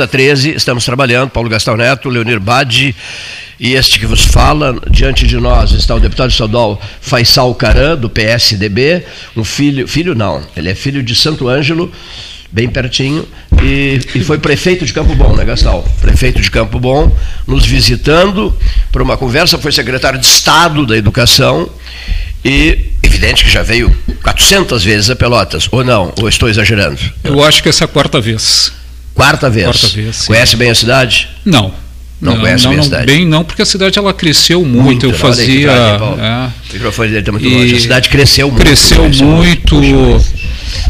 [0.00, 2.96] A mesa 13, estamos trabalhando, Paulo Gastão Neto, Leonir Badi
[3.58, 8.08] e este que vos fala, diante de nós está o deputado estadual Faisal Caran, do
[8.08, 9.04] PSDB,
[9.36, 11.92] um filho, filho não, ele é filho de Santo Ângelo,
[12.50, 13.28] bem pertinho,
[13.62, 15.86] e, e, foi prefeito de Campo Bom, né, Gastal?
[16.00, 17.14] Prefeito de Campo Bom,
[17.46, 18.56] nos visitando
[18.90, 21.68] para uma conversa, foi secretário de Estado da Educação
[22.42, 26.10] e evidente que já veio 400 vezes a Pelotas, ou não?
[26.18, 26.98] Ou estou exagerando?
[27.22, 28.79] Eu acho que essa é a quarta vez.
[29.20, 29.66] Quarta vez?
[29.66, 31.28] Quarta vez Conhece bem a cidade?
[31.44, 31.74] Não.
[32.18, 33.06] Não, não conhece não, bem não, a cidade?
[33.06, 34.82] Bem não, porque a cidade ela cresceu muito.
[34.82, 35.70] muito eu fazia.
[35.70, 37.76] é, o microfone dele está muito longe.
[37.76, 38.62] A cidade cresceu muito.
[38.62, 39.80] Cresceu, cresceu muito.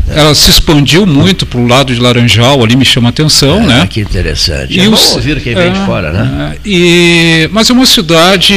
[0.09, 3.67] ela se expandiu muito para o lado de Laranjal, ali me chama a atenção, é,
[3.67, 3.87] né?
[3.89, 4.77] Que interessante.
[4.77, 6.55] E é os, ouvir quem vem é, de fora, né?
[6.55, 8.55] É, e, mas é uma cidade,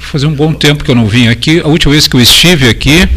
[0.00, 2.68] fazia um bom tempo que eu não vim aqui, a última vez que eu estive
[2.68, 3.08] aqui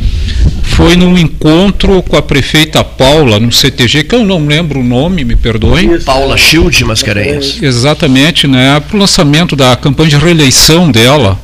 [0.75, 5.23] foi num encontro com a prefeita Paula, no CTG, que eu não lembro o nome,
[5.23, 5.99] me perdoem.
[6.01, 7.61] Paula Schild Mascarenhas.
[7.63, 8.77] Exatamente, né?
[8.81, 11.39] Para o lançamento da campanha de reeleição dela,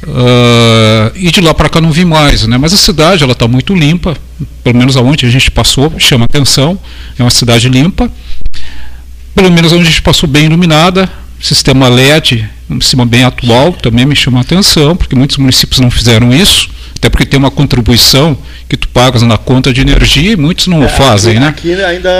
[0.00, 2.56] Uh, e de lá para cá não vi mais, né?
[2.56, 4.16] Mas a cidade ela está muito limpa,
[4.62, 6.78] pelo menos aonde a gente passou chama atenção.
[7.18, 8.08] É uma cidade limpa,
[9.34, 11.10] pelo menos onde a gente passou bem iluminada.
[11.40, 12.48] Sistema LED,
[13.06, 16.68] bem atual, também me chama atenção, porque muitos municípios não fizeram isso
[16.98, 18.36] até porque tem uma contribuição
[18.68, 21.48] que tu pagas na conta de energia e muitos não é, fazem, aqui, né?
[21.48, 22.10] Aqui ainda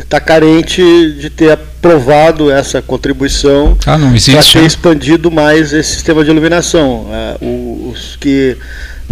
[0.00, 0.82] está eh, carente
[1.20, 4.66] de ter aprovado essa contribuição ah, para ter né?
[4.66, 7.06] expandido mais esse sistema de iluminação.
[7.12, 8.56] É, os que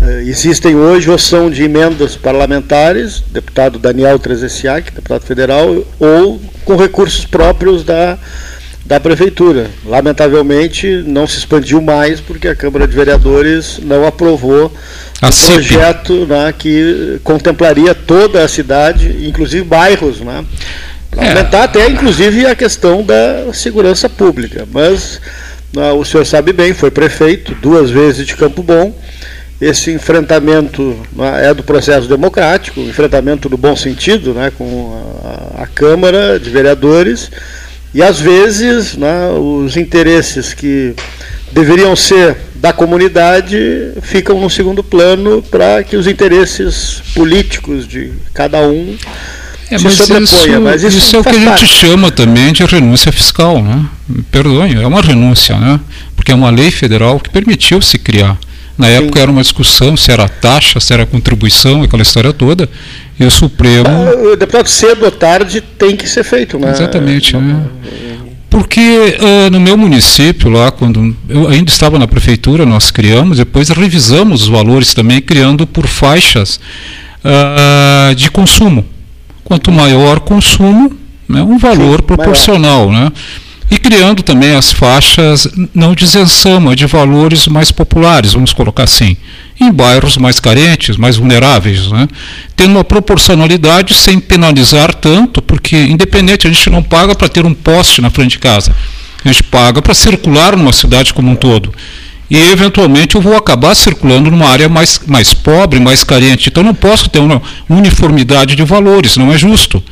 [0.00, 6.76] é, existem hoje ou são de emendas parlamentares, deputado Daniel Trezessiak, deputado federal, ou com
[6.76, 8.18] recursos próprios da
[8.84, 9.70] da prefeitura.
[9.84, 14.70] Lamentavelmente não se expandiu mais porque a Câmara de Vereadores não aprovou
[15.22, 20.44] a o projeto né, que contemplaria toda a cidade, inclusive bairros, né?
[21.16, 21.28] É.
[21.28, 24.66] Aumentar até inclusive a questão da segurança pública.
[24.70, 25.20] Mas
[25.72, 28.94] né, o senhor sabe bem, foi prefeito duas vezes de Campo Bom.
[29.60, 35.66] Esse enfrentamento né, é do processo democrático, enfrentamento no bom sentido, né, com a, a
[35.68, 37.30] Câmara de Vereadores
[37.94, 40.94] e às vezes né, os interesses que
[41.52, 48.66] deveriam ser da comunidade ficam no segundo plano para que os interesses políticos de cada
[48.66, 48.96] um
[49.70, 50.62] é, se sobreponham.
[50.62, 53.62] Mas isso, isso é o que a gente chama também de renúncia fiscal.
[53.62, 53.84] Né?
[54.30, 55.78] Perdoe, é uma renúncia, né?
[56.16, 58.36] porque é uma lei federal que permitiu se criar.
[58.76, 59.22] Na época Sim.
[59.22, 62.68] era uma discussão se era taxa, se era contribuição, aquela história toda.
[63.18, 63.86] E o Supremo.
[63.88, 66.70] Ah, deputado, cedo ou tarde, tem que ser feito, né?
[66.70, 67.36] Exatamente.
[67.36, 67.64] Né?
[68.50, 73.68] Porque uh, no meu município, lá, quando eu ainda estava na prefeitura, nós criamos, depois
[73.68, 76.60] revisamos os valores também, criando por faixas
[77.24, 78.84] uh, de consumo.
[79.42, 80.96] Quanto maior consumo,
[81.28, 82.92] né, um valor Sim, proporcional.
[82.92, 83.12] Né?
[83.70, 88.84] E criando também as faixas, não de isenção, mas de valores mais populares, vamos colocar
[88.84, 89.16] assim,
[89.60, 92.06] em bairros mais carentes, mais vulneráveis, né?
[92.54, 97.54] tendo uma proporcionalidade sem penalizar tanto, porque independente, a gente não paga para ter um
[97.54, 98.74] poste na frente de casa,
[99.24, 101.72] a gente paga para circular numa cidade como um todo.
[102.30, 106.48] E eventualmente eu vou acabar circulando numa área mais, mais pobre, mais carente.
[106.48, 109.82] Então não posso ter uma uniformidade de valores, não é justo.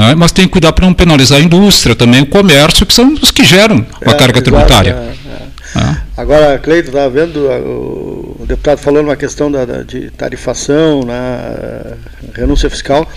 [0.00, 0.14] Né?
[0.14, 3.30] mas tem que cuidar para não penalizar a indústria, também o comércio, que são os
[3.30, 4.90] que geram a é, carga tributária.
[4.90, 5.82] É, é.
[5.82, 5.96] é.
[6.16, 11.96] Agora, Cleito, estava vendo o deputado falando uma questão da, da, de tarifação, na né,
[12.34, 13.08] renúncia fiscal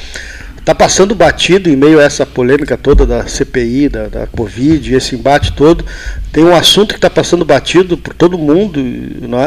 [0.68, 5.16] está passando batido em meio a essa polêmica toda da CPI, da, da Covid, esse
[5.16, 5.86] embate todo.
[6.30, 8.78] Tem um assunto que está passando batido por todo mundo,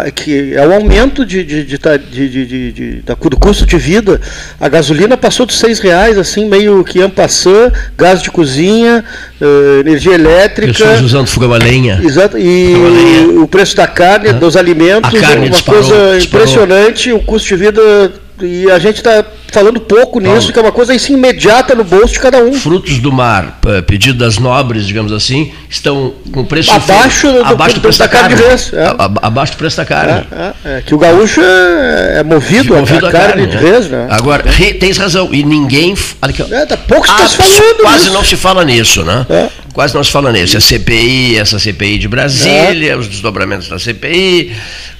[0.03, 0.11] é?
[0.11, 4.19] que é o aumento de, de, de, de, do custo de vida.
[4.59, 9.05] A gasolina passou de seis reais, assim, meio que ampassando, gás de cozinha,
[9.39, 10.73] uh, energia elétrica.
[10.73, 12.01] Pessoas usando fogão a lenha.
[12.03, 13.41] Exato, e lenha.
[13.43, 16.47] o preço da carne, dos alimentos, a carne uma disparou, coisa disparou.
[16.47, 18.11] impressionante, o custo de vida
[18.43, 20.53] e a gente está falando pouco nisso, Paulo.
[20.53, 22.53] que é uma coisa assim, imediata no bolso de cada um.
[22.53, 27.79] Frutos do mar, pedido das nobres, digamos assim, estão com preço abaixo do, abaixo do,
[27.79, 28.35] do preço da carne.
[28.35, 28.95] De vez, é.
[29.23, 30.27] Abaixo do preço da carne.
[30.33, 33.63] É, é, é, que o gaúcho é, é movido, movido a, carne, carne de né?
[33.63, 34.07] vez, né?
[34.11, 34.45] Agora,
[34.79, 35.95] tens razão, e ninguém.
[36.23, 37.81] Aqui, é, tá pouco ah, se falando.
[37.81, 38.13] Quase nisso.
[38.13, 39.27] não se fala nisso, né?
[39.71, 39.73] É.
[39.73, 40.57] Quase não se fala nisso.
[40.57, 44.53] A CPI, essa CPI de Brasília, os desdobramentos da CPI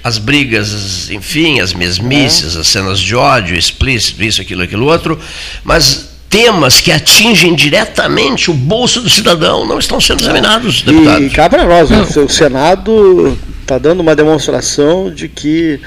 [0.03, 2.61] as brigas, enfim, as mesmices, é.
[2.61, 5.19] as cenas de ódio explícito, isso, aquilo, aquilo outro,
[5.63, 11.23] mas temas que atingem diretamente o bolso do cidadão não estão sendo examinados, deputado.
[11.23, 12.01] E cá para nós, né?
[12.01, 15.81] o Senado está dando uma demonstração de que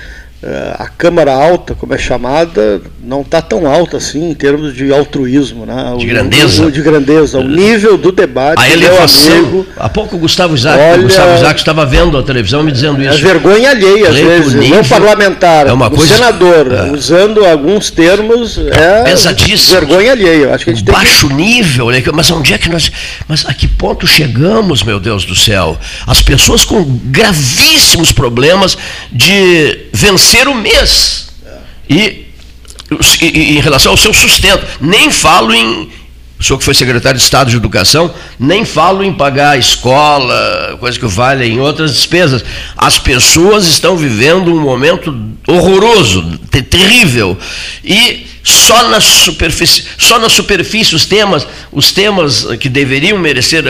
[0.44, 4.94] uh, a Câmara Alta, como é chamada, não está tão alta assim em termos de
[4.94, 5.94] altruísmo, né?
[5.97, 6.65] De grandeza.
[6.65, 7.39] O, de grandeza.
[7.39, 9.38] O nível do debate, a elevação.
[9.38, 12.71] Amigo, há pouco o Gustavo Isaac, olha, o Gustavo Isaac estava vendo a televisão me
[12.71, 13.19] dizendo isso.
[13.19, 14.53] É vergonha alheia, às vezes.
[14.53, 19.79] Nível, não parlamentar, é uma coisa, o senador, é, usando alguns termos, é pesadíssimo.
[19.79, 20.53] vergonha alheia.
[20.53, 21.33] Acho que a gente Baixo que...
[21.33, 22.01] nível, né?
[22.13, 22.89] mas onde é que nós.
[23.27, 25.77] Mas a que ponto chegamos, meu Deus do céu?
[26.07, 28.77] As pessoas com gravíssimos problemas
[29.11, 31.27] de vencer o mês.
[31.89, 32.32] E
[33.22, 34.66] em relação ao seu sustento.
[34.80, 35.90] Nem falo em.
[36.40, 40.75] O senhor que foi secretário de Estado de Educação, nem falo em pagar a escola,
[40.78, 42.44] coisa que vale em outras despesas.
[42.75, 45.16] As pessoas estão vivendo um momento
[45.48, 47.38] horroroso, terrível.
[47.83, 53.63] E só na superfície, só na superfície os temas, os temas que deveriam merecer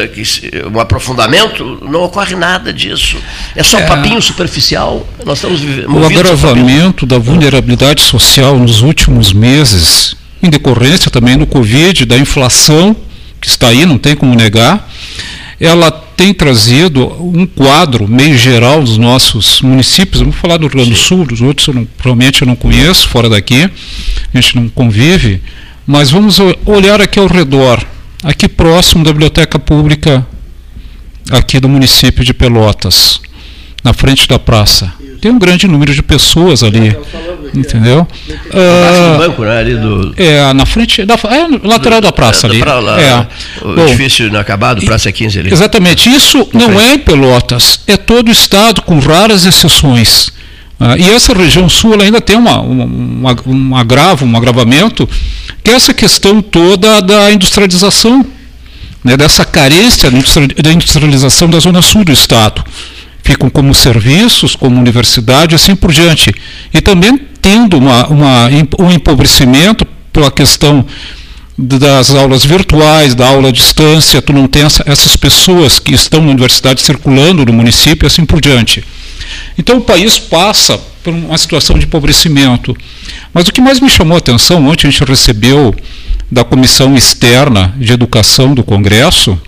[0.74, 3.18] um aprofundamento, não ocorre nada disso.
[3.56, 5.08] É só é, papinho superficial.
[5.24, 5.96] Nós estamos vivendo.
[5.96, 12.96] O agravamento da vulnerabilidade social nos últimos meses, em decorrência também do Covid, da inflação
[13.40, 14.90] que está aí, não tem como negar,
[15.60, 20.22] ela tem trazido um quadro meio geral dos nossos municípios.
[20.22, 23.08] Vamos falar do Rio Grande do Sul, dos outros eu não, provavelmente eu não conheço,
[23.08, 23.70] fora daqui,
[24.34, 25.42] a gente não convive,
[25.86, 27.84] mas vamos olhar aqui ao redor,
[28.24, 30.26] aqui próximo da Biblioteca Pública,
[31.30, 33.22] aqui do município de Pelotas,
[33.84, 35.03] na frente da praça.
[35.24, 36.94] Tem um grande número de pessoas ali
[37.56, 38.06] entendeu?
[38.30, 39.58] Uh, banco, né?
[39.58, 40.14] Ali do...
[40.18, 42.60] É, na frente, da, é, lateral do, da praça ali.
[42.60, 43.28] Pra lá, é.
[43.62, 45.54] O Bom, edifício inacabado, Praça 15 ali.
[45.54, 46.10] Exatamente.
[46.10, 50.28] Isso não, é em Pelotas, é todo o estado, com raras exceções.
[50.78, 55.08] Uh, e essa região sul ainda tem uma, uma, um agravo, um agravamento,
[55.64, 58.26] que é essa questão toda da industrialização,
[59.02, 62.62] né, dessa carência da industrialização da zona sul do estado
[63.24, 66.36] ficam como serviços, como universidade, assim por diante.
[66.74, 68.50] E também tendo uma, uma,
[68.80, 70.86] um empobrecimento pela questão
[71.58, 76.22] das aulas virtuais, da aula à distância, tu não tem essa, essas pessoas que estão
[76.22, 78.84] na universidade circulando no município, assim por diante.
[79.58, 82.76] Então o país passa por uma situação de empobrecimento.
[83.34, 85.76] Mas o que mais me chamou a atenção, ontem a gente recebeu
[86.32, 89.40] da Comissão Externa de Educação do Congresso,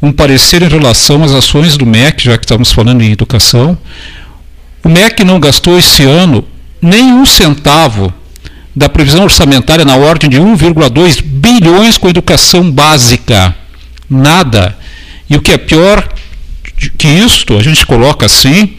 [0.00, 3.76] um parecer em relação às ações do MEC, já que estamos falando em educação.
[4.84, 6.44] O MEC não gastou esse ano
[6.80, 8.12] nem um centavo
[8.74, 13.54] da previsão orçamentária na ordem de 1,2 bilhões com educação básica.
[14.08, 14.76] Nada.
[15.28, 16.08] E o que é pior
[16.96, 18.76] que isto, a gente coloca assim,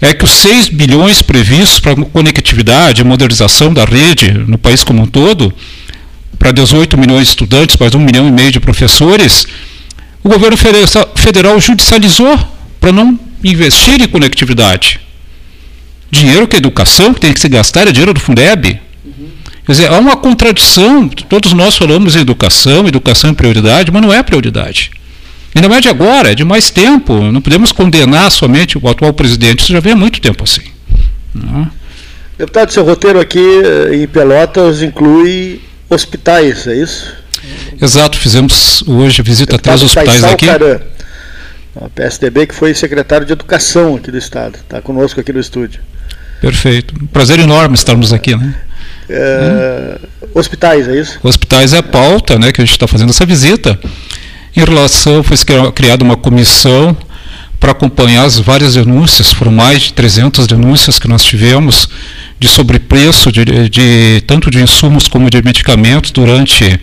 [0.00, 5.02] é que os 6 bilhões previstos para conectividade e modernização da rede no país como
[5.02, 5.52] um todo,
[6.38, 9.46] para 18 milhões de estudantes, mais um milhão e meio de professores,
[10.22, 12.38] o governo federal judicializou
[12.80, 15.00] para não investir em conectividade.
[16.10, 18.80] Dinheiro que é educação, que tem que se gastar, é dinheiro do Fundeb.
[19.64, 21.08] Quer dizer, há uma contradição.
[21.08, 24.90] Todos nós falamos em educação, educação é prioridade, mas não é prioridade.
[25.54, 27.14] Ainda mais de agora, é de mais tempo.
[27.30, 29.60] Não podemos condenar somente o atual presidente.
[29.60, 30.62] Isso já vem há muito tempo assim.
[31.34, 31.62] Não.
[31.62, 31.68] É?
[32.38, 37.14] Deputado, seu roteiro aqui eh, em Pelotas inclui hospitais, é isso?
[37.80, 40.46] Exato, fizemos hoje visita a três hospitais aqui.
[40.48, 45.80] a PSDB que foi secretário de Educação aqui do Estado, está conosco aqui no estúdio.
[46.40, 46.94] Perfeito.
[47.12, 48.54] Prazer enorme estarmos aqui, né?
[49.08, 49.98] É,
[50.34, 51.18] hospitais, é isso?
[51.22, 53.78] Hospitais é a pauta, né, que a gente está fazendo essa visita.
[54.54, 55.36] Em relação, foi
[55.72, 56.96] criada uma comissão
[57.58, 61.88] para acompanhar as várias denúncias, foram mais de 300 denúncias que nós tivemos
[62.40, 66.80] de sobrepreço de, de tanto de insumos como de medicamentos durante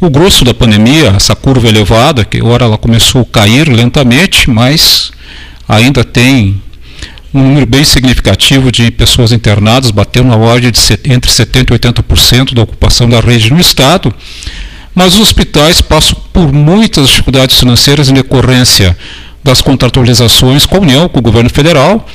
[0.00, 5.10] o grosso da pandemia, essa curva elevada, que agora ela começou a cair lentamente, mas
[5.66, 6.60] ainda tem
[7.32, 12.54] um número bem significativo de pessoas internadas, batendo na ordem de entre 70% e 80%
[12.54, 14.14] da ocupação da rede no Estado.
[14.94, 18.96] Mas os hospitais passam por muitas dificuldades financeiras em decorrência
[19.42, 22.06] das contratualizações com a União, com o governo federal,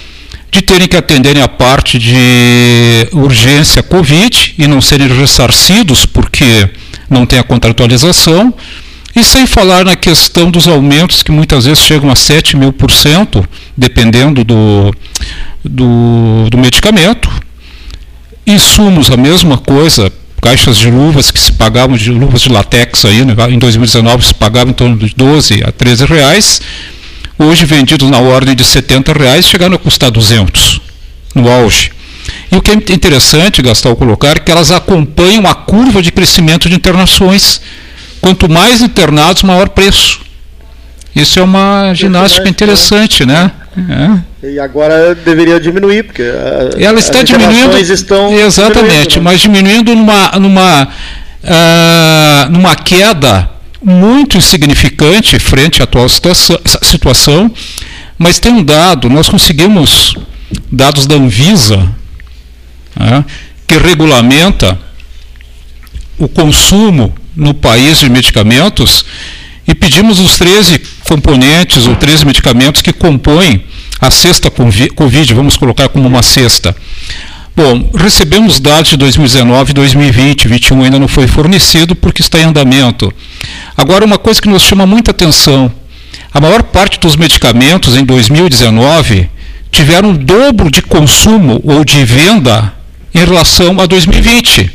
[0.51, 6.69] de terem que atenderem a parte de urgência Covid e não serem ressarcidos porque
[7.11, 8.53] não tem a contratualização,
[9.15, 12.89] e sem falar na questão dos aumentos que muitas vezes chegam a 7 mil por
[12.91, 14.95] cento, dependendo do,
[15.63, 17.29] do, do medicamento.
[18.47, 23.23] Insumos, a mesma coisa, caixas de luvas que se pagavam de luvas de latex aí,
[23.25, 26.61] né, em 2019 se pagavam em torno de 12 a 13 reais,
[27.37, 30.81] hoje vendidos na ordem de 70 reais, chegaram a custar 200
[31.35, 31.91] no auge.
[32.51, 36.67] E o que é interessante, Gastão, colocar, é que elas acompanham a curva de crescimento
[36.69, 37.61] de internações.
[38.19, 40.19] Quanto mais internados, maior preço.
[41.15, 43.51] Isso é uma ginástica interessante, né?
[44.43, 44.47] É.
[44.51, 46.23] E agora deveria diminuir, porque
[46.77, 47.77] ela está diminuindo.
[47.77, 49.21] Estão exatamente, diminuindo, né?
[49.21, 50.83] mas diminuindo numa, numa,
[51.43, 53.49] uh, numa queda
[53.83, 57.51] muito insignificante frente à atual situação, situação.
[58.17, 60.15] Mas tem um dado, nós conseguimos
[60.71, 61.89] dados da Anvisa,
[62.95, 63.25] né,
[63.67, 64.77] que regulamenta
[66.17, 69.05] o consumo no país de medicamentos
[69.67, 73.63] e pedimos os 13 componentes ou 13 medicamentos que compõem
[73.99, 76.75] a cesta Covid, vamos colocar como uma cesta.
[77.55, 82.45] Bom, recebemos dados de 2019 e 2020, 2021 ainda não foi fornecido porque está em
[82.45, 83.13] andamento.
[83.77, 85.71] Agora, uma coisa que nos chama muita atenção:
[86.33, 89.29] a maior parte dos medicamentos em 2019
[89.69, 92.73] tiveram dobro de consumo ou de venda
[93.13, 94.69] em relação a 2020.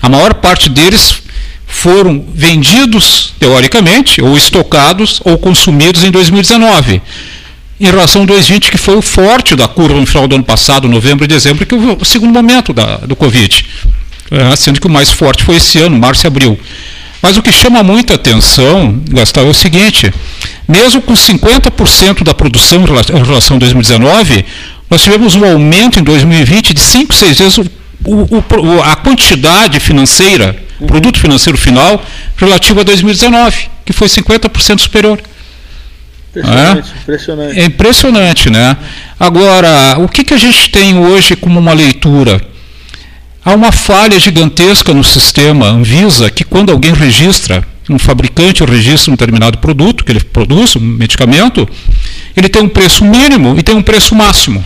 [0.00, 1.22] A maior parte deles
[1.66, 7.02] foram vendidos, teoricamente, ou estocados ou consumidos em 2019.
[7.80, 10.88] Em relação a 2020, que foi o forte da curva no final do ano passado,
[10.88, 13.64] novembro e dezembro, que foi o segundo momento da, do Covid.
[14.30, 16.58] É, sendo que o mais forte foi esse ano, março e abril.
[17.22, 20.12] Mas o que chama muita atenção, Gastão, é o seguinte:
[20.66, 24.44] mesmo com 50% da produção em relação a 2019,
[24.90, 27.64] nós tivemos um aumento em 2020 de 5, 6 vezes o,
[28.04, 32.02] o, a quantidade financeira, o produto financeiro final,
[32.36, 35.20] relativo a 2019, que foi 50% superior.
[36.30, 37.00] Impressionante, é?
[37.00, 37.60] impressionante.
[37.60, 38.76] É impressionante, né?
[39.18, 42.40] Agora, o que, que a gente tem hoje como uma leitura?
[43.44, 49.16] Há uma falha gigantesca no sistema Anvisa que quando alguém registra, um fabricante registra um
[49.16, 51.66] determinado produto que ele produz, um medicamento,
[52.36, 54.62] ele tem um preço mínimo e tem um preço máximo.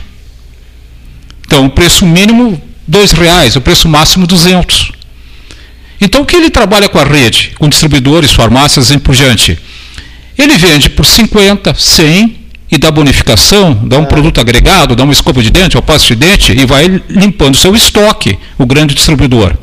[1.52, 4.90] Então, o preço mínimo dois reais, o preço máximo duzentos.
[6.00, 9.58] Então, o que ele trabalha com a rede, com distribuidores, farmácias e por diante?
[10.38, 12.38] Ele vende por 50, 100
[12.70, 14.06] e dá bonificação, dá um é.
[14.06, 17.76] produto agregado, dá uma escova de dente, uma pasta de dente e vai limpando seu
[17.76, 19.54] estoque, o grande distribuidor.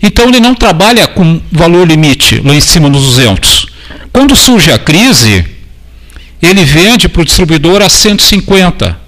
[0.00, 3.66] Então ele não trabalha com valor limite lá em cima nos 200.
[4.12, 5.44] Quando surge a crise,
[6.40, 9.05] ele vende para o distribuidor a 150.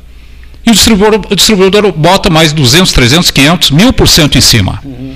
[0.68, 4.78] E o distribuidor, o distribuidor bota mais 200, 300, 500, 1000% em cima.
[4.84, 5.14] Uhum.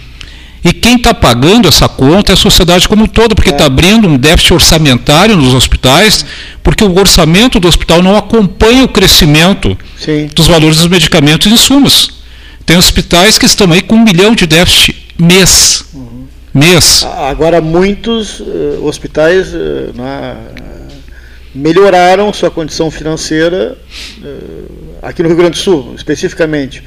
[0.64, 3.66] E quem está pagando essa conta é a sociedade como um todo, porque está é.
[3.66, 6.24] abrindo um déficit orçamentário nos hospitais,
[6.62, 10.30] porque o orçamento do hospital não acompanha o crescimento Sim.
[10.34, 12.22] dos valores dos medicamentos e insumos.
[12.64, 15.84] Tem hospitais que estão aí com um milhão de déficit mês.
[15.92, 16.24] Uhum.
[16.54, 17.06] Mês.
[17.28, 20.36] Agora, muitos uh, hospitais uh, na,
[21.54, 23.76] melhoraram sua condição financeira
[24.18, 24.70] uh,
[25.02, 26.82] aqui no Rio Grande do Sul, especificamente.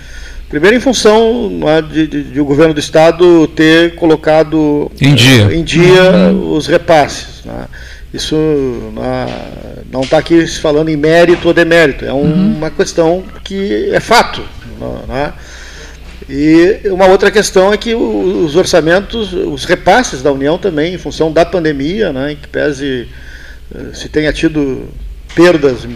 [0.49, 5.53] Primeiro, em função é, de, de, de, o governo do Estado ter colocado em dia,
[5.53, 6.53] em dia uhum.
[6.53, 7.43] os repasses.
[7.43, 7.65] Né?
[8.13, 8.35] Isso
[9.91, 12.57] não está aqui falando em mérito ou demérito, é um, uhum.
[12.57, 14.43] uma questão que é fato.
[15.07, 15.33] Né?
[16.29, 21.31] E uma outra questão é que os orçamentos, os repasses da União também, em função
[21.31, 23.24] da pandemia, né, em que pese eh,
[23.93, 24.89] se tenha tido
[25.35, 25.87] perdas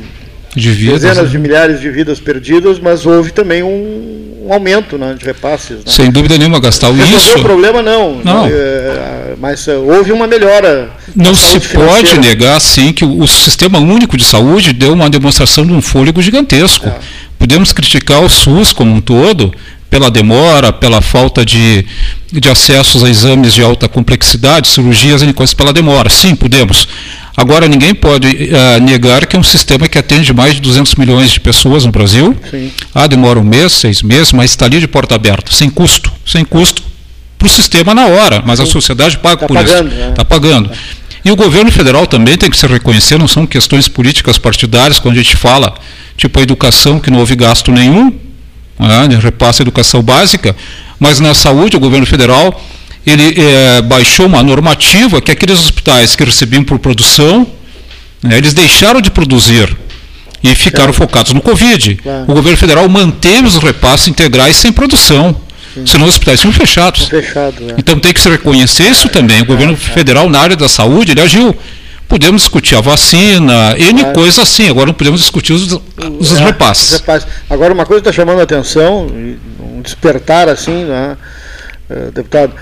[0.56, 1.30] de vidas, dezenas né?
[1.30, 5.78] de milhares de vidas perdidas, mas houve também um, um aumento né, de repasses.
[5.78, 5.84] Né?
[5.86, 7.38] Sem dúvida nenhuma, gastar isso.
[7.38, 8.48] o problema não, não.
[8.48, 10.90] É, mas eh, houve uma melhora.
[11.16, 15.66] Não se pode negar, sim, que o, o, sistema único de saúde deu uma demonstração
[15.66, 16.88] de um fôlego gigantesco.
[16.88, 16.98] É.
[17.38, 19.54] Podemos criticar o SUS como um todo
[19.90, 21.86] pela demora, pela falta de,
[22.32, 26.10] de acessos a exames de alta complexidade, cirurgias coisas pela demora.
[26.10, 26.88] Sim, podemos.
[27.40, 31.32] Agora, ninguém pode uh, negar que é um sistema que atende mais de 200 milhões
[31.32, 32.36] de pessoas no Brasil.
[32.52, 32.70] Sim.
[32.94, 36.12] Ah, demora um mês, seis meses, mas está ali de porta aberta, sem custo.
[36.26, 36.84] Sem custo
[37.38, 38.66] para o sistema na hora, mas Sim.
[38.66, 39.98] a sociedade paga tá por pagando, isso.
[40.10, 40.28] Está né?
[40.28, 40.70] pagando.
[41.24, 45.16] E o governo federal também tem que se reconhecer, não são questões políticas partidárias, quando
[45.16, 45.74] a gente fala,
[46.18, 48.14] tipo a educação, que não houve gasto nenhum,
[48.78, 50.54] né, de repasse à educação básica,
[51.00, 52.62] mas na saúde o governo federal
[53.10, 57.48] ele é, baixou uma normativa que aqueles hospitais que recebiam por produção,
[58.22, 59.76] né, eles deixaram de produzir
[60.44, 60.94] e ficaram claro.
[60.94, 61.96] focados no Covid.
[61.96, 62.24] Claro.
[62.28, 65.36] O governo federal manteve os repasses integrais sem produção.
[65.74, 65.86] Sim.
[65.86, 67.08] Senão os hospitais ficam fechados.
[67.08, 67.76] Fechado, é.
[67.78, 69.42] Então tem que se reconhecer isso também.
[69.42, 71.56] O governo federal, na área da saúde, ele agiu.
[72.08, 74.06] Podemos discutir a vacina, N é.
[74.14, 75.80] coisas assim, agora não podemos discutir os,
[76.20, 76.94] os é, repasses.
[76.94, 77.28] repasses.
[77.48, 79.06] Agora, uma coisa que está chamando a atenção,
[79.60, 81.16] um despertar assim, né?
[81.90, 82.54] Uh, deputado,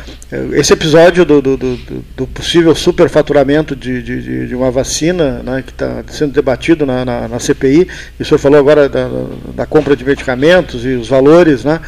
[0.53, 1.77] esse episódio do, do, do,
[2.15, 7.27] do possível superfaturamento de, de, de, uma vacina né, que está sendo debatido na, na,
[7.27, 9.09] na, CPI, e o senhor falou agora da,
[9.53, 11.81] da, compra de medicamentos e os valores, né,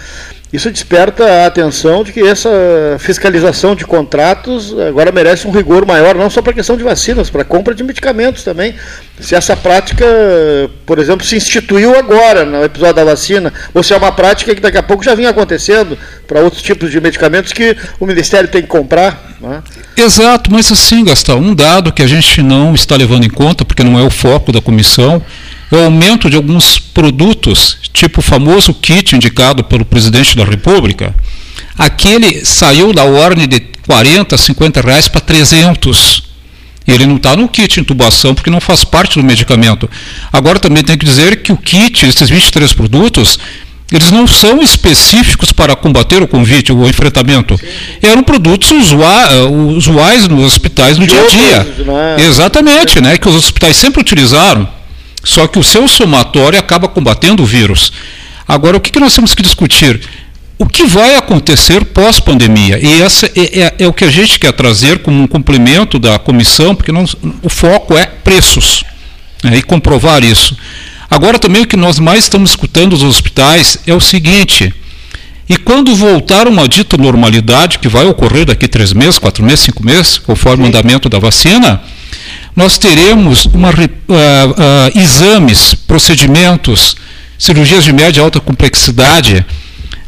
[0.52, 2.50] isso desperta a atenção de que essa
[2.98, 7.30] fiscalização de contratos agora merece um rigor maior, não só para a questão de vacinas,
[7.30, 8.74] para a compra de medicamentos também.
[9.20, 10.06] Se essa prática,
[10.88, 14.62] por exemplo, se instituiu agora no episódio da vacina, ou se é uma prática que
[14.62, 15.96] daqui a pouco já vinha acontecendo
[16.28, 19.29] para outros tipos de medicamentos que o Ministério tem que comprar.
[19.40, 19.64] Né?
[19.96, 23.84] Exato, mas assim, Gastão, um dado que a gente não está levando em conta, porque
[23.84, 25.22] não é o foco da comissão,
[25.72, 31.16] é o aumento de alguns produtos, tipo o famoso kit indicado pelo presidente da República.
[31.78, 36.24] Aquele saiu da ordem de 40, 50 reais para 300.
[36.86, 39.90] E ele não está no kit intubação porque não faz parte do medicamento.
[40.34, 43.40] Agora também tem que dizer que o kit, esses 23 produtos,
[43.92, 47.60] eles não são específicos para combater o convite, o enfrentamento.
[48.02, 51.84] Eram produtos usuais nos hospitais no dia a dia.
[51.86, 52.26] Né?
[52.28, 53.18] Exatamente, né?
[53.18, 54.68] Que os hospitais sempre utilizaram.
[55.24, 57.92] Só que o seu somatório acaba combatendo o vírus.
[58.48, 60.00] Agora, o que, que nós temos que discutir?
[60.58, 62.80] O que vai acontecer pós-pandemia?
[62.80, 66.20] E essa é, é, é, o que a gente quer trazer como um complemento da
[66.20, 68.84] comissão, porque nós, o foco é preços
[69.44, 70.56] né, e comprovar isso.
[71.10, 74.74] Agora, também o que nós mais estamos escutando dos hospitais é o seguinte:
[75.50, 79.84] e quando voltar uma dita normalidade, que vai ocorrer daqui três meses, quatro meses, cinco
[79.84, 80.64] meses, conforme Sim.
[80.66, 81.82] o andamento da vacina,
[82.56, 86.96] nós teremos uma, uh, uh, exames, procedimentos,
[87.38, 89.44] cirurgias de média e alta complexidade,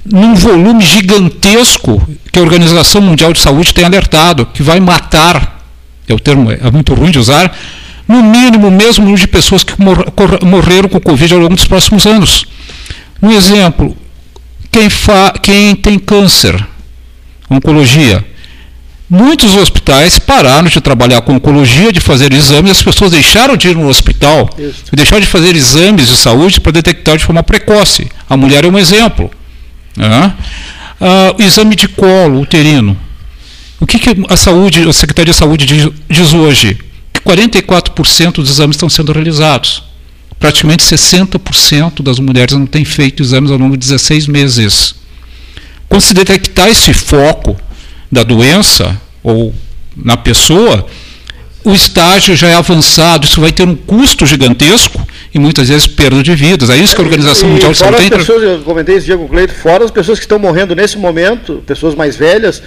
[0.06, 5.66] num volume gigantesco que a Organização Mundial de Saúde tem alertado, que vai matar,
[6.08, 7.56] é o termo é muito ruim de usar,
[8.08, 9.74] no mínimo o mesmo número de pessoas que
[10.46, 12.46] morreram com Covid ao longo dos próximos anos.
[13.22, 13.96] Um exemplo,
[14.72, 14.88] quem,
[15.42, 16.66] quem tem câncer,
[17.50, 18.26] oncologia,
[19.14, 23.76] Muitos hospitais pararam de trabalhar com oncologia, de fazer exames, as pessoas deixaram de ir
[23.76, 24.86] no hospital, Isso.
[24.94, 28.10] deixaram de fazer exames de saúde para detectar de forma precoce.
[28.30, 29.30] A mulher é um exemplo.
[29.98, 30.34] Né?
[31.02, 32.98] Ah, o exame de colo uterino.
[33.82, 36.78] O que, que a saúde, a Secretaria de Saúde diz, diz hoje?
[37.24, 39.84] Que 44% dos exames estão sendo realizados.
[40.40, 44.96] Praticamente 60% das mulheres não têm feito exames ao longo de 16 meses.
[45.88, 47.56] Quando se detectar esse foco
[48.12, 49.54] da doença ou
[49.96, 50.88] na pessoa,
[51.64, 56.24] o estágio já é avançado, isso vai ter um custo gigantesco e muitas vezes perda
[56.24, 56.70] de vidas.
[56.70, 58.10] É isso que a Organização e, Mundial de Saúde tem.
[58.10, 60.98] Pessoas, eu comentei esse dia com o Cleito, fora as pessoas que estão morrendo nesse
[60.98, 62.64] momento, pessoas mais velhas,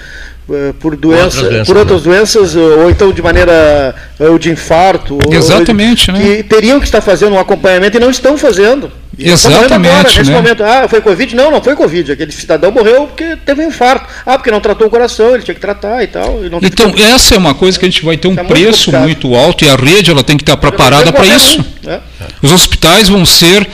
[0.78, 2.12] por doença, outras doenças, por outras né?
[2.12, 6.22] doenças, eh, ou então de maneira eh, ou de infarto, Exatamente, ou, né?
[6.22, 8.92] que teriam que estar fazendo um acompanhamento e não estão fazendo.
[9.16, 9.90] E Exatamente.
[9.90, 10.36] Agora, nesse né?
[10.36, 11.36] momento, ah, foi Covid?
[11.36, 12.12] Não, não foi Covid.
[12.12, 14.06] Aquele cidadão morreu porque teve um infarto.
[14.26, 16.44] Ah, porque não tratou o coração, ele tinha que tratar e tal.
[16.44, 17.02] E então, que...
[17.02, 19.64] essa é uma coisa que a gente vai ter um é preço muito, muito, alto
[19.64, 21.64] e a rede ela tem que estar preparada para isso.
[21.86, 22.00] É.
[22.42, 23.66] Os hospitais vão ser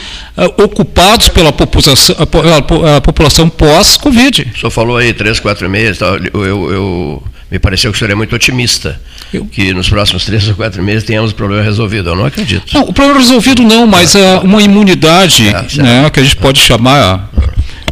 [0.46, 4.52] ocupados pela população, a, a população pós-Covid.
[4.54, 6.00] O senhor falou aí três, quatro meses.
[6.00, 9.00] eu, eu, eu me pareceu que o senhor é muito otimista,
[9.34, 9.44] eu...
[9.44, 12.10] que nos próximos três ou quatro meses tenhamos o problema resolvido.
[12.10, 12.72] Eu não acredito.
[12.72, 14.38] Não, o problema resolvido não, mas é.
[14.38, 17.28] uma imunidade é, né, que a gente pode chamar,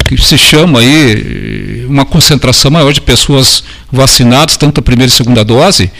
[0.04, 5.44] que se chama aí uma concentração maior de pessoas vacinadas, tanto a primeira e segunda
[5.44, 5.90] dose,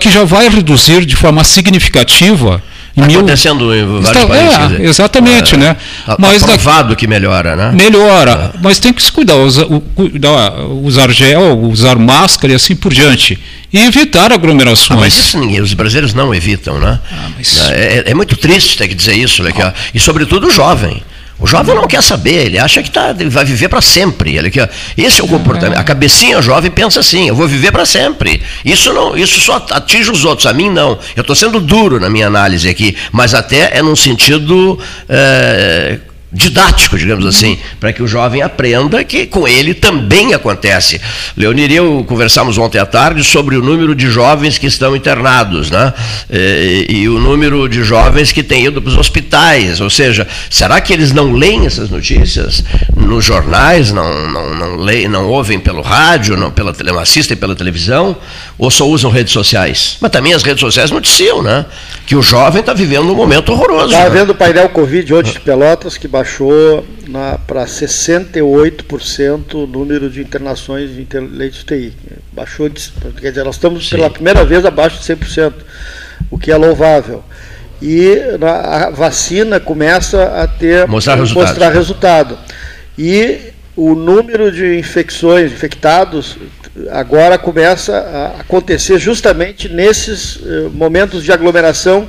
[0.00, 2.62] que já vai reduzir de forma significativa
[2.96, 3.18] Está mil...
[3.18, 4.80] acontecendo em vários Está, países.
[4.80, 5.76] É, exatamente, é, né?
[6.06, 6.96] Tá mas provado da...
[6.96, 7.70] que melhora, né?
[7.72, 8.58] Melhora, é.
[8.62, 9.66] mas tem que se cuidar, usar,
[10.82, 13.38] usar gel, usar máscara e assim por diante.
[13.70, 14.98] E evitar aglomerações.
[14.98, 16.98] Ah, mas isso ninguém, os brasileiros não evitam, né?
[17.12, 17.68] Ah, mas...
[17.70, 19.52] é, é, muito triste ter que dizer isso, né?
[19.60, 19.74] Ah.
[19.92, 21.02] E sobretudo o jovem.
[21.38, 24.36] O jovem não quer saber, ele acha que tá, vai viver para sempre.
[24.36, 25.78] Ele quer, esse é o comportamento.
[25.78, 28.42] A cabecinha jovem pensa assim: eu vou viver para sempre.
[28.64, 30.98] Isso não, isso só atinge os outros, a mim não.
[31.14, 34.78] Eu estou sendo duro na minha análise aqui, mas até é num sentido.
[35.08, 35.98] É,
[36.36, 41.00] didático, digamos assim, para que o jovem aprenda que com ele também acontece.
[41.36, 45.70] Leonir e eu conversamos ontem à tarde sobre o número de jovens que estão internados,
[45.70, 45.94] né?
[46.30, 50.80] E, e o número de jovens que têm ido para os hospitais, ou seja, será
[50.80, 52.62] que eles não leem essas notícias
[52.94, 57.56] nos jornais, não, não, não, leem, não ouvem pelo rádio, não, pela, não assistem pela
[57.56, 58.14] televisão,
[58.58, 59.96] ou só usam redes sociais?
[60.02, 61.64] Mas também as redes sociais noticiam, né?
[62.06, 63.94] Que o jovem está vivendo um momento horroroso.
[63.94, 64.10] Está né?
[64.10, 66.25] vendo o painel Covid hoje de Pelotas que baixou
[67.46, 71.92] para 68% o número de internações de leite TI.
[72.32, 73.96] Baixou, de, quer dizer, nós estamos Sim.
[73.96, 75.52] pela primeira vez abaixo de 100%,
[76.30, 77.22] o que é louvável.
[77.80, 82.38] E a vacina começa a ter mostrar, mostrar resultado.
[82.98, 86.38] E o número de infecções, infectados,
[86.90, 92.00] agora começa a acontecer justamente nesses eh, momentos de aglomeração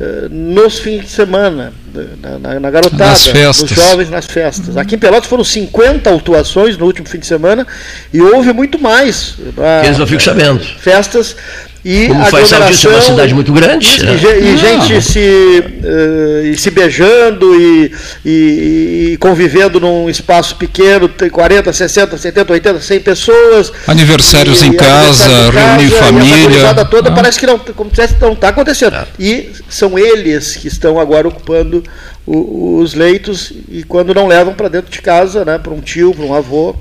[0.00, 1.72] uh, nos fins de semana,
[2.20, 4.76] na, na, na garotada, nos jovens nas festas.
[4.76, 7.66] Aqui em Pelotas foram 50 autuações no último fim de semana
[8.12, 9.36] e houve muito mais.
[9.84, 10.64] Eles não ficam sabendo.
[10.78, 11.36] Festas
[11.84, 14.00] e Como faz Saldice é uma cidade muito grande.
[14.00, 14.18] E, né?
[14.40, 17.92] e, e gente se, uh, se beijando e,
[18.24, 23.72] e, convivendo num espaço pequeno, tem 40, 60, 70, 80, 100 pessoas.
[23.86, 26.70] Aniversários em casa, reunir família.
[26.70, 27.14] A toda ah.
[27.14, 28.94] parece que não, como se não está acontecendo.
[28.94, 29.06] Ah.
[29.18, 31.82] E são eles que estão agora ocupando
[32.26, 36.24] os leitos e quando não levam para dentro de casa, né, para um tio, para
[36.24, 36.76] um avô,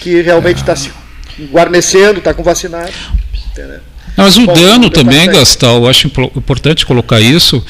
[0.00, 0.92] que realmente está se
[1.50, 2.92] guarnecendo, está com vacinado.
[3.50, 3.80] Entendeu?
[4.16, 7.64] Mas o dano também, Gastal, eu acho importante colocar isso.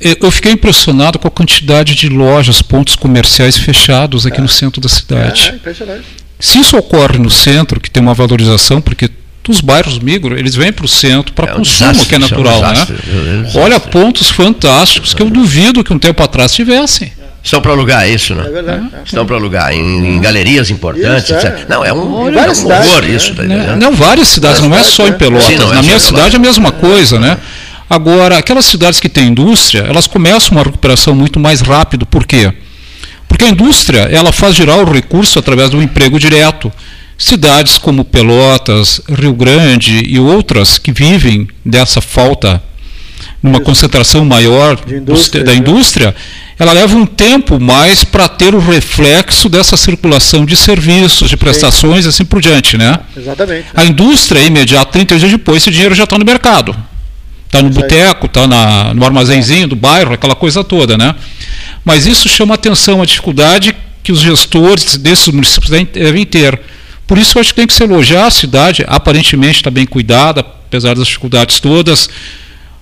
[0.00, 4.42] Eu fiquei impressionado com a quantidade de lojas, pontos comerciais fechados aqui é.
[4.42, 5.50] no centro da cidade.
[5.50, 6.04] É, impressionante.
[6.40, 9.08] Se isso ocorre no centro, que tem uma valorização, porque
[9.48, 12.64] os bairros migram, eles vêm para o centro para é consumo, desastre, que é natural,
[12.64, 13.50] é um né?
[13.56, 17.12] Olha pontos fantásticos que eu duvido que um tempo atrás tivessem.
[17.42, 18.44] Estão para alugar, é isso, né?
[18.46, 18.88] É verdade.
[19.04, 21.24] Estão para alugar em, em, galerias importantes.
[21.24, 21.66] Isso, é.
[21.68, 23.34] Não, é um, é um horror isso.
[23.34, 25.48] Tá não, não, várias cidades, não é só em Pelotas.
[25.48, 27.36] Sim, Na é minha cidade é a mesma coisa, né?
[27.90, 32.06] Agora, aquelas cidades que têm indústria, elas começam uma recuperação muito mais rápido.
[32.06, 32.52] Por quê?
[33.26, 36.72] Porque a indústria, ela faz girar o recurso através do emprego direto.
[37.18, 42.62] Cidades como Pelotas, Rio Grande e outras que vivem dessa falta,
[43.42, 46.14] numa concentração maior indústria, da indústria, né?
[46.58, 52.04] ela leva um tempo mais para ter o reflexo dessa circulação de serviços, de prestações
[52.04, 53.00] e assim por diante, né?
[53.16, 53.66] Exatamente.
[53.74, 56.76] A indústria é imediata, 30 dias depois, esse dinheiro já está no mercado.
[57.46, 58.46] Está no boteco, está
[58.94, 61.14] no armazenzinho do bairro, aquela coisa toda, né?
[61.84, 66.60] Mas isso chama atenção, a dificuldade que os gestores desses municípios devem ter.
[67.06, 70.40] Por isso eu acho que tem que se elogiar a cidade, aparentemente está bem cuidada,
[70.40, 72.08] apesar das dificuldades todas.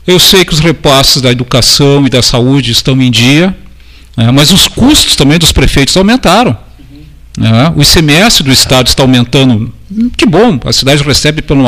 [0.06, 3.56] Eu sei que os repasses da educação e da saúde estão em dia,
[4.16, 6.56] é, mas os custos também dos prefeitos aumentaram.
[7.38, 9.72] É, o ICMS do Estado está aumentando.
[10.16, 11.64] Que bom, a cidade recebe pelo,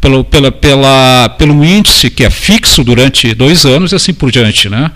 [0.00, 4.68] pelo, pela, pela, pelo índice que é fixo durante dois anos e assim por diante.
[4.68, 4.90] Né?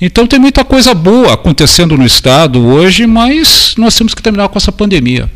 [0.00, 4.56] Então tem muita coisa boa acontecendo no Estado hoje, mas nós temos que terminar com
[4.56, 5.30] essa pandemia.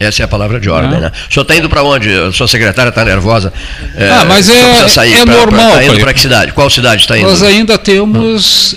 [0.00, 1.00] Essa é a palavra de ordem, é.
[1.00, 1.12] né?
[1.28, 2.12] O senhor está indo para onde?
[2.12, 3.52] A sua secretária está nervosa.
[3.96, 5.70] É, ah, mas é, sair é pra, normal.
[5.70, 6.52] Está indo para que cidade?
[6.52, 7.28] Qual cidade está indo?
[7.28, 8.76] Nós ainda temos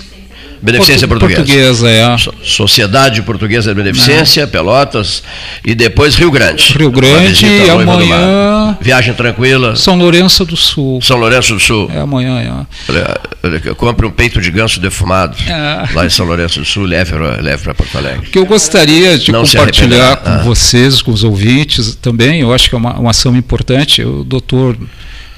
[0.61, 1.87] Beneficência Portu Portuguesa.
[1.87, 2.43] Portuguesa, é.
[2.43, 5.23] Sociedade Portuguesa de Beneficência, Pelotas
[5.65, 6.73] e depois Rio Grande.
[6.77, 8.77] Rio Grande e amanhã.
[8.79, 9.75] Viagem tranquila.
[9.75, 11.01] São Lourenço do Sul.
[11.01, 11.91] São Lourenço do Sul.
[11.93, 13.73] É amanhã, é.
[13.73, 15.89] Compre um peito de ganso defumado é.
[15.93, 18.29] lá em São Lourenço do Sul, leve, leve para Porto Alegre.
[18.29, 20.37] que eu gostaria de Não compartilhar com ah.
[20.43, 24.03] vocês, com os ouvintes também, eu acho que é uma, uma ação importante.
[24.03, 24.77] O doutor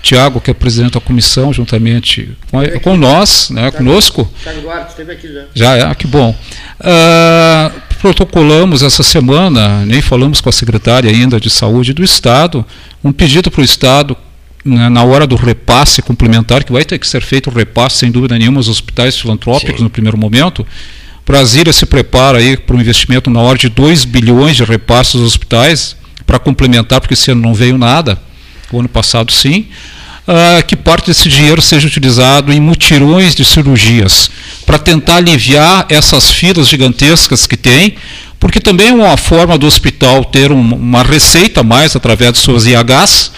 [0.03, 4.29] Tiago, que é presidente da comissão, juntamente com, com nós, né, conosco.
[5.33, 5.45] Já.
[5.55, 6.37] Já é, ah, que bom.
[6.81, 12.65] Uh, protocolamos essa semana, nem falamos com a secretária ainda de saúde do Estado,
[13.01, 14.17] um pedido para o Estado
[14.65, 18.11] né, na hora do repasse complementar, que vai ter que ser feito o repasse, sem
[18.11, 19.83] dúvida nenhuma, aos hospitais filantrópicos Sim.
[19.83, 20.67] no primeiro momento.
[21.25, 25.23] Brasília se prepara aí para um investimento na ordem de 2 bilhões de repasses aos
[25.23, 25.95] hospitais,
[26.27, 28.21] para complementar, porque esse ano não veio nada,
[28.77, 29.67] o ano passado sim
[30.27, 34.29] uh, que parte desse dinheiro seja utilizado em mutirões de cirurgias,
[34.65, 37.95] para tentar aliviar essas filas gigantescas que tem,
[38.39, 42.39] porque também é uma forma do hospital ter um, uma receita a mais através de
[42.39, 43.31] suas IHs,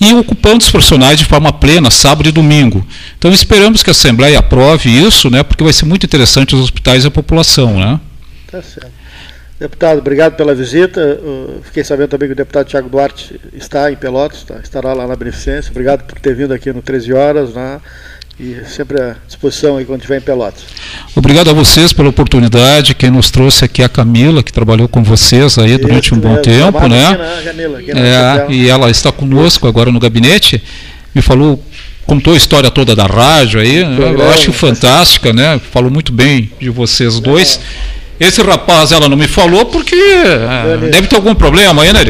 [0.00, 2.84] e ocupando os profissionais de forma plena, sábado e domingo.
[3.16, 7.04] Então esperamos que a Assembleia aprove isso, né, porque vai ser muito interessante os hospitais
[7.04, 7.78] e a população.
[7.78, 8.00] Né?
[8.50, 9.01] Tá certo.
[9.62, 11.20] Deputado, obrigado pela visita.
[11.62, 15.14] fiquei sabendo também que o deputado Tiago Duarte está em Pelotas, tá, estará lá na
[15.14, 15.70] Beneficência.
[15.70, 17.80] Obrigado por ter vindo aqui no 13 Horas, né,
[18.40, 20.64] e sempre à disposição aí quando estiver em Pelotas.
[21.14, 22.92] Obrigado a vocês pela oportunidade.
[22.92, 26.18] Quem nos trouxe aqui é a Camila, que trabalhou com vocês aí durante Isso, um
[26.18, 27.42] bom tempo, né?
[27.44, 30.60] Janela, é, e ela está conosco agora no gabinete.
[31.14, 31.64] Me falou
[32.04, 35.60] contou a história toda da rádio aí, eu acho fantástica, né?
[35.70, 37.60] Falou muito bem de vocês dois.
[37.98, 38.01] É.
[38.22, 42.00] Esse rapaz ela não me falou porque é, deve ter algum problema aí, né,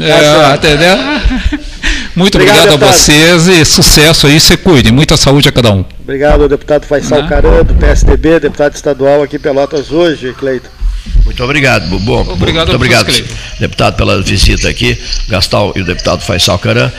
[0.00, 0.96] É, entendeu?
[2.16, 4.90] Muito obrigado, obrigado a vocês e sucesso aí, se cuide.
[4.90, 5.84] Muita saúde a cada um.
[6.02, 10.79] Obrigado, deputado Faisal Caran, do PSDB, deputado estadual aqui em Pelotas hoje, Cleiton.
[11.24, 13.24] Muito obrigado, Bom, obrigado, muito obrigado,
[13.58, 14.98] deputado, pela visita aqui.
[15.28, 16.90] Gastal e o deputado Faisal Caran,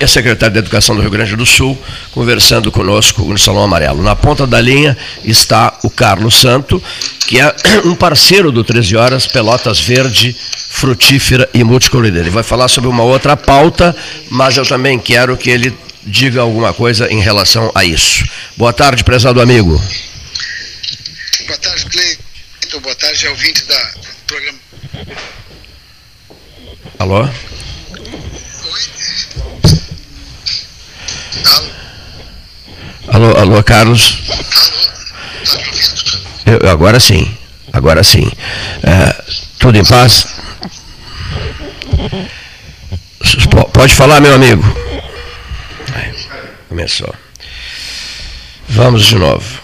[0.00, 1.80] é secretário de Educação do Rio Grande do Sul,
[2.12, 4.02] conversando conosco no Salão Amarelo.
[4.02, 6.82] Na ponta da linha está o Carlos Santo,
[7.26, 10.36] que é um parceiro do 13 Horas, Pelotas Verde,
[10.70, 12.18] Frutífera e Multicolorida.
[12.18, 13.96] Ele vai falar sobre uma outra pauta,
[14.28, 15.72] mas eu também quero que ele
[16.04, 18.24] diga alguma coisa em relação a isso.
[18.56, 19.80] Boa tarde, prezado amigo.
[21.46, 22.25] Boa tarde, Cleiton.
[22.82, 23.94] Boa tarde, ouvinte da
[24.26, 24.58] programa.
[26.98, 27.22] Alô?
[27.22, 27.30] Oi?
[31.54, 31.70] Alô?
[33.08, 34.18] Alô, alô, Carlos?
[34.28, 34.44] Alô?
[34.44, 36.20] Tá me ouvindo?
[36.46, 37.38] Eu, agora sim,
[37.72, 38.30] agora sim.
[38.82, 39.24] É,
[39.58, 40.26] tudo em paz?
[43.72, 44.62] Pode falar, meu amigo.
[46.68, 47.14] Começou.
[48.68, 49.60] Vamos de novo.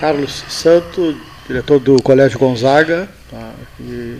[0.00, 3.08] Carlos Santo, diretor do Colégio Gonzaga.
[3.30, 3.52] Tá?
[3.80, 4.18] E,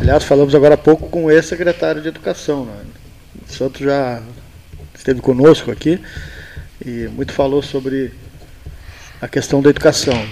[0.00, 2.64] aliás, falamos agora há pouco com o ex-secretário de Educação.
[2.64, 2.74] Né?
[3.48, 4.22] O Santo já
[4.94, 6.00] esteve conosco aqui
[6.84, 8.12] e muito falou sobre
[9.20, 10.26] a questão da educação.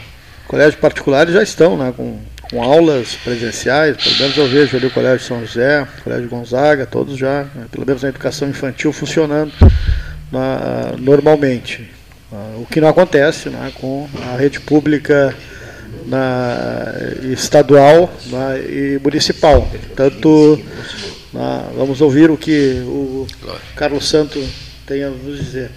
[0.47, 2.19] Colégios particulares já estão né, com,
[2.51, 6.87] com aulas presenciais, pelo menos eu vejo ali o Colégio São José, o Colégio Gonzaga,
[6.87, 9.53] todos já, né, pelo menos na educação infantil, funcionando
[10.33, 11.89] na, normalmente.
[12.59, 15.35] O que não acontece né, com a rede pública
[16.07, 16.87] na,
[17.33, 19.69] estadual na, e municipal.
[19.95, 20.61] Tanto
[21.33, 23.27] na, vamos ouvir o que o
[23.77, 24.43] Carlos Santo
[24.87, 25.71] tem a nos dizer.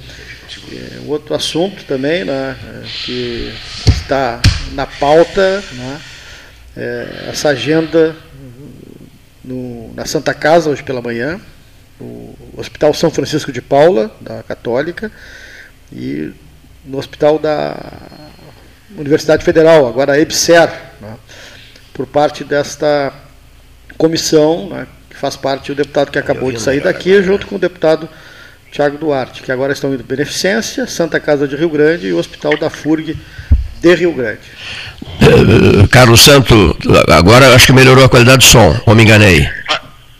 [0.71, 2.55] E, um outro assunto também né,
[3.05, 3.53] que
[3.87, 4.41] está
[4.73, 6.01] na pauta, né,
[6.75, 8.15] é essa agenda
[9.43, 11.39] no, na Santa Casa hoje pela manhã,
[11.99, 15.11] no Hospital São Francisco de Paula, da Católica,
[15.91, 16.31] e
[16.85, 17.75] no Hospital da
[18.97, 20.69] Universidade Federal, agora a EBSER,
[21.01, 21.15] né,
[21.93, 23.13] por parte desta
[23.97, 27.59] comissão, né, que faz parte o deputado que acabou de sair daqui, junto com o
[27.59, 28.09] deputado
[28.71, 32.57] Tiago Duarte, que agora estão indo Beneficência, Santa Casa de Rio Grande e o Hospital
[32.57, 33.15] da FURG
[33.79, 34.39] de Rio Grande.
[35.21, 36.75] Uh, Carlos Santo,
[37.09, 39.47] agora acho que melhorou a qualidade do som, ou me enganei?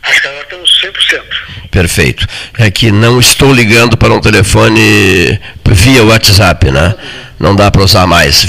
[0.02, 1.22] Acho que agora estamos 100%.
[1.70, 2.26] Perfeito.
[2.56, 5.40] É que não estou ligando para um telefone
[5.74, 6.94] via WhatsApp, né?
[7.38, 8.46] Não dá para usar mais.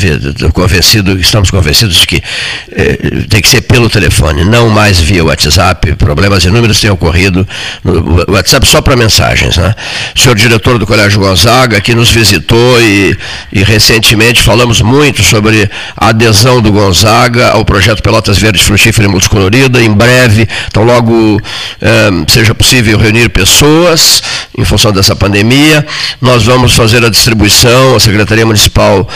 [0.53, 2.23] Convencido, estamos convencidos de que
[2.71, 2.97] eh,
[3.29, 5.95] tem que ser pelo telefone, não mais via WhatsApp.
[5.95, 7.47] Problemas inúmeros têm ocorrido
[7.83, 9.57] no WhatsApp só para mensagens.
[9.57, 9.73] Né?
[10.15, 13.17] O senhor diretor do Colégio Gonzaga que nos visitou e,
[13.51, 19.11] e recentemente falamos muito sobre a adesão do Gonzaga ao projeto Pelotas Verdes Frutífera e
[19.11, 19.81] Multicolorida.
[19.81, 21.41] Em breve, então logo
[21.81, 24.21] eh, seja possível reunir pessoas
[24.57, 25.85] em função dessa pandemia,
[26.21, 29.07] nós vamos fazer a distribuição, a Secretaria Municipal Municipal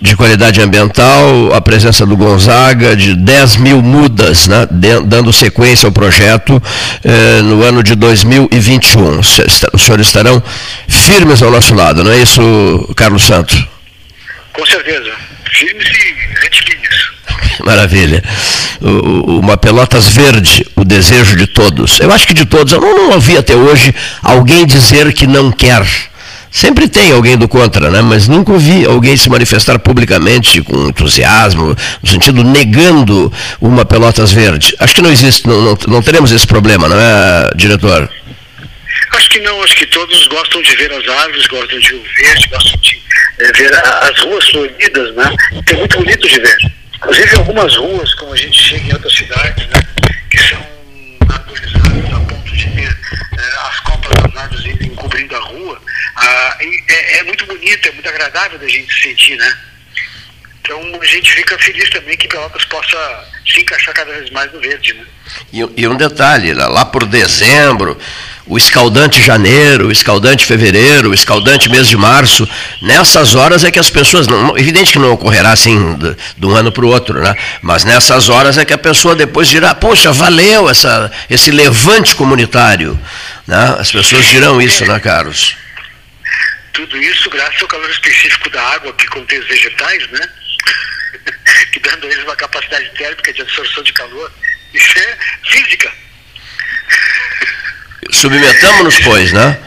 [0.00, 4.68] de Qualidade Ambiental, a presença do Gonzaga, de 10 mil mudas, né,
[5.04, 6.62] dando sequência ao projeto
[7.02, 9.18] eh, no ano de 2021.
[9.18, 10.42] Os senhores estarão
[10.86, 12.40] firmes ao nosso lado, não é isso,
[12.94, 13.66] Carlos Santos?
[14.52, 15.10] Com certeza.
[15.50, 17.12] Firmes e retilíneos.
[17.64, 18.22] Maravilha.
[18.80, 21.98] uma Pelotas Verde, o desejo de todos.
[22.00, 22.72] Eu acho que de todos.
[22.72, 25.84] Eu não, não ouvi até hoje alguém dizer que não quer
[26.56, 28.00] Sempre tem alguém do contra, né?
[28.00, 34.74] mas nunca ouvi alguém se manifestar publicamente com entusiasmo, no sentido negando uma Pelotas Verde.
[34.78, 38.10] Acho que não existe, não, não, não teremos esse problema, não é, diretor?
[39.10, 42.80] Acho que não, acho que todos gostam de ver as árvores, gostam de ver gostam
[42.80, 43.02] de
[43.38, 45.30] é, ver as ruas floridas, né?
[45.66, 46.56] Que é muito bonito de ver.
[46.96, 49.82] Inclusive algumas ruas, como a gente chega em outras cidades, né?
[50.30, 50.66] Que são
[51.28, 55.78] arborizadas a ponto de ter é, as copas das árvores encobrindo a rua
[56.16, 59.56] ah, é, é, muito bonito, é muito agradável da gente sentir, né?
[60.60, 64.60] Então a gente fica feliz também que Pelotas possa se encaixar cada vez mais no
[64.60, 65.04] verde, né?
[65.52, 67.96] E, e um detalhe, lá por dezembro,
[68.46, 72.48] o escaldante janeiro, o escaldante fevereiro, o escaldante mês de março,
[72.80, 76.54] nessas horas é que as pessoas, não, evidente que não ocorrerá assim de, de um
[76.54, 77.34] ano para o outro, né?
[77.60, 82.98] mas nessas horas é que a pessoa depois dirá, poxa, valeu essa, esse levante comunitário.
[83.46, 83.76] Né?
[83.78, 85.65] As pessoas dirão isso, né, Carlos?
[86.76, 90.28] Tudo isso graças ao calor específico da água que contém os vegetais, né?
[91.72, 94.30] que dando a eles uma capacidade térmica de absorção de calor.
[94.74, 95.16] Isso é
[95.48, 95.90] física.
[98.10, 99.58] Submetamos-nos, pois, né?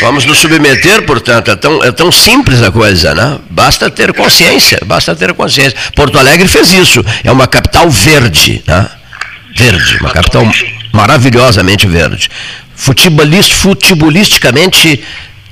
[0.00, 3.38] Vamos nos submeter, portanto, é tão, é tão simples a coisa, né?
[3.48, 5.78] Basta ter consciência, basta ter consciência.
[5.94, 8.90] Porto Alegre fez isso, é uma capital verde, né?
[9.56, 10.44] Verde, uma capital
[10.92, 12.28] maravilhosamente verde.
[12.74, 15.02] Futebolist, futebolisticamente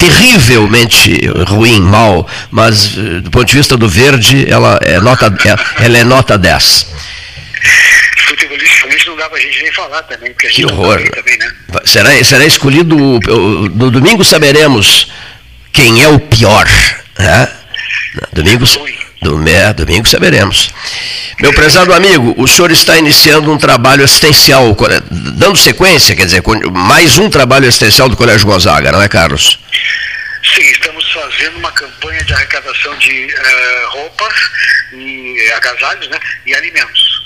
[0.04, 5.84] terrivelmente ruim, mal, mas eh, do ponto de vista do verde, ela é nota, é,
[5.84, 6.92] ela é nota 10.
[8.28, 11.02] Futebolisticamente não dá pra gente nem falar também, porque a gente que horror.
[11.10, 11.50] Também, né?
[11.84, 15.10] será, será escolhido, no domingo saberemos
[15.72, 16.68] quem é o pior.
[17.18, 17.48] Né?
[18.32, 20.70] Domingo, é, domingo saberemos.
[21.40, 24.76] Meu prezado amigo, o senhor está iniciando um trabalho assistencial,
[25.10, 29.58] dando sequência, quer dizer, mais um trabalho assistencial do Colégio Gonzaga, não é, Carlos?
[30.54, 34.34] Sim, estamos fazendo uma campanha de arrecadação de uh, roupas
[34.92, 37.24] e agasalhos né, e alimentos.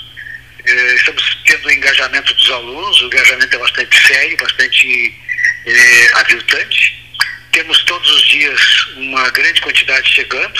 [0.61, 5.15] Uh, estamos tendo o engajamento dos alunos, o engajamento é bastante sério, bastante
[5.65, 6.99] uh, aviltante.
[7.51, 8.61] Temos todos os dias
[8.97, 10.59] uma grande quantidade chegando.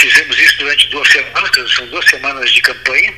[0.00, 3.12] Fizemos isso durante duas semanas, são duas semanas de campanha.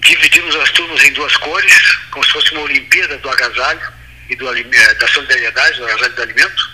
[0.00, 1.72] Dividimos as turmas em duas cores,
[2.10, 3.92] como se fosse uma Olimpíada do agasalho
[4.28, 6.70] e do, da solidariedade, do agasalho e do alimento.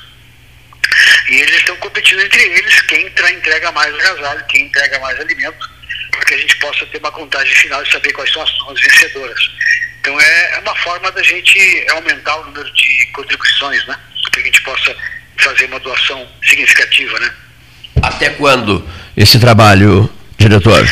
[1.28, 5.70] E eles estão competindo entre eles quem entrega mais agasalho, quem entrega mais alimento,
[6.10, 8.80] para que a gente possa ter uma contagem final e saber quais são as turmas
[8.80, 9.50] vencedoras.
[10.00, 13.98] Então é, é uma forma da gente aumentar o número de contribuições, né?
[14.22, 14.96] Para que a gente possa
[15.36, 17.34] fazer uma doação significativa, né?
[18.18, 18.84] Até quando
[19.16, 20.84] esse trabalho, diretor?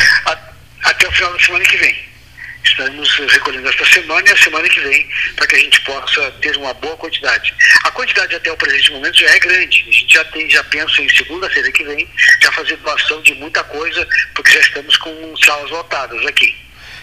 [0.81, 1.93] Até o final da semana que vem.
[2.63, 6.55] Estamos recolhendo esta semana e a semana que vem, para que a gente possa ter
[6.55, 7.53] uma boa quantidade.
[7.83, 9.85] A quantidade até o presente momento já é grande.
[9.89, 12.07] A gente já tem, já pensa em segunda-feira que vem,
[12.41, 16.55] já fazer doação de muita coisa, porque já estamos com salas lotadas aqui.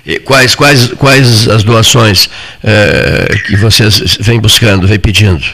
[0.06, 2.30] E quais, quais, quais as doações
[2.62, 5.44] eh, que vocês vêm buscando, vêm pedindo?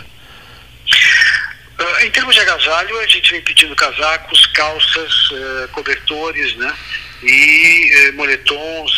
[1.80, 6.74] Uh, em termos de agasalho, a gente vem pedindo casacos, calças, uh, cobertores, né?
[7.22, 8.92] E uh, moletons,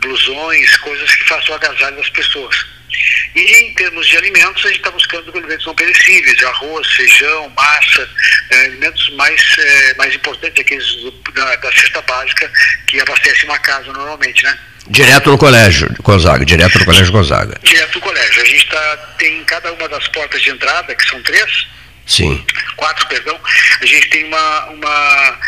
[0.00, 2.64] blusões, coisas que façam o agasalho das pessoas.
[3.34, 8.08] E em termos de alimentos, a gente está buscando alimentos não perecíveis, arroz, feijão, massa,
[8.52, 9.42] alimentos mais,
[9.96, 10.86] mais importantes, aqueles
[11.34, 12.52] da, da, cesta básica
[12.86, 14.56] que abastece uma casa normalmente, né?
[14.88, 17.58] Direto no colégio Gonzaga, direto no colégio Gonzaga.
[17.62, 18.42] Direto no colégio.
[18.42, 21.66] A gente tá, tem cada uma das portas de entrada, que são três.
[22.06, 22.44] Sim.
[22.76, 23.38] Quatro, perdão.
[23.80, 25.38] A gente tem uma, uma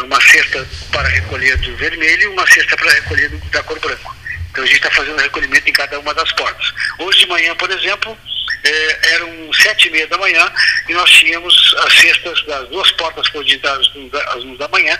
[0.00, 4.16] uma cesta para recolher do vermelho e uma cesta para recolher do, da cor branco.
[4.50, 6.72] Então a gente está fazendo recolhimento em cada uma das portas.
[6.98, 8.16] Hoje de manhã, por exemplo,
[8.64, 10.50] é, eram sete e meia da manhã
[10.88, 13.90] e nós tínhamos as cestas das duas portas coordenadas
[14.28, 14.98] às da manhã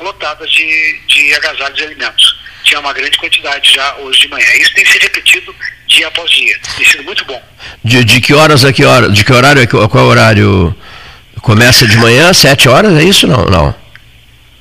[0.00, 2.43] lotadas de, de agasalhos e alimentos.
[2.64, 4.46] Tinha uma grande quantidade já hoje de manhã.
[4.58, 5.54] Isso tem se repetido
[5.86, 6.58] dia após dia.
[6.76, 7.40] Tem sido muito bom.
[7.84, 9.10] De, de que horas a que hora?
[9.10, 9.62] De que horário?
[9.62, 10.74] É qual horário?
[11.42, 13.26] Começa de manhã, sete horas, é isso?
[13.26, 13.74] Não, não.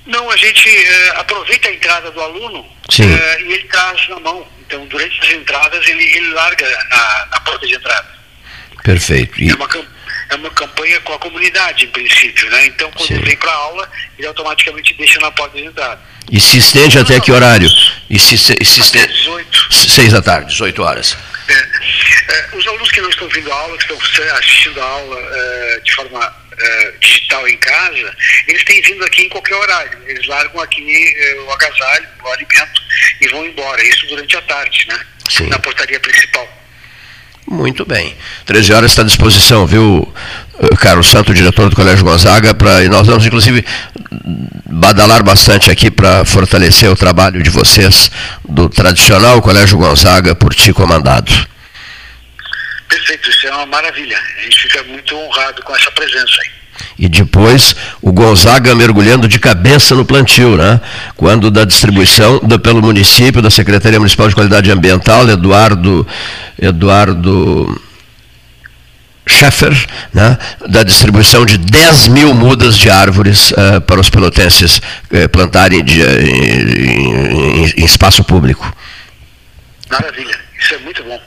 [0.05, 2.65] Não, a gente é, aproveita a entrada do aluno
[2.99, 4.45] é, e ele traz na mão.
[4.67, 8.07] Então, durante as entradas, ele, ele larga na, na porta de entrada.
[8.83, 9.41] Perfeito.
[9.41, 9.49] E...
[9.49, 9.67] É, uma,
[10.33, 12.49] é uma campanha com a comunidade, em princípio.
[12.49, 12.67] Né?
[12.67, 13.15] Então, quando Sim.
[13.15, 16.01] ele vem para a aula, ele automaticamente deixa na porta de entrada.
[16.31, 17.69] E se estende até que horário?
[18.09, 19.13] E se, se, se estende...
[19.13, 19.73] 18.
[19.89, 21.17] Seis da tarde, 18 horas.
[21.47, 25.19] É, é, os alunos que não estão vindo à aula, que estão assistindo a aula
[25.19, 28.15] é, de forma uh, digital em casa,
[28.47, 29.99] eles têm vindo aqui em qualquer horário.
[30.07, 32.81] Eles largam aqui uh, o agasalho, o alimento
[33.21, 33.83] e vão embora.
[33.83, 34.99] Isso durante a tarde, né?
[35.29, 35.47] Sim.
[35.47, 36.47] Na portaria principal.
[37.53, 38.15] Muito bem.
[38.47, 40.11] 13 horas está à disposição, viu,
[40.59, 43.63] eh, Carlos Santo, diretor do Colégio Gonzaga, pra, e nós vamos, inclusive,
[44.65, 48.09] badalar bastante aqui para fortalecer o trabalho de vocês
[48.43, 51.31] do tradicional Colégio Gonzaga, por ti comandado.
[52.89, 54.17] Perfeito, isso é uma maravilha.
[54.39, 56.62] A gente fica muito honrado com essa presença aí.
[56.97, 60.79] E depois o Gonzaga mergulhando de cabeça no plantio, né?
[61.15, 66.07] Quando da distribuição pelo município, da Secretaria Municipal de Qualidade Ambiental, Eduardo,
[66.61, 67.81] Eduardo
[69.25, 69.73] Scheffer,
[70.13, 70.37] né?
[70.67, 76.01] da distribuição de 10 mil mudas de árvores uh, para os pelotenses uh, plantarem de,
[76.01, 78.75] uh, em, em, em espaço público.
[79.89, 81.21] Maravilha, isso é muito bom,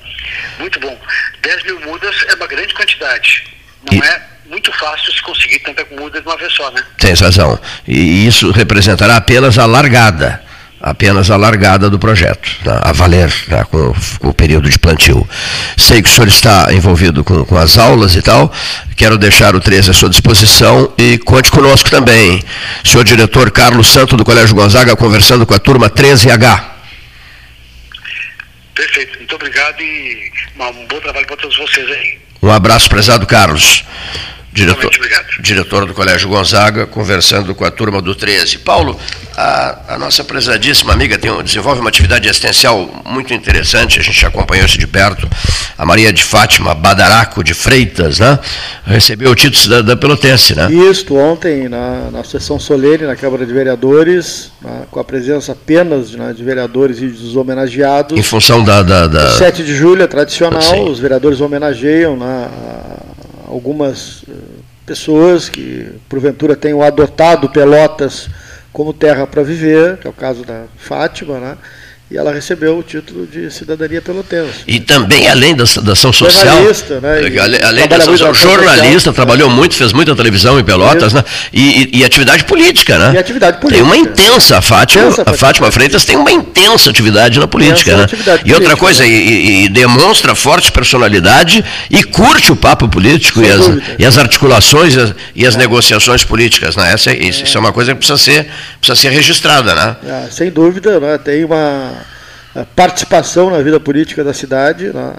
[0.58, 0.98] muito bom.
[1.42, 3.55] 10 mil mudas é uma grande quantidade.
[3.90, 4.00] Não e...
[4.00, 6.82] é muito fácil se conseguir tanta muda de uma vez só, né?
[6.98, 7.58] Tem razão.
[7.86, 10.46] E isso representará apenas a largada
[10.80, 12.80] apenas a largada do projeto, tá?
[12.84, 13.64] a valer tá?
[13.64, 15.28] com, com, o período de plantio.
[15.76, 18.52] Sei que o senhor está envolvido com, com, as aulas e tal,
[18.96, 22.42] quero deixar o 13 à sua disposição e conte conosco também.
[22.84, 26.64] Senhor diretor Carlos Santo do Colégio Gonzaga, conversando com a turma 13H.
[28.74, 32.25] Perfeito, muito obrigado e um bom trabalho para todos vocês aí.
[32.42, 33.84] Um abraço, prezado Carlos.
[34.56, 34.90] Diretor,
[35.38, 38.56] diretor do Colégio Gonzaga, conversando com a turma do 13.
[38.60, 38.98] Paulo,
[39.36, 44.64] a, a nossa prezadíssima amiga tem, desenvolve uma atividade assistencial muito interessante, a gente acompanhou
[44.64, 45.28] isso de perto.
[45.76, 48.38] A Maria de Fátima Badaraco de Freitas, né?
[48.86, 50.72] Recebeu o título da, da Pelotense, né?
[50.72, 56.12] Isso, ontem, na, na sessão solene na Câmara de Vereadores, na, com a presença apenas
[56.12, 58.18] né, de vereadores e dos homenageados.
[58.18, 58.82] Em função da.
[58.82, 59.32] da, da...
[59.32, 60.88] 7 de julho é tradicional, Sim.
[60.88, 62.48] os vereadores homenageiam né,
[63.46, 64.32] algumas eh,
[64.84, 68.28] pessoas que, porventura, tenham adotado Pelotas
[68.72, 71.56] como terra para viver, que é o caso da Fátima, né?
[72.08, 74.60] E ela recebeu o título de cidadania pelotense.
[74.64, 76.54] E também, além da, da ação social.
[76.54, 77.28] Jornalista, né?
[77.28, 81.24] E, além, além da ação, jornalista, trabalhou muito, fez muita televisão em Pelotas, né?
[81.52, 83.14] E, e, e, atividade política, né?
[83.14, 83.82] E atividade política.
[83.82, 87.90] Tem uma intensa, a Fátima, intensa, a Fátima Freitas tem uma intensa atividade na política,
[87.90, 88.04] intensa né?
[88.04, 89.08] Atividade e outra coisa, né?
[89.10, 95.00] e, demonstra forte personalidade e curte o papo político e as, e as, articulações e
[95.00, 95.58] as, e as é.
[95.58, 96.92] negociações políticas, né?
[96.92, 97.16] Essa, é.
[97.16, 98.46] Isso é uma coisa que precisa ser,
[98.78, 99.96] precisa ser registrada, né?
[100.06, 101.18] É, sem dúvida, né?
[101.18, 101.95] tem uma
[102.64, 105.12] participação na vida política da cidade, né,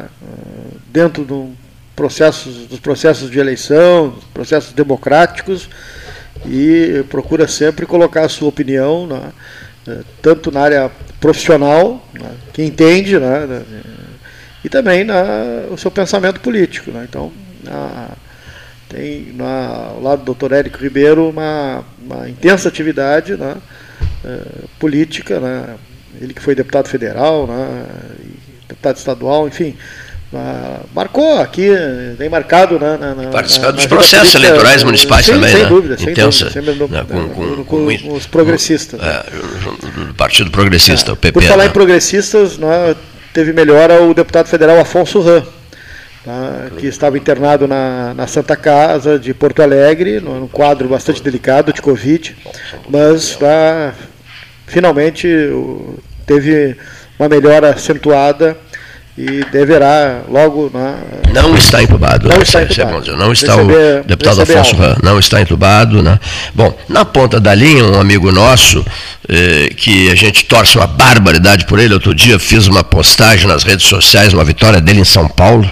[0.92, 1.52] dentro do
[1.96, 5.70] processos, dos processos de eleição, processos democráticos,
[6.46, 9.32] e procura sempre colocar a sua opinião, né,
[10.22, 13.64] tanto na área profissional, né, que entende, né,
[14.64, 16.92] e também na, o seu pensamento político.
[16.92, 17.06] Né.
[17.10, 17.32] Então,
[17.64, 18.10] na,
[18.90, 23.56] tem na, ao lado do doutor Érico Ribeiro uma, uma intensa atividade né,
[24.80, 25.76] política, né,
[26.22, 27.86] ele que foi deputado federal, né,
[28.68, 29.76] deputado estadual, enfim,
[30.94, 31.70] marcou aqui,
[32.18, 35.70] tem marcado na, na, na Participar dos processos política, eleitorais municipais sem, também, sem né?
[35.70, 37.06] Dúvida, sem Intensa, dúvida, no, né?
[37.10, 39.00] com, com, com, com, os progressistas.
[39.02, 39.26] É,
[40.18, 41.32] Partido Progressista, é, o PP.
[41.32, 41.70] Por falar né?
[41.70, 42.96] em progressistas, né,
[43.34, 45.46] teve melhora o deputado federal Afonso Ram,
[46.26, 51.72] né, que estava internado na, na Santa Casa de Porto Alegre, num quadro bastante delicado
[51.72, 52.36] de Covid,
[52.90, 53.38] mas
[54.66, 55.28] finalmente
[56.28, 56.78] teve
[57.18, 58.56] uma melhora acentuada
[59.18, 60.70] e deverá logo.
[60.72, 60.96] Na,
[61.34, 62.30] não está entubado.
[62.30, 63.18] Não está entubado.
[63.18, 66.04] Não está receber, o deputado Afonso Ram, não está entubado.
[66.04, 66.20] Né?
[66.54, 68.86] Bom, na ponta da linha, um amigo nosso,
[69.28, 73.64] eh, que a gente torce uma barbaridade por ele, outro dia fiz uma postagem nas
[73.64, 75.70] redes sociais, uma vitória dele em São Paulo.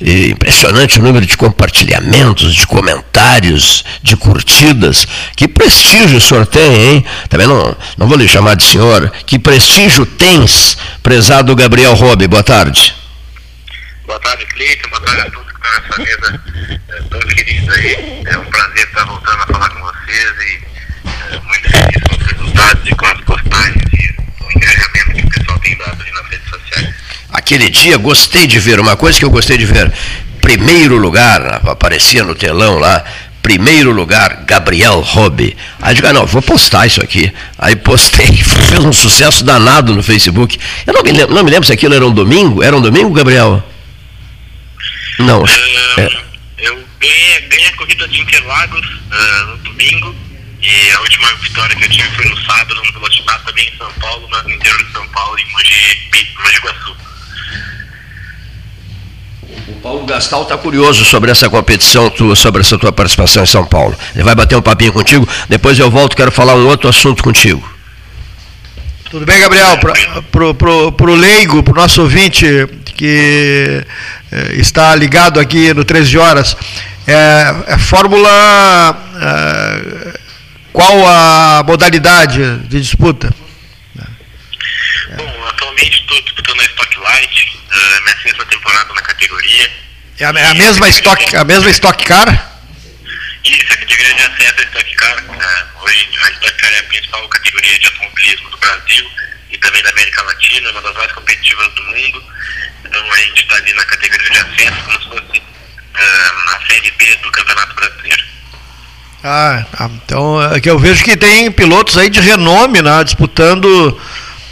[0.00, 5.06] E impressionante o número de compartilhamentos, de comentários, de curtidas.
[5.36, 7.04] Que prestígio o senhor tem, hein?
[7.28, 9.12] Também não, não vou lhe chamar de senhor.
[9.24, 12.26] Que prestígio tens, prezado Gabriel Robe?
[12.26, 12.79] Boa tarde.
[14.10, 14.88] Boa tarde, Cleiton.
[14.88, 16.42] Boa tarde a todos que estão nessa mesa
[16.88, 18.22] é, tão querida aí.
[18.26, 22.32] É um prazer estar voltando a falar com vocês e é, muito feliz com os
[22.32, 26.50] resultados e com as postagens e o engajamento que o pessoal tem dado nas redes
[26.50, 26.94] sociais.
[27.32, 29.92] Aquele dia gostei de ver, uma coisa que eu gostei de ver.
[30.40, 33.04] Primeiro lugar, aparecia no telão lá,
[33.40, 35.56] primeiro lugar, Gabriel Robe.
[35.80, 37.32] Aí eu digo, ah, não, vou postar isso aqui.
[37.56, 40.58] Aí postei, fez um sucesso danado no Facebook.
[40.84, 42.60] Eu não me lembro, não me lembro se aquilo era um domingo.
[42.60, 43.69] Era um domingo, Gabriel?
[45.20, 45.42] Não.
[45.42, 45.46] Uh,
[45.98, 46.22] é.
[46.58, 50.14] Eu ganhei, ganhei, a corrida de Interlagos uh, no domingo
[50.60, 53.90] e a última vitória que eu tive foi no sábado no Velocitar, também em São
[53.94, 55.98] Paulo, mas no interior de São Paulo, em Mogi,
[56.38, 56.96] Mogi Guaçu.
[59.68, 63.64] O Paulo Gastal está curioso sobre essa competição tua, sobre essa tua participação em São
[63.64, 63.96] Paulo.
[64.14, 67.79] Ele vai bater um papinho contigo, depois eu volto, quero falar um outro assunto contigo.
[69.10, 69.76] Tudo bem, Gabriel?
[70.30, 72.46] Para o leigo, para o nosso ouvinte
[72.94, 73.84] que
[74.30, 76.56] eh, está ligado aqui no 13 Horas,
[77.08, 78.30] é, é Fórmula.
[79.20, 80.20] É,
[80.72, 83.34] qual a modalidade de disputa?
[85.16, 89.70] Bom, atualmente estou disputando a Stock Light, uh, minha sexta temporada na categoria.
[90.20, 92.49] É a, é a mesma Stock, a mesma Stock Car?
[93.44, 95.24] Isso, a categoria de acesso é Stock Car.
[95.24, 99.10] Uh, hoje a Stock Car é a principal categoria de automobilismo do Brasil
[99.50, 102.24] e também da América Latina, uma das mais competitivas do mundo.
[102.84, 106.90] Então a gente está ali na categoria de acesso, como se fosse uh, a Série
[106.92, 108.24] B do Campeonato Brasileiro.
[109.22, 109.90] Ah, tá.
[110.02, 114.00] então é que eu vejo que tem pilotos aí de renome, né, disputando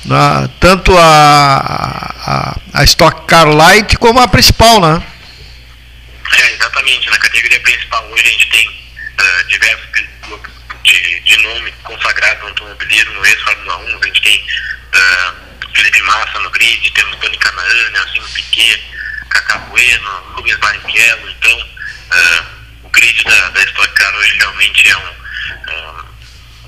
[0.05, 5.03] na, tanto a, a, a Stock Car Light como a principal, né?
[6.33, 7.11] É, exatamente.
[7.11, 10.53] Na categoria principal hoje a gente tem uh, diversos pilotos
[10.85, 14.47] de, de nome consagrado no automobilismo, ex-Fórmula 1, a gente tem
[14.95, 18.83] uh, Felipe Massa no grid, temos Tony Canaan, Nelson Piquet,
[19.31, 22.47] Cacá Bueno, Rubens Barrichello, então uh,
[22.85, 25.15] o grid da, da Stock Car hoje realmente é um,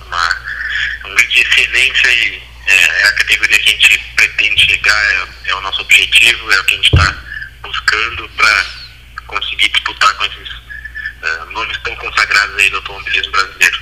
[0.06, 0.36] uma,
[1.06, 5.50] um grid de excelência e é, é, a categoria que a gente pretende chegar, é,
[5.50, 7.16] é o nosso objetivo, é o que a gente está
[7.62, 8.64] buscando para
[9.30, 13.80] conseguir disputar com esses uh, nomes tão consagrados aí do automobilismo brasileiro.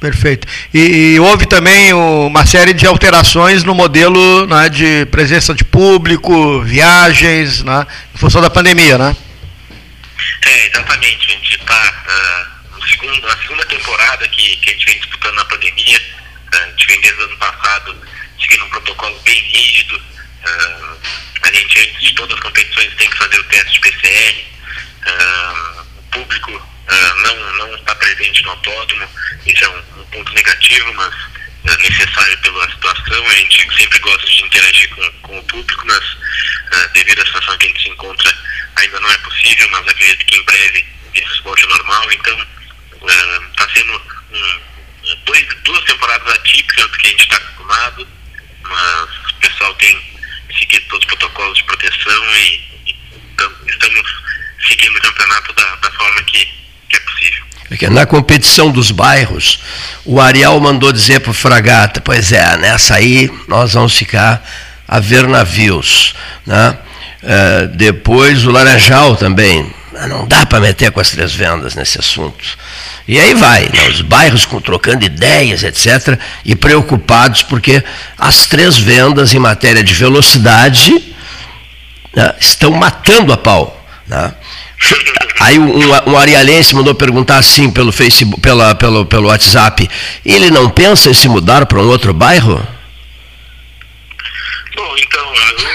[0.00, 0.46] Perfeito.
[0.74, 6.62] E, e, houve também uma série de alterações no modelo né, de presença de público,
[6.62, 9.16] viagens, né, em função da pandemia, né?
[10.44, 11.30] É, exatamente.
[11.30, 15.98] A gente está uh, na segunda temporada que, que a gente vem disputando na pandemia.
[16.52, 17.96] Uh, a gente vem desde o ano passado
[18.40, 19.96] seguindo um protocolo bem rígido.
[19.96, 20.96] Uh,
[21.42, 24.55] a gente, antes de todas as competições, tem que fazer o teste de PCR.
[25.98, 26.68] O público
[27.22, 29.08] não, não está presente no autódromo,
[29.46, 33.26] isso é um, um ponto negativo, mas uh, necessário pela situação.
[33.26, 36.16] A gente sempre gosta de interagir com, com o público, mas
[36.92, 38.34] devido à situação que a gente se encontra,
[38.76, 42.12] ainda não é possível, mas acredito que em breve isso volte ao normal.
[42.12, 42.46] Então,
[43.50, 44.02] está sendo
[44.32, 44.60] um,
[45.24, 48.08] dois, duas temporadas atípicas do que a gente está acostumado,
[48.62, 50.16] mas o pessoal tem
[50.58, 52.96] seguido todos os protocolos de proteção e, e
[53.68, 54.15] estamos
[54.68, 56.48] seguindo o campeonato da, da forma que,
[56.88, 57.90] que é possível.
[57.90, 59.60] Na competição dos bairros,
[60.04, 64.42] o Ariel mandou dizer para o Fragata, pois é, nessa aí nós vamos ficar
[64.86, 66.14] a ver navios.
[66.46, 66.76] Né?
[67.22, 69.74] Uh, depois o Laranjal também.
[70.08, 72.58] Não dá para meter com as três vendas nesse assunto.
[73.08, 73.88] E aí vai, né?
[73.88, 77.82] os bairros com, trocando ideias, etc., e preocupados porque
[78.18, 80.92] as três vendas em matéria de velocidade
[82.14, 83.86] né, estão matando a pau.
[84.06, 84.34] Né?
[85.40, 89.88] Aí um, um arialense mandou perguntar assim pelo Facebook, pela, pelo, pelo WhatsApp,
[90.24, 92.56] ele não pensa em se mudar para um outro bairro?
[94.74, 95.70] Bom, então, eu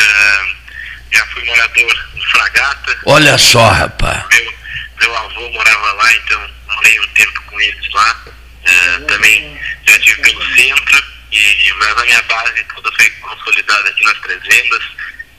[0.00, 2.98] é, já fui morador em Fragata.
[3.06, 4.24] Olha só, rapaz.
[4.30, 4.54] Meu,
[5.00, 6.40] meu avô morava lá, então
[6.74, 8.24] morei um tempo com eles lá.
[8.64, 14.04] É, também já estive pelo centro, e, mas a minha base toda foi consolidada aqui
[14.04, 14.16] nas.
[14.28, 14.78] É,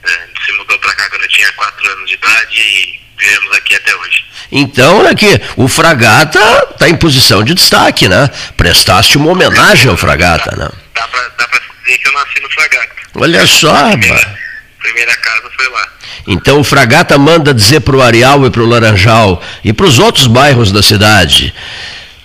[0.04, 3.56] a gente se mudou para cá quando eu tinha 4 anos de idade e vivemos
[3.56, 4.24] aqui até hoje.
[4.52, 8.28] Então, olha aqui, o Fragata está em posição de destaque, né?
[8.56, 10.68] Prestaste uma homenagem ao Fragata, né?
[10.94, 12.90] Dá para dizer que eu nasci no Fragata.
[13.14, 14.38] Olha só, a primeira,
[14.78, 15.88] primeira casa foi lá.
[16.26, 19.98] Então o Fragata manda dizer para o Areal e para o Laranjal e para os
[19.98, 21.54] outros bairros da cidade: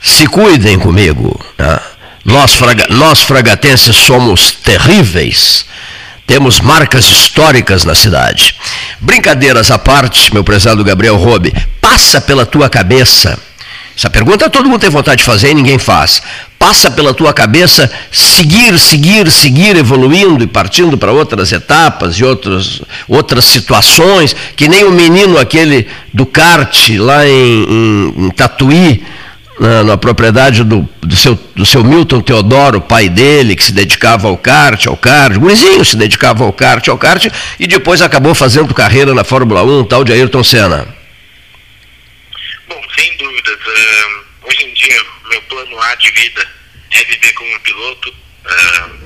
[0.01, 1.43] se cuidem comigo.
[1.57, 1.79] Né?
[2.23, 5.65] Nós, fraga, nós fragatenses somos terríveis.
[6.25, 8.55] Temos marcas históricas na cidade.
[8.99, 13.37] Brincadeiras à parte, meu prezado Gabriel Robe, passa pela tua cabeça.
[13.97, 16.21] Essa pergunta todo mundo tem vontade de fazer e ninguém faz.
[16.59, 22.81] Passa pela tua cabeça seguir, seguir, seguir evoluindo e partindo para outras etapas e outras,
[23.07, 29.03] outras situações, que nem o menino aquele do kart lá em, em, em Tatuí,
[29.59, 34.27] na, na propriedade do, do, seu, do seu Milton Teodoro, pai dele, que se dedicava
[34.27, 37.27] ao kart, ao kart, gurizinho se dedicava ao kart, ao kart,
[37.59, 40.87] e depois acabou fazendo carreira na Fórmula 1, tal de Ayrton Senna.
[42.67, 43.55] Bom, sem dúvidas.
[43.55, 46.47] Uh, hoje em dia, meu plano A de vida
[46.91, 48.09] é viver como piloto.
[48.09, 49.05] Uh,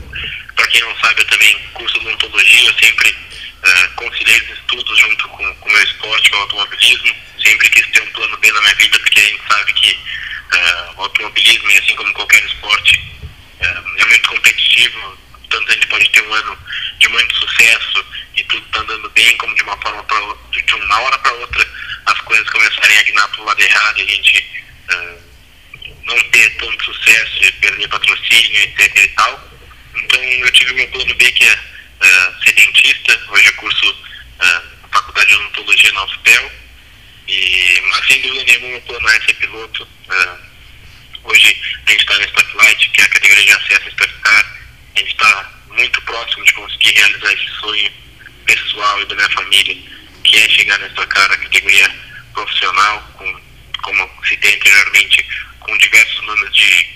[0.56, 5.30] Para quem não sabe, eu também curso odontologia, eu sempre uh, conciliei os estudos junto
[5.30, 7.14] com o meu esporte, com o automobilismo.
[7.44, 9.98] Sempre quis ter um plano B na minha vida, porque a gente sabe que
[10.52, 12.98] Uh, o automobilismo, assim como qualquer esporte,
[13.62, 15.18] uh, é muito competitivo.
[15.50, 16.58] Tanto a gente pode ter um ano
[17.00, 20.20] de muito sucesso e tudo está andando bem, como de uma forma para
[20.52, 21.68] de uma hora para outra,
[22.06, 25.24] as coisas começarem a guinar para o lado errado e a gente uh,
[26.04, 29.50] não ter tanto sucesso e perder patrocínio, etc e tal.
[29.96, 31.60] Então eu tive meu plano B que é
[32.44, 33.20] ser dentista.
[33.30, 33.96] Hoje eu curso
[34.40, 36.52] a faculdade de odontologia na UFPEL
[37.30, 39.84] e, mas sem dúvida nenhuma o plano é ser piloto.
[39.84, 40.40] Uh,
[41.26, 41.56] hoje
[41.86, 44.58] a gente está na Stocklight, que é a categoria de acesso a Stockcar.
[44.96, 47.92] A gente está muito próximo de conseguir realizar esse sonho
[48.46, 49.78] pessoal e da minha família,
[50.24, 51.96] que é chegar na Stockcar, a categoria
[52.34, 53.42] profissional, com,
[53.84, 55.24] como citei anteriormente,
[55.60, 56.90] com diversos números de,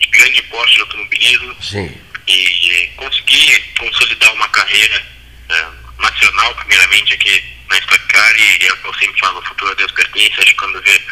[0.00, 1.62] de grande porte de automobilismo.
[1.62, 2.00] Sim.
[2.26, 5.06] E conseguir consolidar uma carreira
[5.50, 9.46] uh, nacional, primeiramente, aqui na Stock Car e é o que eu sempre falo, o
[9.46, 11.02] futuro a Deus pertence, acho que quando vê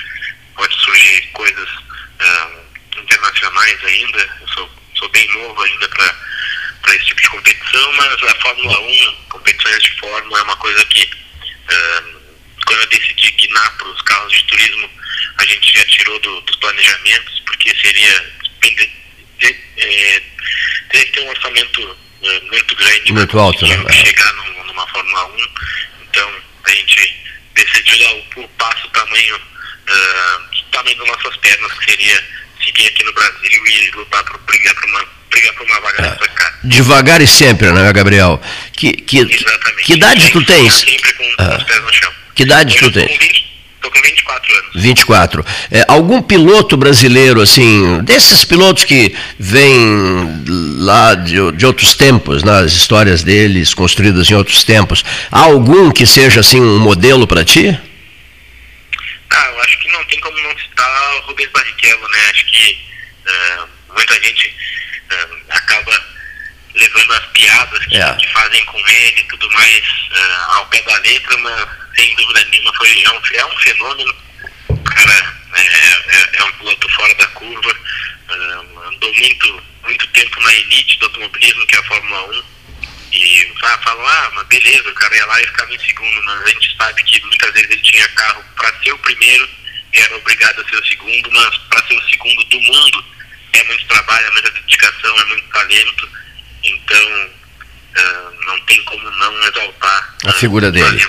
[0.56, 7.20] pode surgir coisas uh, internacionais ainda, eu sou, sou bem novo ainda para esse tipo
[7.20, 12.24] de competição, mas a Fórmula 1, competições de Fórmula é uma coisa que uh,
[12.66, 14.90] quando eu decidi guinar para os carros de turismo,
[15.38, 18.34] a gente já tirou do, dos planejamentos, porque seria
[19.76, 20.22] é,
[20.90, 23.92] teria que ter um orçamento uh, muito grande muito alto, né?
[23.92, 25.36] chegar num, numa Fórmula 1
[26.14, 26.30] então,
[26.64, 27.16] a gente
[27.54, 32.24] decidiu dar o, o passo, o tamanho, uh, tamanho das nossas pernas, que seria
[32.64, 36.28] seguir aqui no Brasil e lutar por brigar por uma, brigar por uma vaga nessa
[36.28, 36.54] casa.
[36.62, 38.40] Devagar e sempre, né, Gabriel?
[38.72, 39.84] Que, que, Exatamente.
[39.84, 40.74] que idade tu tens?
[40.74, 41.56] Sempre com ah.
[41.56, 42.12] os pés no chão.
[42.34, 43.44] Que idade tu tens?
[43.84, 44.70] Estou com 24 anos.
[44.74, 45.46] 24.
[45.70, 50.42] É, algum piloto brasileiro, assim, desses pilotos que vêm
[50.78, 55.90] lá de, de outros tempos, nas né, histórias deles, construídas em outros tempos, há algum
[55.90, 57.78] que seja, assim, um modelo para ti?
[59.30, 62.18] Ah, eu acho que não tem como não citar o Rubens Barrichello, né?
[62.30, 62.78] Acho que
[63.26, 64.54] uh, muita gente
[65.10, 65.92] uh, acaba
[66.74, 68.14] levando as piadas que, é.
[68.16, 72.44] que, fazem com ele e tudo mais uh, ao pé da letra, mas sem dúvida
[72.50, 74.14] nenhuma, foi, é, um, é um fenômeno.
[74.68, 79.62] O cara é, é, é, um piloto fora da curva, uh, andou muito,
[80.44, 82.42] na elite do automobilismo, que é a Fórmula 1,
[83.12, 83.52] e
[83.82, 86.76] falam, ah, mas beleza, o cara ia lá e ficava em segundo, mas a gente
[86.76, 89.48] sabe que muitas vezes ele tinha carro para ser o primeiro
[89.92, 93.04] e era obrigado a ser o segundo, mas para ser o segundo do mundo
[93.52, 96.08] é muito trabalho, é muita dedicação, é muito talento,
[96.64, 97.28] então
[97.96, 101.02] uh, não tem como não exaltar a figura dele.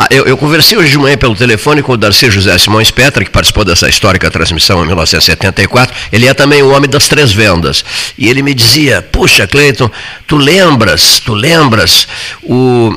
[0.00, 3.24] Ah, eu, eu, conversei hoje de manhã pelo telefone com o Darcy José Simões Petra,
[3.24, 5.92] que participou dessa histórica transmissão em 1974.
[6.12, 7.84] Ele é também o homem das três vendas.
[8.16, 9.90] E ele me dizia, puxa, Cleiton,
[10.24, 12.06] tu lembras, tu lembras
[12.44, 12.96] o,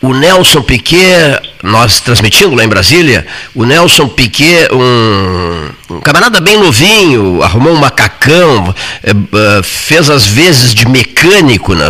[0.00, 6.58] o Nelson Piquet nós transmitindo lá em Brasília, o Nelson Piquet, um, um camarada bem
[6.58, 11.86] novinho, arrumou um macacão, é, é, fez as vezes de mecânico, né?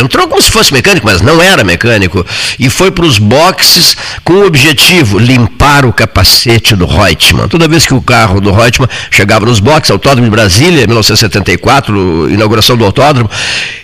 [0.00, 2.24] entrou como se fosse mecânico, mas não era mecânico,
[2.58, 3.94] e foi para os boxes
[4.24, 7.46] com o objetivo, limpar o capacete do Reutemann.
[7.48, 12.76] Toda vez que o carro do Reutemann chegava nos boxes, Autódromo de Brasília, 1974, inauguração
[12.76, 13.30] do autódromo,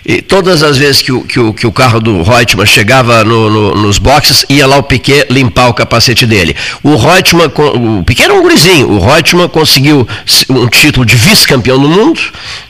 [0.03, 3.49] e todas as vezes que o, que o, que o carro do Reutemann chegava no,
[3.49, 6.55] no, nos boxes, ia lá o Piquet limpar o capacete dele.
[6.81, 7.51] O Reutemann,
[7.99, 10.07] o pequeno um gurizinho, o Reutemann conseguiu
[10.49, 12.21] um título de vice-campeão do mundo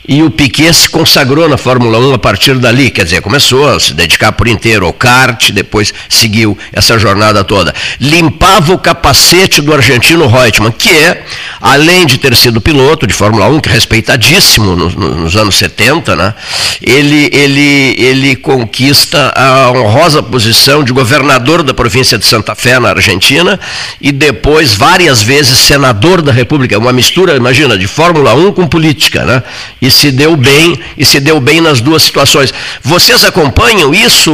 [0.10, 3.80] e o Piquet se consagrou na Fórmula 1 a partir dali, quer dizer, começou a
[3.80, 7.76] se dedicar por inteiro ao kart, depois seguiu essa jornada toda.
[8.00, 11.24] Limpava o capacete do argentino Reutemann, que é,
[11.62, 16.16] além de ter sido piloto de Fórmula 1, que é respeitadíssimo nos, nos anos 70,
[16.16, 16.34] né,
[16.82, 22.90] ele, ele, ele conquista a honrosa posição de governador da província de Santa Fé, na
[22.90, 23.60] Argentina,
[24.02, 29.24] e depois várias vezes senador da República, uma mistura, imagina, de Fórmula 1 com política,
[29.24, 29.44] né?
[29.80, 32.54] E se deu bem, e se deu bem nas duas situações.
[32.82, 34.32] Vocês acompanham isso,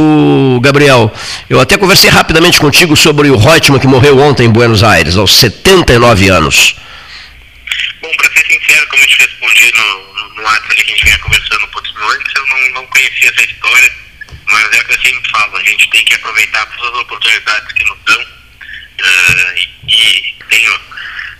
[0.62, 1.12] Gabriel?
[1.50, 5.36] Eu até conversei rapidamente contigo sobre o Reutemann que morreu ontem em Buenos Aires, aos
[5.36, 6.76] 79 anos.
[8.00, 11.18] Bom, para ser sincero, como eu te respondi no, no WhatsApp que a gente vinha
[11.18, 13.92] conversando um pouquinho antes, eu não, não conhecia essa história,
[14.46, 17.72] mas é o que eu sempre falo, a gente tem que aproveitar todas as oportunidades
[17.72, 20.80] que nos dão uh, e tenho,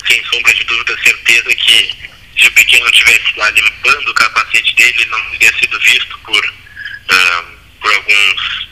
[0.09, 2.07] sem sombra de dúvida, certeza que
[2.39, 7.45] se o pequeno estivesse lá limpando o capacete dele, não teria sido visto por, uh,
[7.81, 8.69] por, alguns,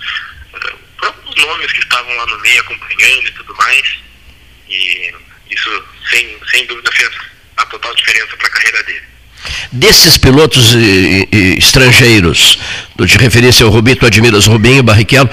[0.54, 3.96] uh, por alguns nomes que estavam lá no meio acompanhando e tudo mais.
[4.68, 5.14] E
[5.50, 7.10] isso, sem, sem dúvida, fez
[7.56, 9.14] a total diferença para a carreira dele.
[9.72, 12.58] Desses pilotos e, e, estrangeiros,
[12.96, 15.28] do te referência ao Rubinho, tu admiras Rubinho, Barrichello,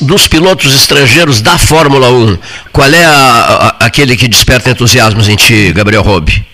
[0.00, 2.38] dos pilotos estrangeiros da Fórmula 1,
[2.72, 3.10] qual é a,
[3.80, 6.53] a, aquele que desperta entusiasmos em ti, Gabriel Robi?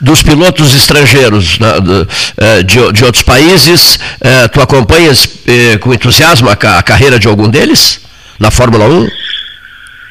[0.00, 6.48] Dos pilotos estrangeiros né, de, de, de, outros países, eh, tu acompanhas eh, com entusiasmo
[6.48, 8.00] a, a, carreira de algum deles
[8.38, 9.08] na Fórmula 1?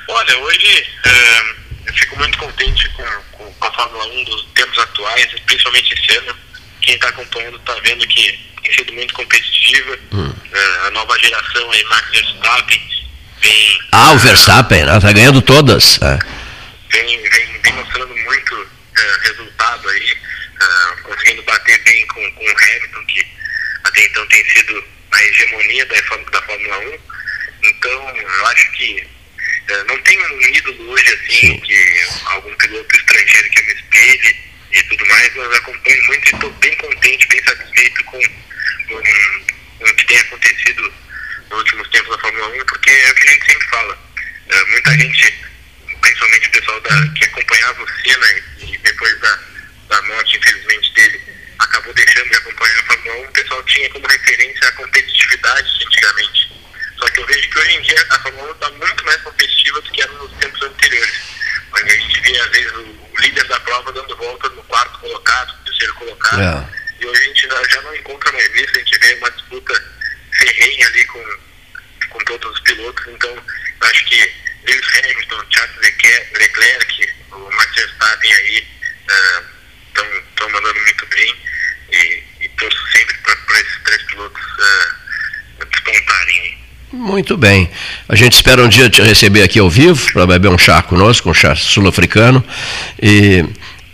[0.08, 1.44] Olha, hoje eh,
[1.88, 6.36] eu fico muito contente com, com, a Fórmula 1 dos tempos atuais, principalmente esse ano.
[6.82, 9.98] Quem está acompanhando está vendo que tem sido muito competitiva.
[10.14, 10.34] Hum.
[10.88, 12.82] a nova geração aí, Max Verstappen,
[13.42, 13.80] vem.
[13.92, 15.14] Ah, o Verstappen, está né?
[15.14, 16.00] ganhando todas.
[16.02, 16.45] É.
[16.92, 22.58] Vem, vem, vem mostrando muito uh, resultado aí, uh, conseguindo bater bem com, com o
[22.58, 23.28] Hamilton, que
[23.84, 25.96] até então tem sido a hegemonia da,
[26.32, 27.00] da Fórmula 1.
[27.64, 29.08] Então, eu acho que
[29.70, 34.46] uh, não tem um ídolo hoje assim, que algum piloto estrangeiro que eu me espelhe
[34.72, 39.02] e tudo mais, mas acompanho muito e estou bem contente, bem satisfeito com, com,
[39.80, 40.94] com, o que tem acontecido
[41.50, 43.98] nos últimos tempos da Fórmula 1, porque é o que a gente sempre fala.
[44.68, 45.46] muita gente,
[46.06, 48.28] principalmente o pessoal da, que acompanhava o Senna
[48.60, 49.40] e depois da,
[49.90, 51.22] da morte, infelizmente, dele,
[51.58, 56.52] acabou deixando de acompanhar a Fórmula 1, o pessoal tinha como referência a competitividade antigamente.
[57.00, 59.82] Só que eu vejo que hoje em dia a Fórmula 1 está muito mais competitiva
[59.82, 61.22] do que era nos tempos anteriores,
[61.74, 65.00] onde a gente via, às vezes, o, o líder da prova dando volta no quarto
[65.00, 66.42] colocado, no terceiro colocado.
[66.42, 66.76] É.
[67.02, 69.84] E hoje a gente já não encontra mais isso, a gente vê uma disputa
[70.32, 71.38] ferrenha ali com,
[72.10, 73.08] com todos os pilotos.
[73.08, 73.44] Então,
[73.82, 78.68] acho que Lewis Hamilton, Charles Leclerc, o Max Verstappen aí
[79.88, 81.36] estão uh, mandando muito bem
[81.92, 86.58] e, e torço sempre para esses três pilotos uh, despontarem.
[86.92, 87.70] Muito bem.
[88.08, 91.30] A gente espera um dia te receber aqui ao vivo para beber um chá conosco,
[91.30, 92.44] um chá sul-africano.
[93.02, 93.44] E,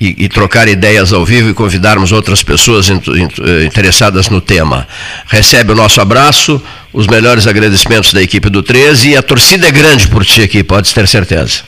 [0.02, 4.88] e, e, trocar ideias ao vivo e convidarmos outras pessoas eh, interessadas no tema.
[5.28, 6.60] Recebe o nosso abraço,
[6.92, 10.64] os melhores agradecimentos da equipe do 13 e a torcida é grande por ti aqui,
[10.64, 11.64] pode ter certeza.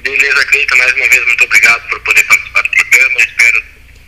[0.00, 3.18] Beleza, Cleiton, mais uma vez muito obrigado por poder participar do programa.
[3.18, 3.62] Espero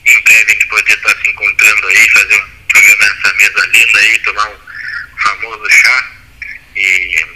[0.06, 3.98] em breve a gente poder estar se encontrando aí, fazer um programa nessa mesa linda
[3.98, 6.10] aí, tomar um famoso chá.
[6.76, 7.26] E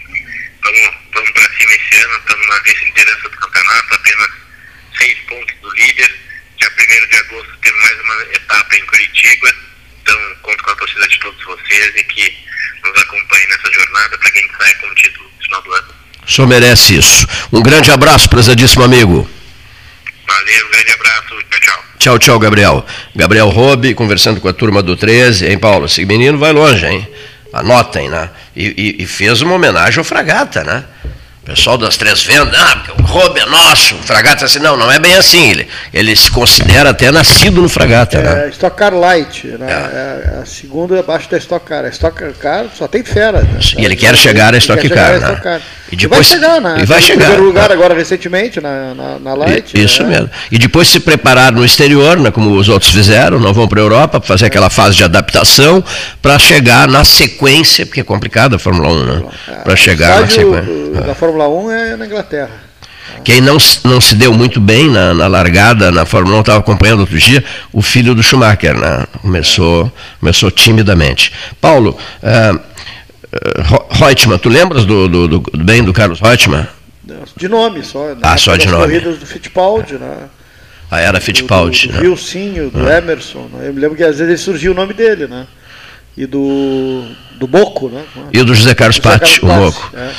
[0.62, 4.47] vamos, vamos para cima esse ano, estamos na vice-liderança do campeonato, apenas
[4.96, 6.14] seis pontos do líder.
[6.58, 9.54] dia 1 de agosto tem mais uma etapa em Curitiba.
[10.02, 12.36] Então, conto com a torcida de todos vocês e que
[12.84, 15.88] nos acompanhem nessa jornada para quem sai com o título no final do ano.
[16.26, 17.26] O senhor merece isso.
[17.52, 19.28] Um grande abraço, prezadíssimo amigo.
[20.26, 21.42] Valeu, um grande abraço.
[21.50, 21.84] Tchau, tchau.
[21.98, 22.86] Tchau, tchau, Gabriel.
[23.14, 25.46] Gabriel Robe, conversando com a turma do 13.
[25.46, 25.86] Hein, Paulo?
[25.86, 27.08] Esse menino vai longe, hein?
[27.52, 28.30] Anotem, né?
[28.54, 30.84] E, e, e fez uma homenagem ao Fragata, né?
[31.48, 33.94] O pessoal das três vendas, ah, porque o Robe é nosso.
[33.94, 35.48] O Fragata assim, não, não é bem assim.
[35.50, 38.48] Ele, ele se considera até nascido no Fragata, É, né?
[38.50, 39.66] Stock Car Light, né?
[39.66, 40.40] É.
[40.42, 41.86] a segunda abaixo da Stock Car.
[41.86, 43.40] A Stock Car só tem fera.
[43.40, 43.60] Né?
[43.78, 45.16] E ele quer chegar a Ele Stock Car, né?
[45.26, 45.60] Stock Car.
[45.90, 46.76] E E, depois- vai chegar, né?
[46.82, 47.74] e vai chegar, primeiro lugar né?
[47.74, 49.72] agora recentemente na, na, na Light.
[49.74, 50.10] I- Isso né?
[50.10, 50.30] mesmo.
[50.52, 53.84] E depois se preparar no exterior, né, como os outros fizeram, não vão para a
[53.84, 55.82] Europa, fazer aquela fase de adaptação,
[56.20, 59.22] para chegar na sequência, porque é complicado a Fórmula 1, né?
[59.64, 61.00] Para chegar na sequência.
[61.06, 62.66] da Fórmula 1 é na Inglaterra.
[63.24, 66.58] Quem não, se- não se deu muito bem na, na largada na Fórmula 1, estava
[66.60, 69.04] acompanhando outro dia, o filho do Schumacher, né?
[69.20, 71.32] Começou, começou timidamente.
[71.60, 71.96] Paulo,
[73.66, 76.66] Ro- Reutemann, tu lembras do, do, do- bem do Carlos Reutemann?
[77.36, 78.06] De nome só.
[78.14, 78.16] né?
[78.22, 78.84] Ah, só de nome.
[78.86, 80.16] corridas do Fittipaldi, né?
[80.90, 81.88] A era Do, Fittipaldi.
[81.88, 82.00] do, né?
[82.00, 83.48] do Wilsinho, do Emerson.
[83.52, 83.68] Né?
[83.68, 85.46] Eu me lembro que às vezes ele surgia o nome dele, né?
[86.16, 87.04] E do,
[87.38, 88.02] do Boco, né?
[88.32, 89.48] E do José Carlos Patti, o.
[89.48, 90.10] Patti, é.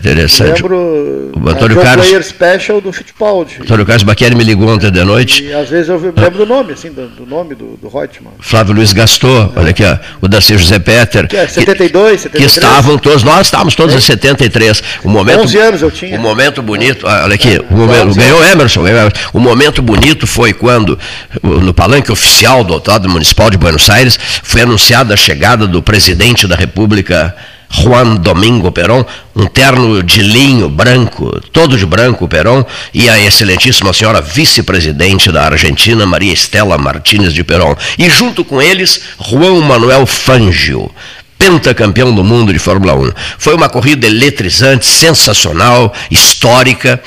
[0.00, 0.62] Interessante.
[0.62, 3.56] lembro O Antônio Joe Carlos- Player Special do Fittipaldi.
[3.60, 5.44] Antônio Carlos Baqueri me ligou ontem de noite.
[5.44, 8.32] E às vezes eu lembro do nome, assim, do, do nome do, do Reutemann.
[8.38, 11.26] Flávio Luiz Gastou, olha aqui, ó, o Darcy José Peter.
[11.26, 12.56] Que é 72, que 73.
[12.56, 14.82] estavam todos, nós estávamos todos em 73.
[15.04, 16.16] O momento, 11 anos eu tinha.
[16.18, 19.18] O momento bonito, ah, olha aqui, o momento, 11 ganhou Emerson, ganhou Emerson.
[19.32, 20.98] O momento bonito foi quando,
[21.42, 26.46] no palanque oficial do Autódromo Municipal de Buenos Aires, foi anunciada a chegada do presidente
[26.46, 27.34] da República,
[27.70, 29.04] Juan Domingo Perón,
[29.36, 35.46] um terno de linho branco, todo de branco, Perón, e a excelentíssima senhora vice-presidente da
[35.46, 37.76] Argentina, Maria Estela Martínez de Perón.
[37.98, 40.90] E junto com eles, Juan Manuel Fangio
[41.38, 43.12] pentacampeão do mundo de Fórmula 1.
[43.38, 47.00] Foi uma corrida eletrizante, sensacional, histórica,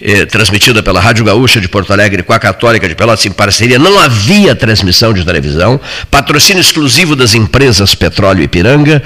[0.00, 3.78] eh, transmitida pela Rádio Gaúcha de Porto Alegre com a Católica de Pelotas em parceria.
[3.78, 5.80] Não havia transmissão de televisão,
[6.10, 9.02] patrocínio exclusivo das empresas Petróleo Ipiranga.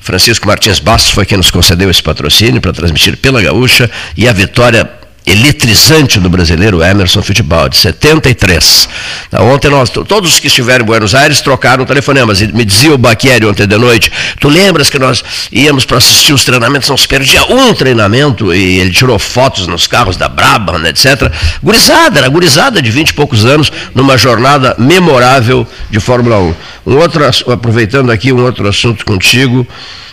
[0.00, 4.32] Francisco Martins Bastos foi quem nos concedeu esse patrocínio para transmitir pela Gaúcha e a
[4.32, 4.97] vitória
[5.30, 8.88] eletrizante do brasileiro Emerson Fittipaldi, 73.
[9.30, 12.40] Tá, Ontem nós, todos os que estiveram em Buenos Aires trocaram telefonemas.
[12.40, 14.10] Me dizia o Baquieri ontem de noite,
[14.40, 15.22] tu lembras que nós
[15.52, 19.86] íamos para assistir os treinamentos, não se perdia um treinamento, e ele tirou fotos nos
[19.86, 21.30] carros da Brabham, etc.
[21.62, 26.54] Gurizada, era gurizada de 20 e poucos anos, numa jornada memorável de Fórmula 1.
[26.86, 29.66] Um outro, aproveitando aqui um outro assunto contigo,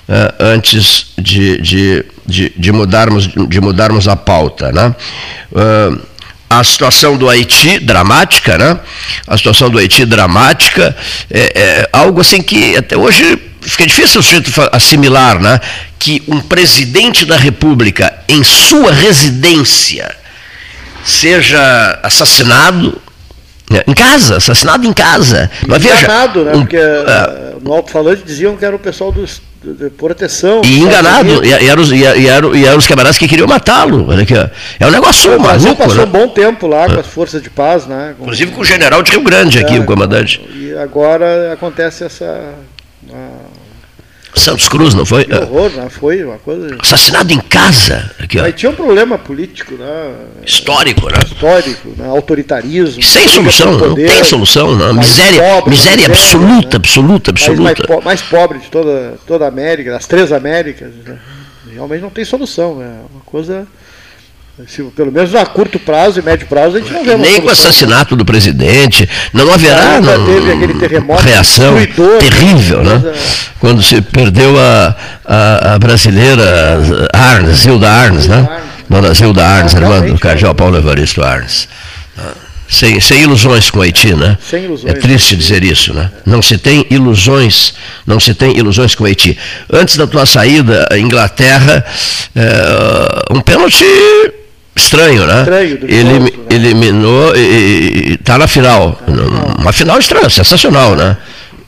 [0.08, 4.72] eh, antes de, de, de, de mudarmos, de mudarmos a pauta.
[4.72, 4.96] Né?
[5.56, 5.92] Ah,
[6.60, 8.80] a situação do Haiti, dramática, né?
[9.28, 10.96] A situação do Haiti, dramática,
[11.30, 15.60] é, é algo assim que até hoje fica difícil o sujeito assimilar, né?
[15.98, 20.16] Que um presidente da República, em sua residência,
[21.04, 23.02] seja assassinado
[23.70, 25.50] né, em casa, assassinado em casa.
[25.68, 26.52] Mas veja, enganado, né?
[26.54, 29.42] um- Porque é, no alto-falante diziam que era o pessoal dos,
[29.98, 30.62] proteção.
[30.64, 34.08] e enganado, e, e eram os, e, eram, e eram os camaradas que queriam matá-lo.
[34.80, 36.04] É um negócio O maluco, passou né?
[36.04, 38.14] um bom tempo lá com as forças de paz, né?
[38.18, 40.42] Com- Inclusive com o general de Rio Grande aqui, É, o comandante.
[40.56, 42.26] E agora acontece essa.
[43.12, 43.65] a-
[44.36, 45.24] Santos Cruz, não foi?
[45.26, 45.88] que horror, né?
[45.90, 46.76] Foi uma coisa.
[46.80, 48.12] Assassinado em casa.
[48.20, 48.44] Aqui, ó.
[48.44, 50.14] Aí tinha um problema político, né?
[50.46, 51.18] Histórico, né?
[51.26, 52.08] Histórico, né?
[52.08, 53.02] autoritarismo.
[53.02, 54.96] Sem solução, por não poder, tem solução, não.
[54.96, 56.76] país Miséria, pobre, miséria absoluta, né?
[56.76, 57.88] absoluta, mais, absoluta.
[57.88, 60.92] po- mais pobre de toda, toda a América, das três Américas.
[61.06, 61.18] né?
[61.74, 62.82] Realmente não tem solução.
[62.82, 63.66] É uma coisa.
[64.96, 67.52] Pelo menos a curto prazo e médio prazo a gente não vê Nem com o
[67.52, 71.76] assassinato do presidente, não haverá Nada, não, teve aquele terremoto reação
[72.20, 73.00] terrível, né?
[73.02, 73.14] coisa-
[73.60, 74.96] Quando se perdeu a,
[75.26, 78.38] a, a brasileira Arnes, Zilda Arnes, né?
[78.50, 78.66] Arnes.
[78.90, 80.58] Dona Zilda Arnes, Ah, irmã do Cardeal né?
[80.58, 81.68] Paulo Evaristo Arnes.
[82.68, 84.38] Sem, sem ilusões com o Haiti, né?
[84.42, 84.92] Sem ilusões.
[84.92, 86.10] É triste dizer isso, né?
[86.26, 87.74] Não se tem ilusões,
[88.08, 89.38] não se tem ilusões com o Haiti.
[89.72, 91.86] Antes da tua saída, a Inglaterra,
[92.36, 93.86] é, um pênalti
[94.76, 95.40] estranho, né?
[95.40, 96.30] Estranho, Ele, né?
[96.50, 99.00] Eliminou e está na final.
[99.60, 101.18] Uma final estranha, sensacional, né?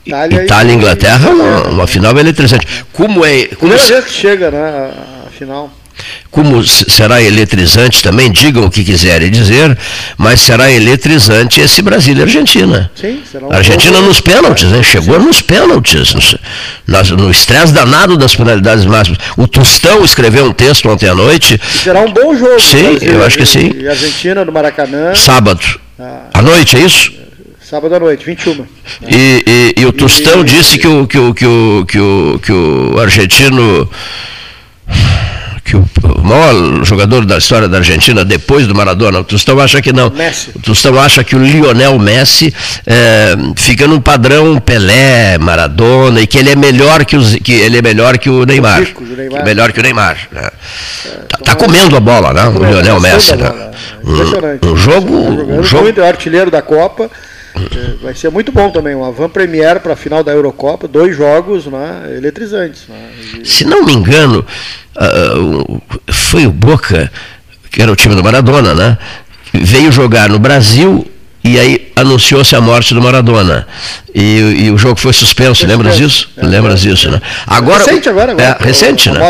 [0.06, 2.66] Itália e- Itália e Inglaterra, uma, uma final eletrizante.
[2.92, 3.46] Como é.
[3.46, 4.90] Como Primeira se- vez que chega, né?
[5.26, 5.70] A final.
[6.30, 9.76] Como será eletrizante também, digam o que quiserem dizer,
[10.16, 12.90] mas será eletrizante esse Brasil e Argentina.
[12.94, 14.82] Sim, será um Argentina nos pênaltis, né?
[14.82, 16.14] Chegou nos pênaltis,
[17.16, 19.18] no estresse danado das penalidades máximas.
[19.36, 21.60] O Tostão escreveu um texto ontem à noite.
[21.82, 22.60] será um bom jogo.
[22.60, 23.72] Sim, Brasil, eu acho que sim.
[23.76, 25.14] E Argentina no Maracanã.
[25.14, 25.60] Sábado.
[25.98, 27.12] Ah, à noite, é isso?
[27.60, 28.64] Sábado à noite, 21.
[29.02, 32.40] E, e, e o Tostão e, disse que o, que, o, que, o, que, o,
[32.42, 33.90] que o argentino
[35.68, 35.84] que o,
[36.22, 40.08] maior jogador da história da Argentina depois do Maradona, o Tostão acha que não.
[40.08, 40.50] Messi.
[40.56, 42.52] O Tostão acha que o Lionel Messi
[42.86, 47.78] é, fica no padrão Pelé, Maradona e que ele é melhor que, os, que ele
[47.78, 48.80] é melhor que o Neymar.
[48.80, 49.44] Rico, o Neymar.
[49.44, 50.16] melhor que o Neymar.
[50.32, 50.48] Né?
[51.04, 52.48] É, tá, tá, comendo a bola, né?
[52.48, 53.36] O Lionel Messi.
[53.36, 53.52] Né?
[54.02, 55.36] Um, um jogo.
[55.36, 55.82] Tá um jogo...
[55.84, 57.10] Muito, artilheiro da Copa.
[58.02, 61.66] Vai ser muito bom também, uma van premiere para a final da Eurocopa, dois jogos
[61.66, 62.86] né, eletrizantes.
[62.88, 63.46] Né, e...
[63.46, 64.44] Se não me engano,
[64.96, 67.10] uh, foi o Boca,
[67.70, 68.98] que era o time do Maradona, né?
[69.52, 71.06] Veio jogar no Brasil
[71.42, 73.66] e aí anunciou-se a morte do Maradona.
[74.14, 76.28] E, e, o jogo foi suspenso, lembras disso?
[76.36, 77.20] É, lembras é, disso, né?
[77.46, 78.58] Agora, recente agora, agora.
[78.60, 79.20] É, recente, né?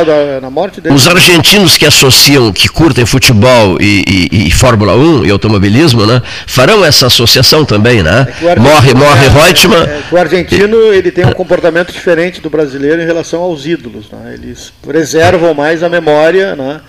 [0.90, 6.22] Os argentinos que associam, que curtem futebol e, e, e, Fórmula 1 e automobilismo, né?
[6.46, 8.26] Farão essa associação também, né?
[8.42, 9.84] É morre, morre é, Reutemann.
[9.84, 14.06] É, o argentino ele tem um comportamento diferente do brasileiro em relação aos ídolos.
[14.11, 14.34] Né?
[14.34, 16.80] Eles preservam mais a memória, né?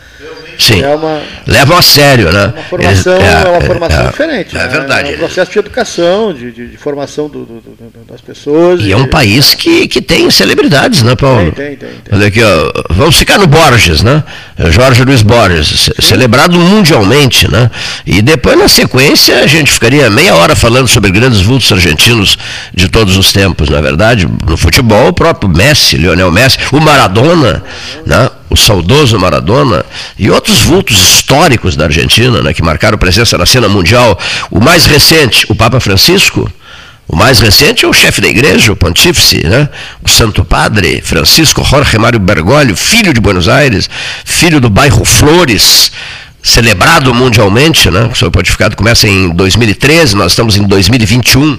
[0.60, 0.84] Sim.
[0.84, 2.54] É uma, Levam a sério, né?
[2.54, 4.58] Uma formação, Eles, é, é, uma formação é, diferente.
[4.58, 4.68] É, né?
[4.68, 5.12] verdade.
[5.12, 8.82] É um processo de educação, de, de, de formação do, do, do, das pessoas.
[8.82, 11.52] E, é um país que, que tem celebridades, né, Paulo?
[11.54, 11.90] Tem, tem, tem.
[12.02, 12.18] tem.
[12.18, 14.22] Olha aqui, ó, vamos ficar no Borges, né?
[14.72, 17.72] Jorge Luiz Borges, celebrado mundialmente, né?
[18.06, 22.38] E depois, na sequência, a gente ficaria meia hora falando sobre grandes vultos argentinos
[22.76, 24.28] de todos os tempos, na verdade.
[24.46, 27.64] No futebol, o próprio Messi, Lionel Messi, o Maradona,
[28.06, 28.30] né?
[28.50, 29.86] o saudoso Maradona
[30.18, 34.20] e outros vultos históricos da Argentina, né, que marcaram presença na cena mundial.
[34.50, 36.52] O mais recente, o Papa Francisco.
[37.12, 39.68] O mais recente é o chefe da igreja, o pontífice, né?
[40.04, 43.90] o Santo Padre Francisco Jorge Mário Bergoglio, filho de Buenos Aires,
[44.24, 45.92] filho do bairro Flores,
[46.44, 48.12] celebrado mundialmente, né?
[48.14, 51.58] O seu pontificado começa em 2013, nós estamos em 2021.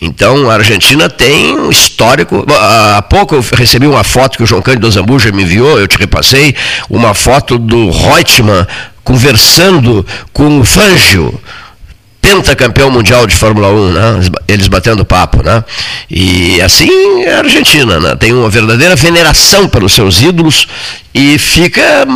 [0.00, 2.46] Então a Argentina tem um histórico.
[2.48, 5.98] Há pouco eu recebi uma foto que o João Cândido Zambuja me enviou, eu te
[5.98, 6.54] repassei,
[6.88, 8.64] uma foto do Reutemann
[9.02, 11.40] conversando com o Fangio,
[12.20, 14.30] pentacampeão mundial de Fórmula 1, né?
[14.46, 15.42] eles batendo papo.
[15.42, 15.64] Né?
[16.10, 18.16] E assim é a Argentina, né?
[18.16, 20.66] tem uma verdadeira veneração pelos seus ídolos
[21.14, 22.06] e fica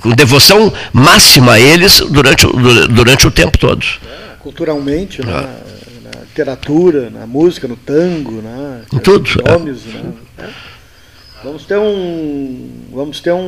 [0.00, 2.46] com devoção máxima a eles durante,
[2.88, 3.84] durante o tempo todo.
[4.06, 5.32] É, culturalmente, né?
[5.34, 5.58] Ah.
[6.04, 8.82] na literatura, na música, no tango, né?
[8.92, 9.28] em tudo.
[9.44, 9.92] Nomes, é.
[9.92, 10.12] né?
[10.38, 10.76] É.
[11.44, 13.38] Vamos ter um, vamos ter um,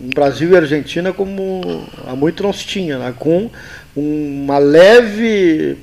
[0.00, 3.14] um, Brasil e Argentina como há muito não se tinha, né?
[3.16, 3.50] com
[3.94, 5.76] uma leve,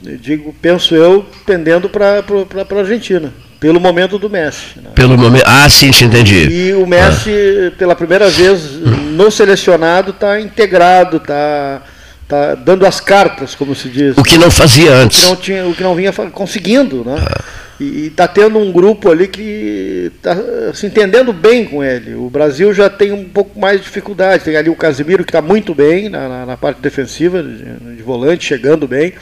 [0.00, 3.32] digo, penso eu, pendendo para a Argentina.
[3.60, 4.76] Pelo momento do Messi.
[4.76, 4.90] Né?
[4.94, 5.44] Pelo momento.
[5.44, 6.48] Ah, sim, te entendi.
[6.48, 7.72] E o Messi, ah.
[7.76, 11.82] pela primeira vez no selecionado, está integrado, está
[12.28, 14.16] tá dando as cartas, como se diz.
[14.16, 15.18] O que não fazia antes.
[15.18, 17.16] O que não, tinha, o que não vinha conseguindo, né?
[17.18, 17.44] Ah.
[17.80, 20.36] E está tendo um grupo ali que está
[20.74, 22.14] se entendendo bem com ele.
[22.14, 24.42] O Brasil já tem um pouco mais de dificuldade.
[24.42, 28.02] Tem ali o Casimiro que está muito bem na, na, na, parte defensiva, de, de
[28.02, 29.14] volante, chegando bem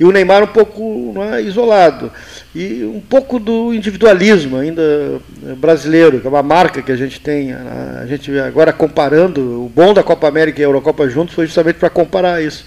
[0.00, 2.10] e o Neymar um pouco é, isolado.
[2.54, 5.20] E um pouco do individualismo ainda
[5.58, 7.52] brasileiro, que é uma marca que a gente tem.
[7.52, 11.76] A gente agora comparando, o bom da Copa América e a Eurocopa juntos foi justamente
[11.76, 12.64] para comparar isso.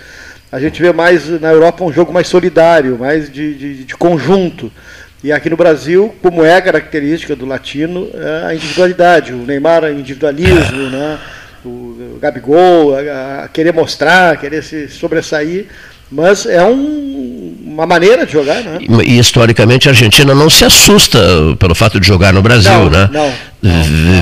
[0.52, 4.72] A gente vê mais na Europa um jogo mais solidário, mais de, de, de conjunto.
[5.24, 9.34] E aqui no Brasil, como é característica do latino, é a individualidade.
[9.34, 11.18] O Neymar, individualismo, né?
[11.66, 15.66] o Gabigol, a, a querer mostrar, querer se sobressair.
[16.12, 18.80] Mas é um, uma maneira de jogar, né?
[19.04, 21.20] E, historicamente a Argentina não se assusta
[21.58, 23.10] pelo fato de jogar no Brasil, não, né?
[23.12, 23.34] Não.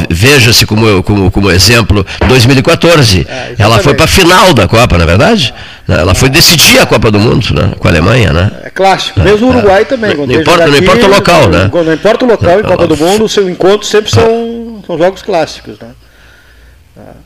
[0.10, 5.04] Veja-se como, como, como exemplo, 2014, é, ela foi para a final da Copa, não
[5.04, 5.54] é verdade?
[5.88, 7.74] Ela foi decidir a Copa do Mundo né?
[7.78, 8.52] com a Alemanha, né?
[8.64, 9.20] É clássico.
[9.20, 10.16] Mesmo o Uruguai também.
[10.16, 11.72] Não, importa, não importa o local, né?
[11.74, 15.24] Não importa o local em Copa do Mundo, o seu encontro sempre são, são jogos
[15.24, 15.90] clássicos, né?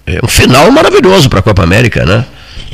[0.07, 2.23] É um final maravilhoso para a Copa América, né?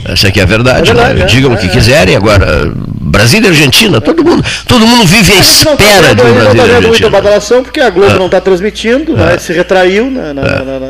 [0.06, 0.90] Essa aqui é a verdade.
[0.90, 1.26] É verdade né?
[1.26, 1.70] é, Digam é, o que é.
[1.70, 2.16] quiserem.
[2.16, 6.56] Agora, Brasil e Argentina, todo mundo, todo mundo vive à espera tá de um Brasil
[6.56, 9.38] não tá e muita badalação porque a Globo não está transmitindo, né?
[9.38, 10.44] se retraiu na, na,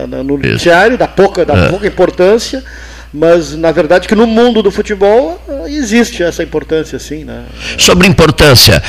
[0.08, 2.64] na, no noticiário, da pouca, da pouca importância.
[3.14, 7.44] mas na verdade que no mundo do futebol eh, existe essa importância, sim, né?
[7.78, 8.82] Sobre importância,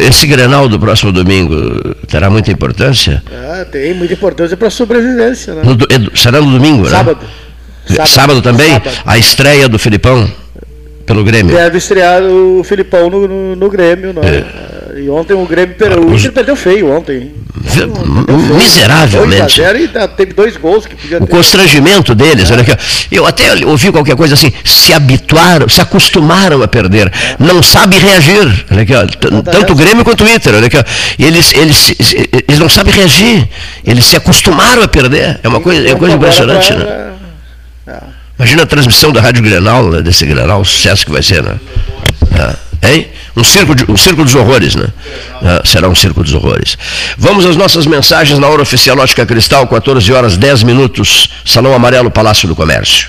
[0.00, 3.22] esse Grenal do próximo domingo terá muita importância?
[3.30, 5.62] Ah, tem muita importância para a sobrevivência, né?
[5.64, 7.20] No, será no domingo, Sábado.
[7.20, 7.28] né?
[7.28, 7.37] Sábado.
[8.06, 8.72] Sábado também?
[8.72, 8.90] Sábado.
[9.04, 10.30] A estreia do Filipão
[11.06, 11.56] pelo Grêmio?
[11.56, 14.44] Deve estrear o Filipão no, no, no Grêmio, né?
[14.94, 15.00] É.
[15.00, 16.06] E ontem o Grêmio perdeu.
[16.06, 17.32] O Inter perdeu feio ontem.
[18.56, 19.60] Miseravelmente.
[19.60, 21.30] E teve dois gols que podia O ter.
[21.30, 22.54] constrangimento deles, é.
[22.54, 22.72] olha aqui.
[23.10, 27.08] Eu até ouvi qualquer coisa assim, se habituaram, se acostumaram a perder.
[27.08, 27.36] É.
[27.38, 28.66] Não sabe reagir.
[28.70, 28.92] Olha aqui,
[29.50, 30.54] Tanto o Grêmio quanto o Inter.
[30.54, 30.78] Olha aqui,
[31.18, 31.94] eles, eles,
[32.48, 33.48] eles não sabem reagir.
[33.84, 35.38] Eles se acostumaram a perder.
[35.42, 37.07] É uma coisa, é uma coisa impressionante, né?
[38.38, 41.58] Imagina a transmissão da Rádio Grenal, né, desse Grenal, o sucesso que vai ser, né?
[42.32, 42.68] É.
[42.90, 43.08] Hein?
[43.36, 44.86] Um circo, de, um circo dos horrores, né?
[45.42, 46.78] Ah, será um circo dos horrores.
[47.16, 52.10] Vamos às nossas mensagens na hora oficial Ótica Cristal, 14 horas 10 minutos, Salão Amarelo,
[52.10, 53.08] Palácio do Comércio.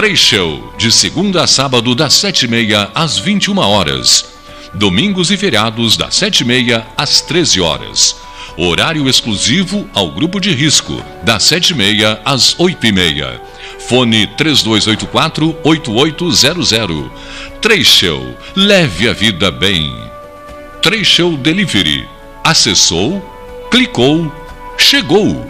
[0.00, 4.32] Três Show, de segunda a sábado, das sete e meia às 21 horas.
[4.72, 8.16] Domingos e feriados, das sete e meia às 13 horas.
[8.56, 13.42] Horário exclusivo ao grupo de risco, das sete e meia às oito e meia.
[13.78, 17.10] Fone 3284-8800.
[17.60, 19.94] Três Show, leve a vida bem.
[20.80, 22.08] Três Show Delivery.
[22.42, 23.22] Acessou,
[23.70, 24.32] clicou,
[24.78, 25.49] chegou.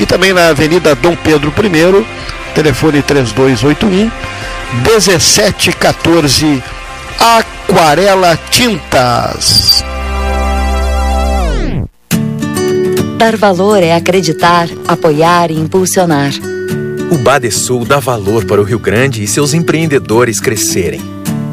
[0.00, 2.06] e também na Avenida Dom Pedro I,
[2.54, 4.10] telefone 3281
[4.84, 6.62] 1714
[7.18, 9.84] Aquarela Tintas.
[13.18, 16.32] Dar valor é acreditar, apoiar e impulsionar.
[17.10, 21.02] O Badesul dá valor para o Rio Grande e seus empreendedores crescerem.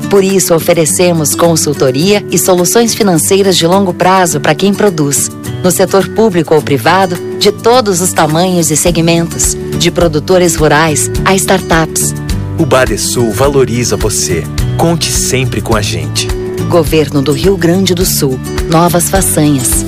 [0.10, 5.30] Por isso, oferecemos consultoria e soluções financeiras de longo prazo para quem produz,
[5.68, 11.36] no setor público ou privado, de todos os tamanhos e segmentos, de produtores rurais a
[11.36, 12.14] startups.
[12.58, 14.46] O Badesul valoriza você.
[14.78, 16.26] Conte sempre com a gente.
[16.70, 18.40] Governo do Rio Grande do Sul.
[18.70, 19.86] Novas façanhas.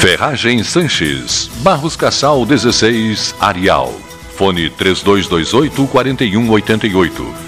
[0.00, 1.48] Ferragem Sanches.
[1.60, 3.94] Barros Cassal 16, Arial.
[4.36, 7.47] Fone 3228 4188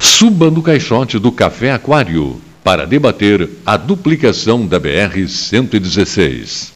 [0.00, 6.70] Suba no caixote do Café Aquário para debater a duplicação da BR-116.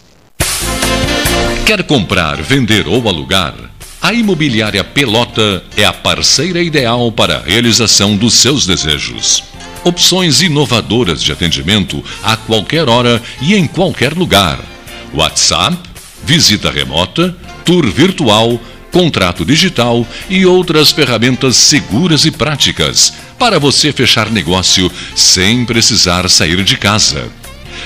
[1.66, 3.54] Quer comprar, vender ou alugar?
[4.02, 9.44] A Imobiliária Pelota é a parceira ideal para a realização dos seus desejos.
[9.84, 14.58] Opções inovadoras de atendimento a qualquer hora e em qualquer lugar.
[15.12, 15.76] WhatsApp,
[16.24, 18.60] visita remota, tour virtual,
[18.90, 26.62] contrato digital e outras ferramentas seguras e práticas para você fechar negócio sem precisar sair
[26.62, 27.30] de casa.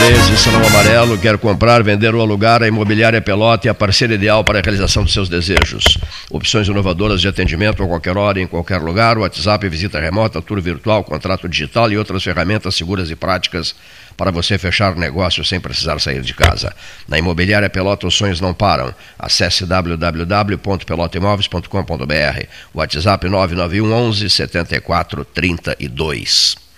[0.00, 4.42] 13, Salão Amarelo, quer comprar, vender ou alugar, a Imobiliária Pelota é a parceira ideal
[4.42, 5.84] para a realização dos seus desejos.
[6.30, 11.04] Opções inovadoras de atendimento a qualquer hora, em qualquer lugar, WhatsApp, visita remota, tour virtual,
[11.04, 13.74] contrato digital e outras ferramentas seguras e práticas
[14.16, 16.74] para você fechar negócio sem precisar sair de casa.
[17.06, 18.94] Na Imobiliária Pelota os sonhos não param.
[19.18, 22.46] Acesse www.pelotaimóveis.com.br.
[22.74, 26.69] WhatsApp 991 11 74 32.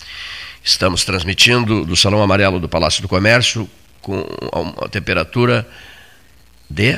[0.63, 3.69] Estamos transmitindo do Salão Amarelo do Palácio do Comércio
[4.01, 4.25] com
[4.81, 5.67] a temperatura
[6.69, 6.97] de.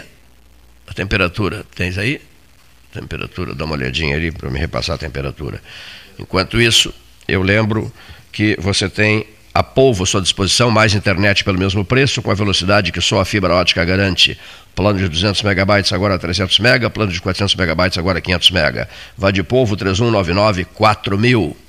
[0.87, 2.21] A temperatura, tens aí?
[2.93, 5.59] Temperatura, dá uma olhadinha ali para me repassar a temperatura.
[6.19, 6.93] Enquanto isso,
[7.27, 7.91] eu lembro
[8.31, 12.35] que você tem a polvo à sua disposição, mais internet pelo mesmo preço, com a
[12.35, 14.37] velocidade que só a fibra ótica garante.
[14.75, 18.87] Plano de 200 megabytes agora 300 mega, plano de 400 megabytes agora 500 mega.
[19.17, 21.64] Vá de polvo 3199 4000.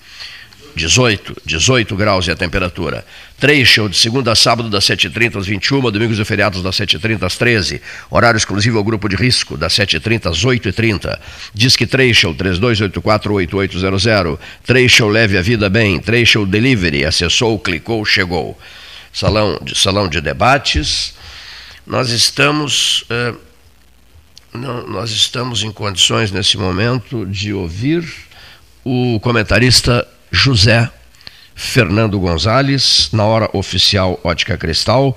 [0.76, 3.04] 18, 18 graus e a temperatura.
[3.38, 7.38] Trecho de segunda a sábado das 7h30 às 21 domingos e feriados das 7h30 às
[7.38, 7.80] 13
[8.10, 11.18] horário exclusivo ao grupo de risco das 7h30 às 8h30.
[11.54, 14.38] Disque Trecho 32848800.
[14.66, 15.98] Trecho leve a vida bem.
[15.98, 17.06] Trecho Delivery.
[17.06, 18.58] Acessou, clicou, chegou.
[19.10, 21.14] Salão de, salão de debates.
[21.86, 23.06] Nós estamos.
[23.08, 23.32] Eh,
[24.52, 28.04] não, nós estamos em condições nesse momento de ouvir
[28.84, 30.90] o comentarista José
[31.54, 35.16] Fernando Gonzalez, na hora oficial Ótica Cristal.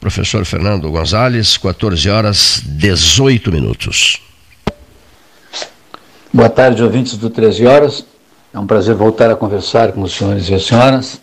[0.00, 4.22] Professor Fernando Gonzalez, 14 horas 18 minutos.
[6.32, 8.06] Boa tarde, ouvintes do 13 horas.
[8.52, 11.20] É um prazer voltar a conversar com os senhores e as senhoras.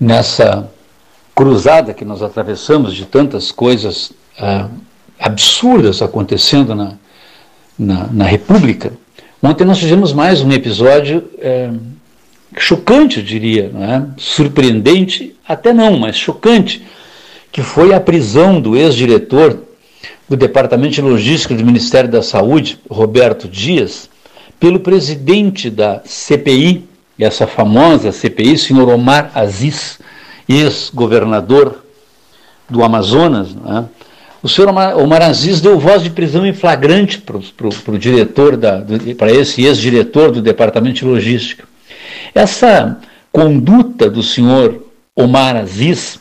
[0.00, 0.70] Nessa
[1.34, 4.68] cruzada que nós atravessamos de tantas coisas ah,
[5.18, 6.94] absurdas acontecendo na,
[7.78, 8.92] na, na República,
[9.44, 11.68] Ontem nós tivemos mais um episódio é,
[12.56, 14.02] chocante, eu diria, é?
[14.16, 16.86] surpreendente, até não, mas chocante,
[17.50, 19.58] que foi a prisão do ex-diretor
[20.28, 24.08] do Departamento de Logística do Ministério da Saúde, Roberto Dias,
[24.60, 26.84] pelo presidente da CPI,
[27.18, 29.98] essa famosa CPI, senhor Omar Aziz,
[30.48, 31.84] ex-governador
[32.70, 33.86] do Amazonas, né?
[34.42, 38.58] O senhor Omar Aziz deu voz de prisão em flagrante para o diretor,
[39.16, 41.64] para esse ex-diretor do Departamento de Logística.
[42.34, 42.98] Essa
[43.30, 46.18] conduta do senhor Omar Aziz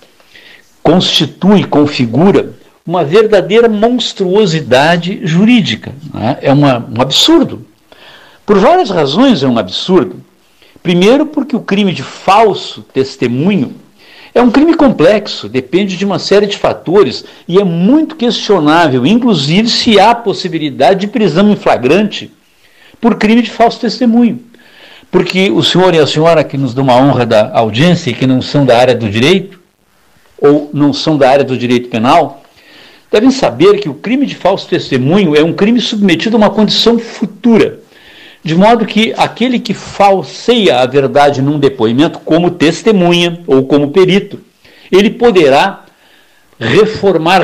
[0.83, 2.53] constitui, configura
[2.85, 5.93] uma verdadeira monstruosidade jurídica.
[6.13, 6.37] Né?
[6.41, 7.65] É uma, um absurdo.
[8.45, 10.21] Por várias razões é um absurdo.
[10.83, 13.75] Primeiro, porque o crime de falso testemunho
[14.33, 19.67] é um crime complexo, depende de uma série de fatores e é muito questionável, inclusive,
[19.67, 22.31] se há possibilidade de prisão em flagrante
[22.99, 24.39] por crime de falso testemunho.
[25.11, 28.25] Porque o senhor e a senhora que nos dão a honra da audiência e que
[28.25, 29.59] não são da área do direito,
[30.39, 32.41] ou não são da área do direito penal,
[33.11, 36.97] devem saber que o crime de falso testemunho é um crime submetido a uma condição
[36.97, 37.80] futura.
[38.43, 44.39] De modo que aquele que falseia a verdade num depoimento, como testemunha ou como perito,
[44.91, 45.85] ele poderá
[46.59, 47.41] reformar,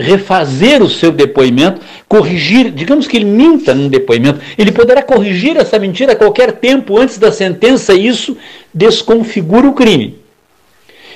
[0.00, 5.78] refazer o seu depoimento, corrigir, digamos que ele minta num depoimento, ele poderá corrigir essa
[5.78, 8.36] mentira a qualquer tempo antes da sentença e isso
[8.72, 10.21] desconfigura o crime.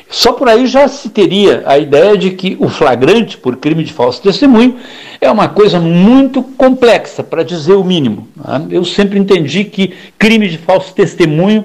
[0.08, 3.92] Só por aí já se teria a ideia de que o flagrante por crime de
[3.92, 4.76] falso testemunho
[5.20, 8.28] é uma coisa muito complexa, para dizer o mínimo.
[8.36, 8.66] Né?
[8.70, 11.64] Eu sempre entendi que crime de falso testemunho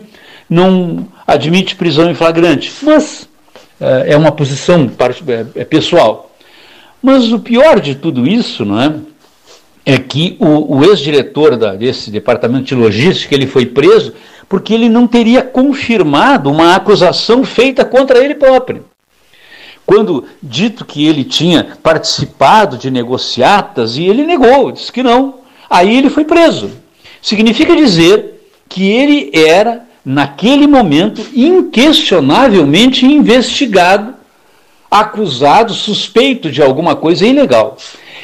[0.50, 3.30] não admite prisão em flagrante, mas
[3.80, 4.90] é, é uma posição
[5.28, 6.36] é, é pessoal.
[7.02, 8.94] Mas o pior de tudo isso não é,
[9.86, 14.14] é que o, o ex-diretor desse departamento de logística ele foi preso
[14.52, 18.84] porque ele não teria confirmado uma acusação feita contra ele próprio.
[19.86, 25.36] Quando dito que ele tinha participado de negociatas, e ele negou, disse que não.
[25.70, 26.70] Aí ele foi preso.
[27.22, 34.16] Significa dizer que ele era, naquele momento, inquestionavelmente investigado,
[34.92, 37.78] acusado, suspeito de alguma coisa ilegal.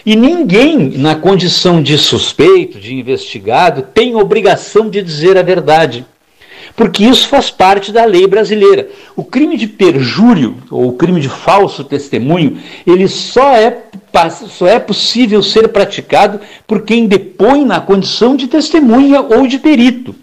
[0.05, 6.05] E ninguém, na condição de suspeito, de investigado, tem obrigação de dizer a verdade
[6.77, 8.87] porque isso faz parte da lei brasileira.
[9.15, 13.75] O crime de perjúrio, ou o crime de falso testemunho, ele só é,
[14.47, 20.13] só é possível ser praticado por quem depõe na condição de testemunha ou de perito.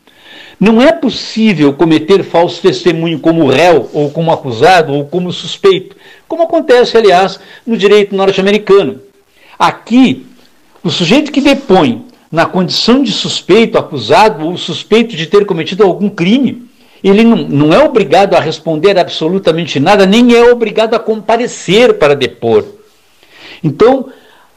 [0.60, 5.96] Não é possível cometer falso testemunho como réu, ou como acusado, ou como suspeito,
[6.28, 9.00] como acontece, aliás, no direito norte-americano.
[9.58, 10.24] Aqui,
[10.84, 12.04] o sujeito que depõe
[12.34, 16.68] na condição de suspeito, acusado ou suspeito de ter cometido algum crime,
[17.02, 22.16] ele não, não é obrigado a responder absolutamente nada, nem é obrigado a comparecer para
[22.16, 22.64] depor.
[23.62, 24.08] Então,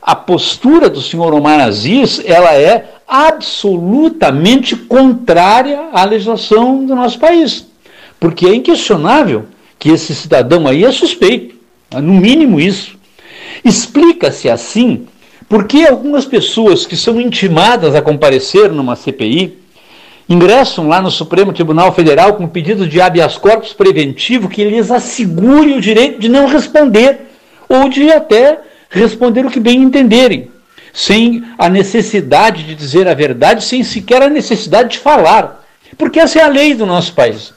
[0.01, 7.67] a postura do senhor Omar Aziz, ela é absolutamente contrária à legislação do nosso país.
[8.19, 9.45] Porque é inquestionável
[9.77, 11.55] que esse cidadão aí é suspeito,
[11.93, 12.97] no mínimo isso.
[13.63, 15.05] Explica-se assim
[15.49, 19.57] porque algumas pessoas que são intimadas a comparecer numa CPI
[20.29, 25.73] ingressam lá no Supremo Tribunal Federal com pedido de habeas corpus preventivo que lhes assegure
[25.73, 27.19] o direito de não responder
[27.69, 28.59] ou de até
[28.89, 30.49] responder o que bem entenderem,
[30.93, 35.65] sem a necessidade de dizer a verdade, sem sequer a necessidade de falar,
[35.97, 37.53] porque essa é a lei do nosso país.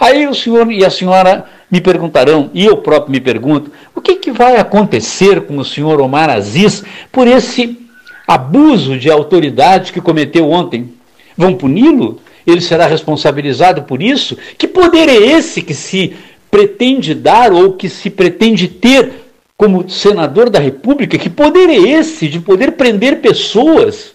[0.00, 4.16] Aí o senhor e a senhora me perguntarão, e eu próprio me pergunto, o que,
[4.16, 7.78] que vai acontecer com o senhor Omar Aziz por esse
[8.26, 10.94] abuso de autoridade que cometeu ontem?
[11.36, 12.20] Vão puni-lo?
[12.46, 14.36] Ele será responsabilizado por isso?
[14.58, 16.14] Que poder é esse que se
[16.50, 19.12] pretende dar ou que se pretende ter
[19.56, 21.18] como senador da República?
[21.18, 24.12] Que poder é esse de poder prender pessoas?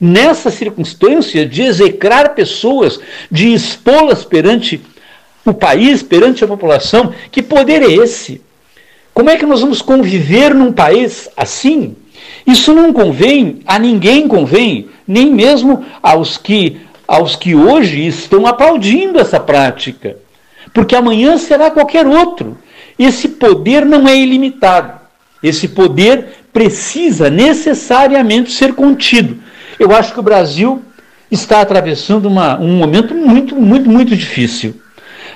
[0.00, 4.80] Nessa circunstância de execrar pessoas, de expô-las perante
[5.44, 8.40] o país, perante a população, que poder é esse?
[9.14, 11.94] Como é que nós vamos conviver num país assim?
[12.44, 19.20] Isso não convém, a ninguém convém, nem mesmo aos que, aos que hoje estão aplaudindo
[19.20, 20.16] essa prática.
[20.72, 22.58] Porque amanhã será qualquer outro.
[22.98, 25.00] Esse poder não é ilimitado.
[25.40, 29.38] Esse poder precisa necessariamente ser contido.
[29.78, 30.82] Eu acho que o Brasil
[31.30, 34.74] está atravessando uma, um momento muito, muito, muito difícil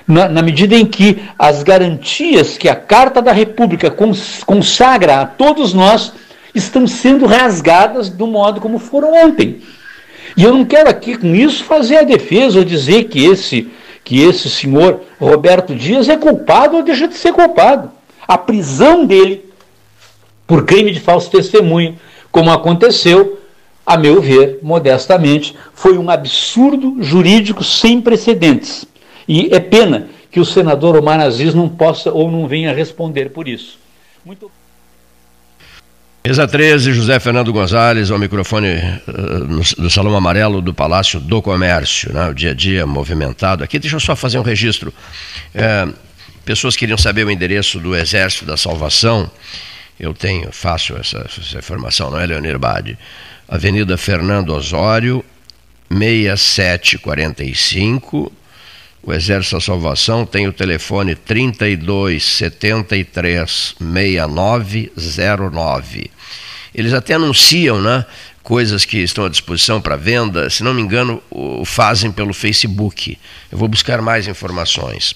[0.09, 5.27] na, na medida em que as garantias que a Carta da República cons, consagra a
[5.27, 6.15] todos nós
[6.55, 9.61] estão sendo rasgadas do modo como foram ontem.
[10.35, 13.71] E eu não quero aqui com isso fazer a defesa ou dizer que esse,
[14.03, 17.91] que esse senhor Roberto Dias é culpado ou deixa de ser culpado.
[18.27, 19.45] A prisão dele
[20.47, 21.99] por crime de falso testemunho,
[22.33, 23.39] como aconteceu,
[23.85, 28.87] a meu ver, modestamente, foi um absurdo jurídico sem precedentes.
[29.29, 33.47] E é pena que o senador Omar Aziz não possa ou não venha responder por
[33.47, 33.79] isso.
[34.25, 34.51] Muito
[36.29, 38.77] Mesa 13, José Fernando Gonzalez, ao microfone
[39.09, 42.29] uh, do Salão Amarelo do Palácio do Comércio, né?
[42.29, 43.65] o dia a dia movimentado.
[43.65, 44.93] Aqui, deixa eu só fazer um registro.
[45.55, 45.89] É,
[46.45, 49.31] pessoas queriam saber o endereço do Exército da Salvação.
[49.99, 52.99] Eu tenho, faço essa, essa informação, não é, Leonir Bade?
[53.49, 55.25] Avenida Fernando Osório,
[55.91, 58.31] 6745.
[59.03, 66.11] O Exército da Salvação tem o telefone 32 73 6909.
[66.75, 68.05] Eles até anunciam, né?
[68.43, 73.19] Coisas que estão à disposição para venda, se não me engano, o fazem pelo Facebook.
[73.53, 75.13] Eu vou buscar mais informações.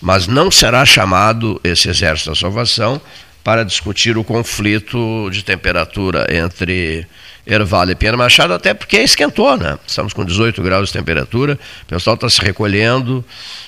[0.00, 3.00] Mas não será chamado esse Exército da Salvação
[3.44, 7.06] para discutir o conflito de temperatura entre
[7.46, 9.78] Erval e Pinheiro Machado, até porque esquentou, né?
[9.86, 13.24] Estamos com 18 graus de temperatura, o pessoal está se recolhendo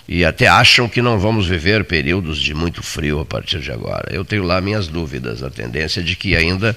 [0.09, 4.09] e até acham que não vamos viver períodos de muito frio a partir de agora.
[4.13, 6.77] Eu tenho lá minhas dúvidas, a tendência de que ainda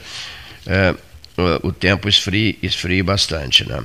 [0.66, 0.96] é,
[1.62, 3.68] o tempo esfrie, esfrie bastante.
[3.68, 3.80] Né?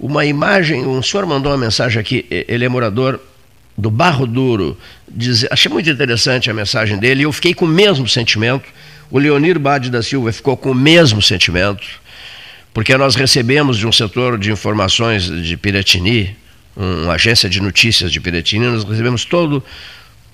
[0.00, 3.20] Uma imagem, um senhor mandou uma mensagem aqui, ele é morador
[3.76, 4.78] do Barro Duro,
[5.08, 8.64] diz, achei muito interessante a mensagem dele, e eu fiquei com o mesmo sentimento,
[9.10, 11.84] o Leonir Bade da Silva ficou com o mesmo sentimento,
[12.74, 16.36] porque nós recebemos de um setor de informações de Piratini,
[16.76, 19.62] uma agência de notícias de Piratini, nós recebemos todo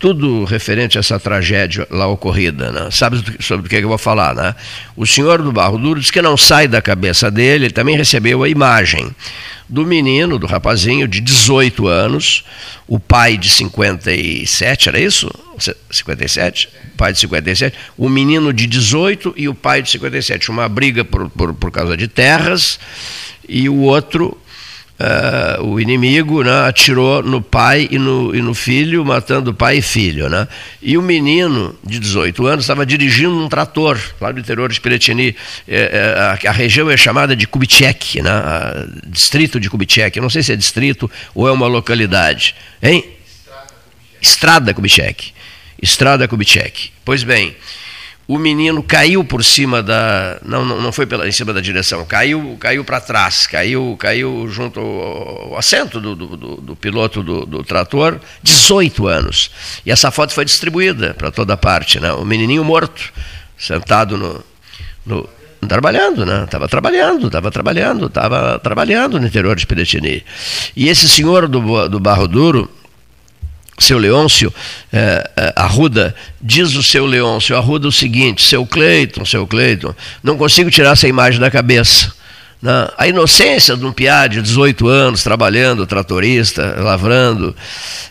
[0.01, 2.73] tudo referente a essa tragédia lá ocorrida.
[2.73, 2.89] Né?
[2.91, 4.35] Sabe sobre o que eu vou falar?
[4.35, 4.55] Né?
[4.97, 8.43] O senhor do Barro Duro diz que não sai da cabeça dele, ele também recebeu
[8.43, 9.15] a imagem
[9.69, 12.45] do menino, do rapazinho de 18 anos,
[12.89, 15.31] o pai de 57, era isso?
[15.91, 16.71] 57?
[16.97, 20.51] Pai de 57, o menino de 18 e o pai de 57.
[20.51, 22.81] Uma briga por, por, por causa de terras
[23.47, 24.40] e o outro
[25.01, 29.83] uh, o inimigo né, atirou no pai e no, e no filho, matando pai e
[29.83, 30.29] filho.
[30.29, 30.47] Né?
[30.83, 35.35] E o menino, de 18 anos, estava dirigindo um trator lá do interior de Piretini.
[35.67, 38.31] É, é, a, a, região é chamada de Kubitschek, né?
[39.07, 40.21] Distrito de Kubitschek.
[40.21, 42.55] não sei se é distrito ou é uma localidade.
[42.83, 43.05] Hein?
[44.21, 45.33] Estrada Kubitschek.
[45.81, 46.91] Estrada Kubitschek.
[47.05, 47.57] Pois bem,
[48.31, 50.39] o menino caiu por cima da.
[50.45, 54.47] Não, não, não foi pela, em cima da direção, caiu, caiu para trás, caiu, caiu
[54.49, 59.51] junto ao, assento do, do, do, do piloto do, do, trator, 18 anos.
[59.85, 62.13] E essa foto foi distribuída para toda parte, né?
[62.13, 63.13] O menininho morto,
[63.59, 64.45] sentado no.
[65.05, 65.29] no
[65.67, 66.45] trabalhando, né?
[66.45, 70.25] Estava trabalhando, estava trabalhando, estava trabalhando no interior de Piretini.
[70.77, 72.71] E esse senhor do, do Barro Duro,
[73.83, 74.53] seu Leôncio
[74.93, 80.37] é, é, Arruda, diz o seu Leôncio Arruda o seguinte, seu Cleiton, seu Cleiton, não
[80.37, 82.13] consigo tirar essa imagem da cabeça.
[82.63, 82.89] Né?
[82.99, 87.57] A inocência de um piá de 18 anos, trabalhando, tratorista, lavrando,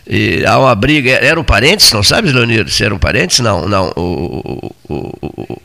[0.06, 3.38] e há uma briga, eram parentes, não sabes, Leonir, se eram parentes?
[3.38, 5.62] Não, não, o, o, o,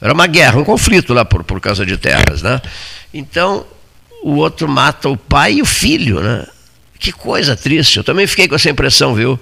[0.00, 2.60] era uma guerra, um conflito lá por, por causa de terras, né?
[3.12, 3.64] Então,
[4.22, 6.44] o outro mata o pai e o filho, né?
[6.98, 7.98] Que coisa triste.
[7.98, 9.38] Eu também fiquei com essa impressão, viu?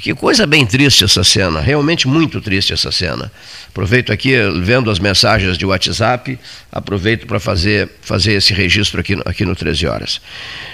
[0.00, 3.30] Que coisa bem triste essa cena, realmente muito triste essa cena.
[3.68, 4.32] Aproveito aqui,
[4.62, 6.38] vendo as mensagens de WhatsApp,
[6.70, 10.20] aproveito para fazer, fazer esse registro aqui, aqui no 13 Horas.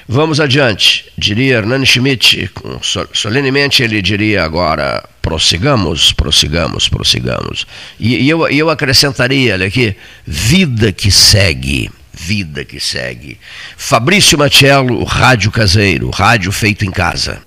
[0.07, 2.49] Vamos adiante, diria Hernani Schmidt,
[3.13, 7.67] solenemente ele diria agora: prossigamos, prossigamos, prossigamos.
[7.99, 13.39] E, e eu, eu acrescentaria, olha aqui, vida que segue vida que segue.
[13.77, 17.39] Fabrício Matiello, Rádio Caseiro, rádio feito em casa.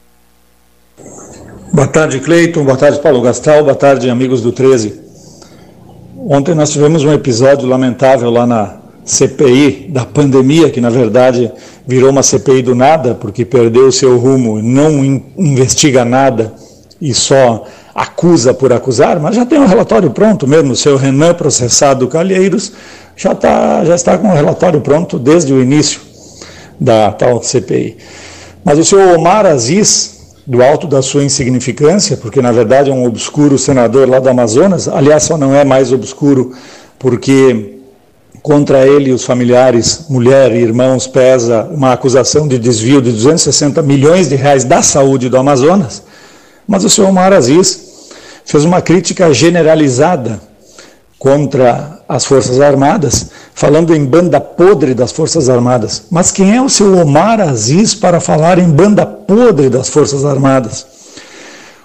[1.74, 2.64] Boa tarde, Cleiton.
[2.64, 3.64] Boa tarde, Paulo Gastal.
[3.64, 5.00] Boa tarde, amigos do 13.
[6.18, 11.52] Ontem nós tivemos um episódio lamentável lá na CPI da pandemia, que na verdade
[11.86, 15.04] virou uma CPI do nada, porque perdeu o seu rumo, não
[15.38, 16.54] investiga nada
[17.02, 21.34] e só acusa por acusar, mas já tem um relatório pronto mesmo, o seu Renan
[21.34, 22.72] processado Calheiros
[23.16, 26.02] já, tá, já está com o relatório pronto desde o início
[26.80, 27.98] da tal CPI.
[28.64, 33.06] Mas o senhor Omar Aziz, do alto da sua insignificância, porque na verdade é um
[33.06, 36.54] obscuro senador lá do Amazonas, aliás, só não é mais obscuro
[36.98, 37.78] porque
[38.42, 44.28] contra ele os familiares, mulher e irmãos, pesa uma acusação de desvio de 260 milhões
[44.28, 46.04] de reais da saúde do Amazonas.
[46.68, 48.10] Mas o senhor Omar Aziz
[48.46, 50.40] fez uma crítica generalizada
[51.20, 56.04] contra as Forças Armadas, falando em banda podre das Forças Armadas.
[56.12, 60.86] Mas quem é o seu Omar Aziz para falar em banda podre das Forças Armadas?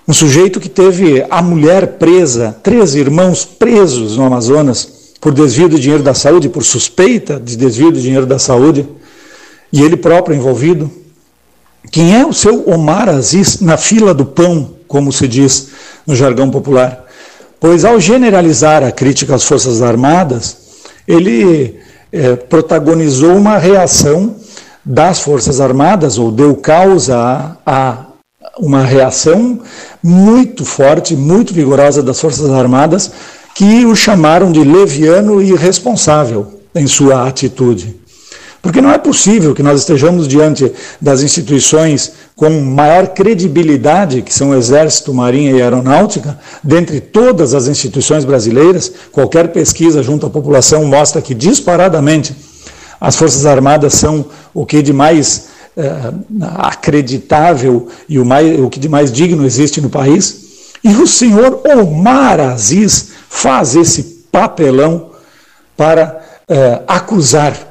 [0.07, 5.79] Um sujeito que teve a mulher presa, três irmãos presos no Amazonas por desvio de
[5.79, 8.85] dinheiro da saúde, por suspeita de desvio de dinheiro da saúde,
[9.73, 10.91] e ele próprio envolvido.
[11.93, 15.69] Quem é o seu Omar Aziz na fila do pão, como se diz
[16.05, 17.06] no jargão popular?
[17.61, 20.57] Pois ao generalizar a crítica às Forças Armadas,
[21.07, 21.77] ele
[22.13, 24.37] é, protagonizou uma reação
[24.85, 28.07] das Forças Armadas, ou deu causa a, a
[28.59, 29.61] uma reação
[30.03, 33.11] muito forte, muito vigorosa das Forças Armadas,
[33.55, 37.97] que o chamaram de leviano e irresponsável em sua atitude.
[38.67, 44.51] Porque não é possível que nós estejamos diante das instituições com maior credibilidade, que são
[44.51, 50.85] o Exército, Marinha e Aeronáutica, dentre todas as instituições brasileiras, qualquer pesquisa junto à população
[50.85, 52.35] mostra que disparadamente
[53.01, 55.45] as Forças Armadas são o que de mais
[55.77, 56.13] é,
[56.59, 60.73] acreditável e o, mais, o que de mais digno existe no país.
[60.83, 64.03] E o senhor Omar Aziz faz esse
[64.33, 65.11] papelão
[65.77, 67.66] para é, acusar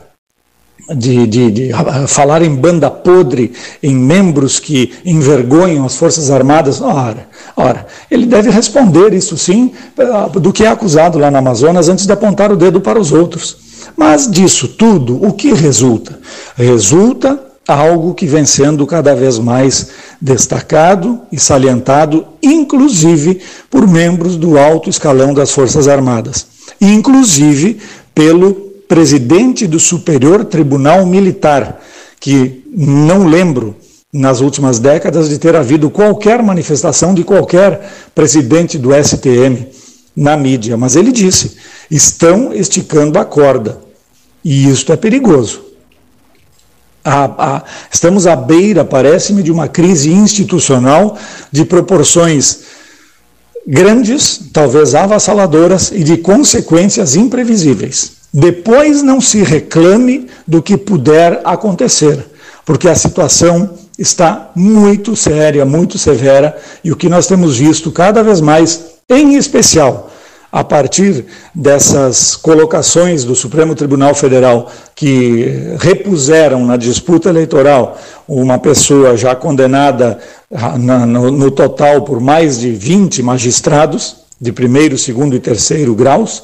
[0.94, 1.72] de, de, de,
[2.08, 3.52] falar em banda podre,
[3.82, 6.82] em membros que envergonham as Forças Armadas.
[6.82, 9.72] Ora, ora, ele deve responder isso sim
[10.40, 13.58] do que é acusado lá no Amazonas antes de apontar o dedo para os outros.
[13.98, 16.20] Mas disso tudo, o que resulta?
[16.56, 19.90] Resulta algo que vem sendo cada vez mais
[20.22, 26.46] destacado e salientado, inclusive por membros do alto escalão das Forças Armadas,
[26.80, 27.80] inclusive
[28.14, 31.82] pelo presidente do Superior Tribunal Militar,
[32.20, 33.76] que não lembro
[34.12, 39.68] nas últimas décadas de ter havido qualquer manifestação de qualquer presidente do STM
[40.16, 41.58] na mídia, mas ele disse:
[41.92, 43.82] estão esticando a corda.
[44.44, 45.64] E isto é perigoso.
[47.04, 51.18] A, a, estamos à beira, parece-me, de uma crise institucional
[51.52, 52.62] de proporções
[53.68, 58.14] grandes, talvez avassaladoras, e de consequências imprevisíveis.
[58.38, 62.20] Depois não se reclame do que puder acontecer,
[62.66, 68.22] porque a situação está muito séria, muito severa, e o que nós temos visto cada
[68.22, 70.12] vez mais, em especial
[70.52, 77.98] a partir dessas colocações do Supremo Tribunal Federal que repuseram na disputa eleitoral
[78.28, 80.20] uma pessoa já condenada
[80.78, 86.44] no, no total por mais de 20 magistrados, de primeiro, segundo e terceiro graus,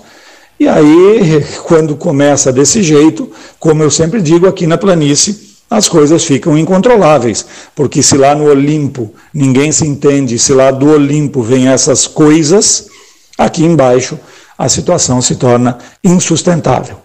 [0.61, 6.23] e aí, quando começa desse jeito, como eu sempre digo aqui na planície, as coisas
[6.23, 7.43] ficam incontroláveis,
[7.75, 12.85] porque se lá no Olimpo ninguém se entende, se lá do Olimpo vem essas coisas,
[13.39, 14.19] aqui embaixo
[14.55, 16.97] a situação se torna insustentável.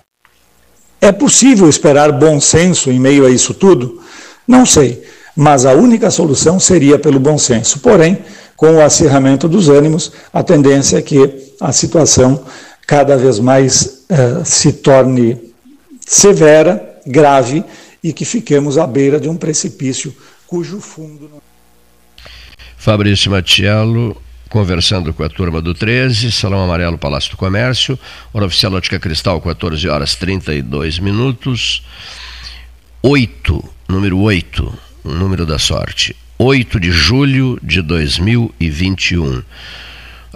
[1.00, 4.02] É possível esperar bom senso em meio a isso tudo?
[4.46, 5.02] Não sei,
[5.34, 7.78] mas a única solução seria pelo bom senso.
[7.78, 8.18] Porém,
[8.54, 12.44] com o acirramento dos ânimos, a tendência é que a situação
[12.86, 15.38] cada vez mais uh, se torne
[16.06, 17.64] severa, grave
[18.02, 20.14] e que fiquemos à beira de um precipício
[20.46, 21.42] cujo fundo.
[22.76, 24.16] Fabrício Matiello,
[24.48, 27.98] conversando com a turma do 13, Salão Amarelo, Palácio do Comércio,
[28.32, 31.82] hora oficial Ótica Cristal, 14 horas 32 minutos.
[33.02, 36.14] 8, número 8, o número da sorte.
[36.38, 39.42] 8 de julho de 2021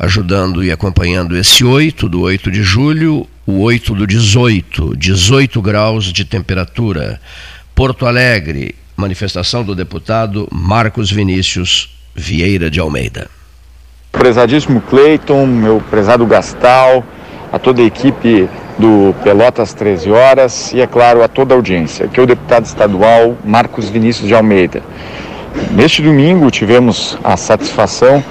[0.00, 6.06] ajudando e acompanhando esse 8 do 8 de julho, o 8 do 18, 18 graus
[6.06, 7.20] de temperatura.
[7.74, 13.28] Porto Alegre, manifestação do deputado Marcos Vinícius Vieira de Almeida.
[14.10, 17.04] Prezadíssimo Cleiton, meu prezado Gastal,
[17.52, 18.48] a toda a equipe
[18.78, 22.64] do Pelotas 13 Horas e, é claro, a toda a audiência, que é o deputado
[22.64, 24.82] estadual Marcos Vinícius de Almeida.
[25.72, 28.24] Neste domingo tivemos a satisfação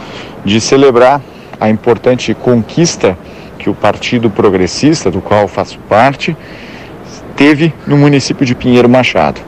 [0.43, 1.21] de celebrar
[1.59, 3.17] a importante conquista
[3.57, 6.35] que o Partido Progressista, do qual faço parte,
[7.35, 9.41] teve no município de Pinheiro Machado.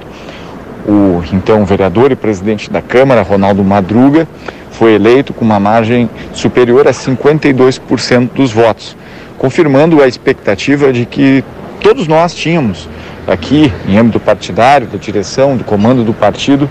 [0.88, 4.28] O então vereador e presidente da Câmara, Ronaldo Madruga,
[4.72, 8.98] foi eleito com uma margem superior a 52% dos votos,
[9.38, 11.44] confirmando a expectativa de que
[11.80, 12.90] todos nós tínhamos
[13.28, 16.70] aqui, em âmbito partidário, da direção, do comando do partido,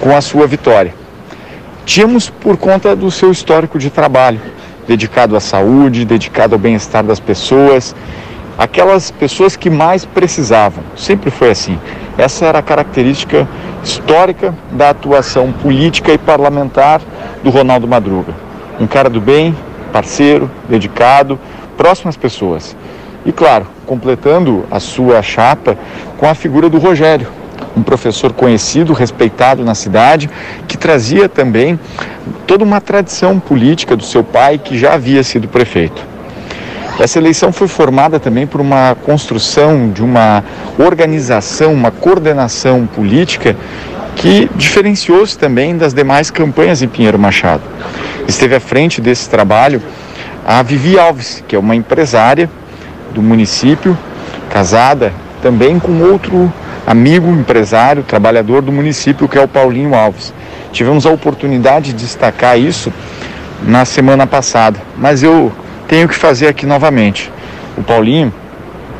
[0.00, 0.94] com a sua vitória.
[1.84, 4.40] Tínhamos por conta do seu histórico de trabalho,
[4.90, 7.94] dedicado à saúde, dedicado ao bem-estar das pessoas,
[8.58, 10.82] aquelas pessoas que mais precisavam.
[10.96, 11.78] Sempre foi assim.
[12.18, 13.46] Essa era a característica
[13.84, 17.00] histórica da atuação política e parlamentar
[17.40, 18.34] do Ronaldo Madruga.
[18.80, 19.54] Um cara do bem,
[19.92, 21.38] parceiro, dedicado,
[21.76, 22.76] próximo às pessoas.
[23.24, 25.78] E claro, completando a sua chapa
[26.18, 27.28] com a figura do Rogério,
[27.76, 30.28] um professor conhecido, respeitado na cidade,
[30.66, 31.78] que trazia também
[32.46, 36.10] toda uma tradição política do seu pai, que já havia sido prefeito.
[36.98, 40.44] Essa eleição foi formada também por uma construção de uma
[40.78, 43.56] organização, uma coordenação política
[44.16, 47.62] que diferenciou-se também das demais campanhas em Pinheiro Machado.
[48.28, 49.80] Esteve à frente desse trabalho
[50.46, 52.50] a Vivi Alves, que é uma empresária
[53.14, 53.96] do município,
[54.50, 55.12] casada
[55.42, 56.52] também com outro
[56.90, 60.34] amigo empresário, trabalhador do município, que é o Paulinho Alves.
[60.72, 62.92] Tivemos a oportunidade de destacar isso
[63.62, 65.52] na semana passada, mas eu
[65.86, 67.30] tenho que fazer aqui novamente.
[67.78, 68.34] O Paulinho,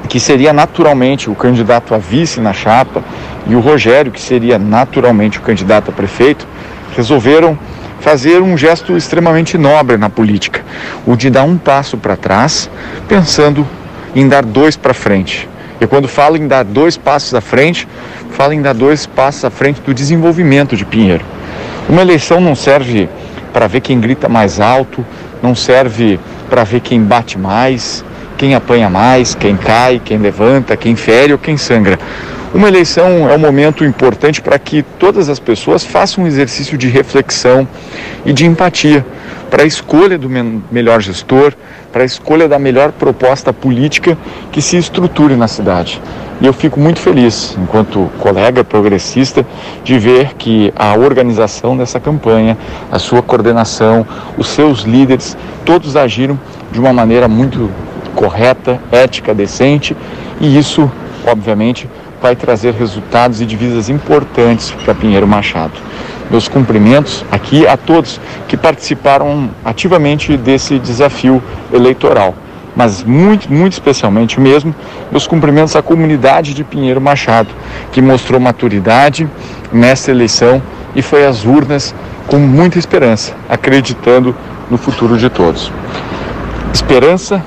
[0.08, 3.02] que seria naturalmente o candidato a vice na chapa,
[3.48, 6.46] e o Rogério, que seria naturalmente o candidato a prefeito,
[6.96, 7.58] resolveram
[7.98, 10.62] fazer um gesto extremamente nobre na política,
[11.04, 12.70] o de dar um passo para trás,
[13.08, 13.66] pensando
[14.14, 15.49] em dar dois para frente.
[15.80, 17.88] E quando falo em dar dois passos à frente,
[18.32, 21.24] falo em dar dois passos à frente do desenvolvimento de Pinheiro.
[21.88, 23.08] Uma eleição não serve
[23.52, 25.04] para ver quem grita mais alto,
[25.42, 26.20] não serve
[26.50, 28.04] para ver quem bate mais,
[28.36, 31.98] quem apanha mais, quem cai, quem levanta, quem fere ou quem sangra.
[32.52, 36.88] Uma eleição é um momento importante para que todas as pessoas façam um exercício de
[36.88, 37.66] reflexão
[38.24, 39.06] e de empatia
[39.50, 40.28] para a escolha do
[40.70, 41.52] melhor gestor,
[41.92, 44.16] para a escolha da melhor proposta política
[44.52, 46.00] que se estruture na cidade.
[46.40, 49.44] E eu fico muito feliz, enquanto colega progressista,
[49.84, 52.56] de ver que a organização dessa campanha,
[52.90, 54.06] a sua coordenação,
[54.38, 55.36] os seus líderes,
[55.66, 56.38] todos agiram
[56.72, 57.70] de uma maneira muito
[58.14, 59.94] correta, ética, decente,
[60.40, 60.90] e isso,
[61.26, 61.88] obviamente,
[62.22, 65.74] vai trazer resultados e divisas importantes para Pinheiro Machado.
[66.30, 71.42] Meus cumprimentos aqui a todos que participaram ativamente desse desafio
[71.72, 72.34] eleitoral,
[72.76, 74.74] mas muito, muito especialmente mesmo,
[75.10, 77.48] meus cumprimentos à comunidade de Pinheiro Machado,
[77.90, 79.28] que mostrou maturidade
[79.72, 80.62] nessa eleição
[80.94, 81.94] e foi às urnas
[82.28, 84.34] com muita esperança, acreditando
[84.70, 85.72] no futuro de todos.
[86.72, 87.44] Esperança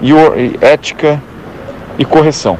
[0.00, 0.12] e
[0.60, 1.20] ética
[1.98, 2.56] e correção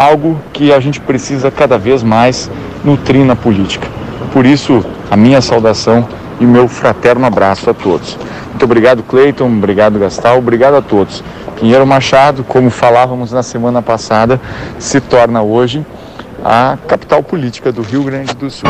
[0.00, 2.50] algo que a gente precisa cada vez mais
[2.82, 3.86] nutrir na política.
[4.32, 6.06] Por isso, a minha saudação
[6.40, 8.16] e meu fraterno abraço a todos.
[8.48, 11.22] Muito obrigado, Cleiton, obrigado, Gastal, obrigado a todos.
[11.58, 14.40] Pinheiro Machado, como falávamos na semana passada,
[14.78, 15.84] se torna hoje
[16.44, 18.68] a capital política do Rio Grande do Sul.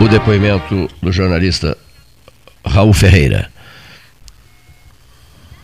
[0.00, 1.76] O depoimento do jornalista
[2.64, 3.48] Raul Ferreira.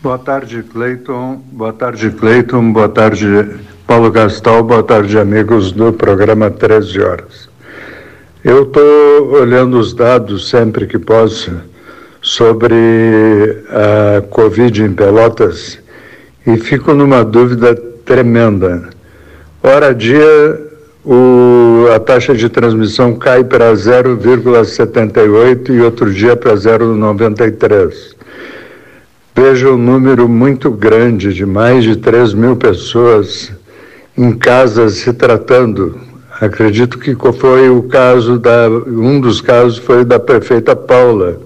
[0.01, 1.41] Boa tarde, Cleiton.
[1.51, 2.73] Boa tarde, Cleiton.
[2.73, 3.25] Boa tarde,
[3.85, 4.63] Paulo Gastal.
[4.63, 7.49] Boa tarde, amigos do programa 13 Horas.
[8.43, 11.51] Eu estou olhando os dados sempre que posso
[12.21, 12.75] sobre
[13.69, 15.79] a Covid em Pelotas
[16.45, 18.89] e fico numa dúvida tremenda.
[19.61, 20.72] Hora dia
[21.05, 28.15] o, a taxa de transmissão cai para 0,78 e outro dia para 0,93.
[29.35, 33.51] Veja um número muito grande de mais de 3 mil pessoas
[34.17, 35.99] em casa se tratando.
[36.39, 38.69] Acredito que foi o caso da.
[38.69, 41.39] Um dos casos foi da prefeita Paula,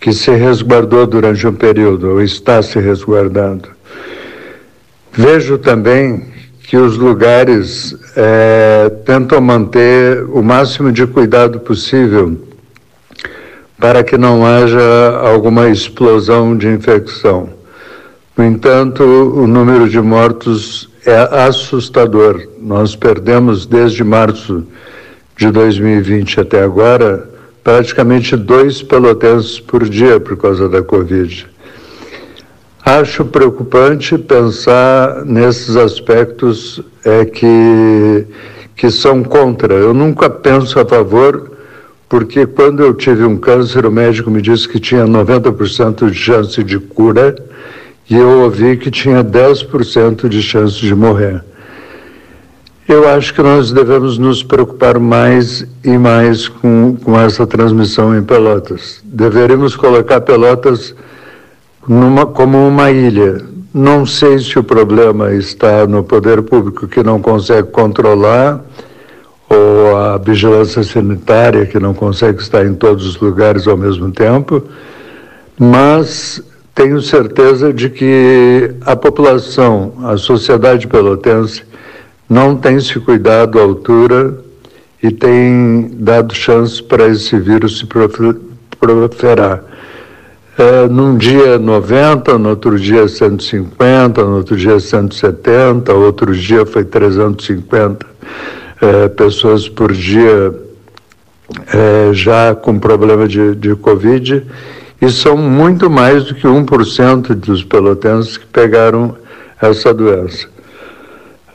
[0.00, 3.68] que se resguardou durante um período, ou está se resguardando.
[5.12, 6.32] Vejo também
[6.72, 12.34] que os lugares é, tentam manter o máximo de cuidado possível
[13.78, 17.50] para que não haja alguma explosão de infecção.
[18.34, 22.42] No entanto, o número de mortos é assustador.
[22.58, 24.66] Nós perdemos desde março
[25.36, 27.28] de 2020 até agora
[27.62, 31.51] praticamente dois pelotenses por dia por causa da Covid.
[32.84, 38.26] Acho preocupante pensar nesses aspectos é, que,
[38.74, 39.74] que são contra.
[39.74, 41.52] Eu nunca penso a favor,
[42.08, 46.64] porque quando eu tive um câncer, o médico me disse que tinha 90% de chance
[46.64, 47.36] de cura
[48.10, 51.40] e eu ouvi que tinha 10% de chance de morrer.
[52.88, 58.24] Eu acho que nós devemos nos preocupar mais e mais com, com essa transmissão em
[58.24, 59.00] Pelotas.
[59.04, 60.96] Deveríamos colocar Pelotas
[61.88, 63.44] numa, como uma ilha.
[63.74, 68.60] não sei se o problema está no poder público que não consegue controlar
[69.48, 74.62] ou a vigilância sanitária que não consegue estar em todos os lugares ao mesmo tempo,
[75.58, 76.42] mas
[76.74, 81.62] tenho certeza de que a população, a sociedade pelotense,
[82.28, 84.38] não tem se cuidado à altura
[85.02, 87.86] e tem dado chance para esse vírus se
[88.78, 89.62] proliferar.
[90.58, 96.84] É, num dia 90, no outro dia 150, no outro dia 170, outro dia foi
[96.84, 98.06] 350
[98.82, 100.52] é, pessoas por dia
[101.72, 104.44] é, já com problema de, de Covid
[105.00, 109.16] e são muito mais do que 1% dos pelotenses que pegaram
[109.60, 110.48] essa doença.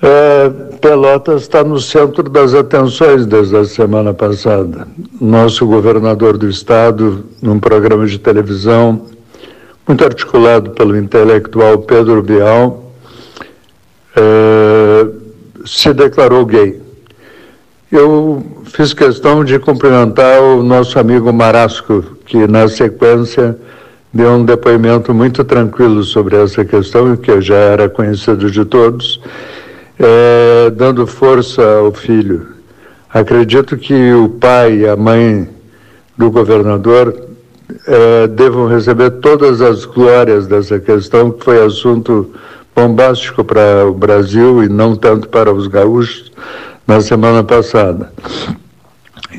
[0.02, 0.50] É,
[0.80, 4.88] Pelotas está no centro das atenções desde a semana passada.
[5.20, 9.08] Nosso governador do estado, num programa de televisão
[9.88, 12.92] muito articulado pelo intelectual Pedro Bial,
[14.16, 15.08] é,
[15.66, 16.82] se declarou gay.
[17.90, 23.58] Eu fiz questão de cumprimentar o nosso amigo Marasco, que na sequência
[24.14, 29.22] deu um depoimento muito tranquilo sobre essa questão, que já era conhecido de todos,
[30.00, 32.48] é, dando força ao filho.
[33.10, 35.50] Acredito que o pai e a mãe
[36.18, 37.28] do governador
[37.86, 42.32] é, devam receber todas as glórias dessa questão, que foi assunto
[42.76, 46.32] bombástico para o Brasil e não tanto para os gaúchos
[46.86, 48.12] na semana passada.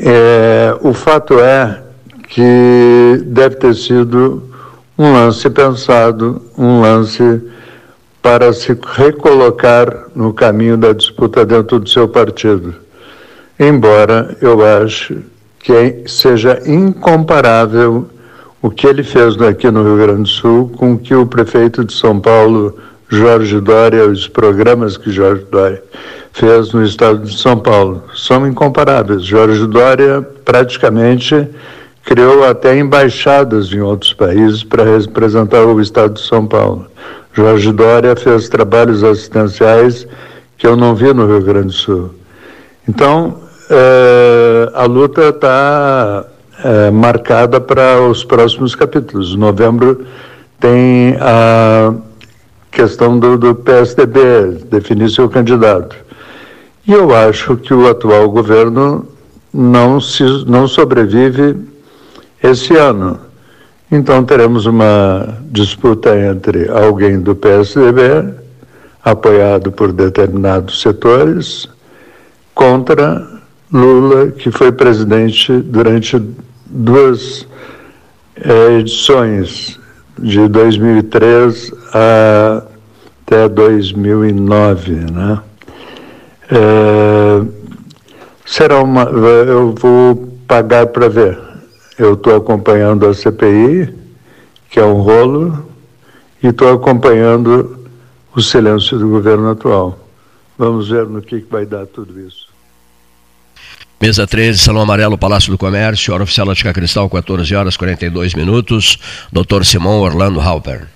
[0.01, 1.83] É, o fato é
[2.29, 4.43] que deve ter sido
[4.99, 7.43] um lance pensado, um lance
[8.29, 12.75] para se recolocar no caminho da disputa dentro do seu partido.
[13.59, 15.17] Embora eu ache
[15.59, 18.07] que seja incomparável
[18.61, 21.83] o que ele fez aqui no Rio Grande do Sul com o que o prefeito
[21.83, 22.77] de São Paulo,
[23.09, 25.83] Jorge Dória, os programas que Jorge Dória
[26.35, 28.05] fez no estado de São Paulo.
[28.15, 29.25] São incomparáveis.
[29.25, 31.49] Jorge Dória praticamente
[32.05, 36.87] criou até embaixadas em outros países para representar o estado de São Paulo.
[37.39, 40.09] Jorge Dória fez trabalhos assistenciais
[40.57, 42.11] que eu não vi no Rio Grande do Sul.
[42.89, 43.39] Então,
[43.71, 46.25] é, a luta está
[46.65, 49.35] é, marcada para os próximos capítulos.
[49.35, 50.05] Em novembro
[50.59, 51.95] tem a
[52.73, 55.95] questão do, do PSDB, definir seu candidato.
[56.89, 59.07] E eu acho que o atual governo
[59.55, 61.55] não, se, não sobrevive
[62.43, 63.28] esse ano.
[63.91, 68.35] Então teremos uma disputa entre alguém do PSDB,
[69.03, 71.69] apoiado por determinados setores,
[72.55, 73.27] contra
[73.73, 76.21] Lula, que foi presidente durante
[76.67, 77.47] duas
[78.37, 79.79] é, edições,
[80.19, 81.73] de 2003
[83.27, 85.41] até 2009, né?
[86.51, 87.43] É,
[88.45, 89.03] será uma.
[89.05, 91.48] Eu vou pagar para ver.
[91.99, 93.93] Eu estou acompanhando a CPI,
[94.71, 95.69] que é um rolo,
[96.41, 97.89] e estou acompanhando
[98.35, 99.99] o silêncio do governo atual.
[100.57, 102.47] Vamos ver no que, que vai dar tudo isso.
[104.01, 108.97] Mesa 13, Salão Amarelo, Palácio do Comércio, hora oficial Ótica Cristal, 14 horas 42 minutos.
[109.33, 109.65] Dr.
[109.65, 110.87] Simão Orlando Halper.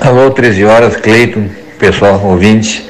[0.00, 2.88] Alô, 13 horas, Cleiton, pessoal ouvinte.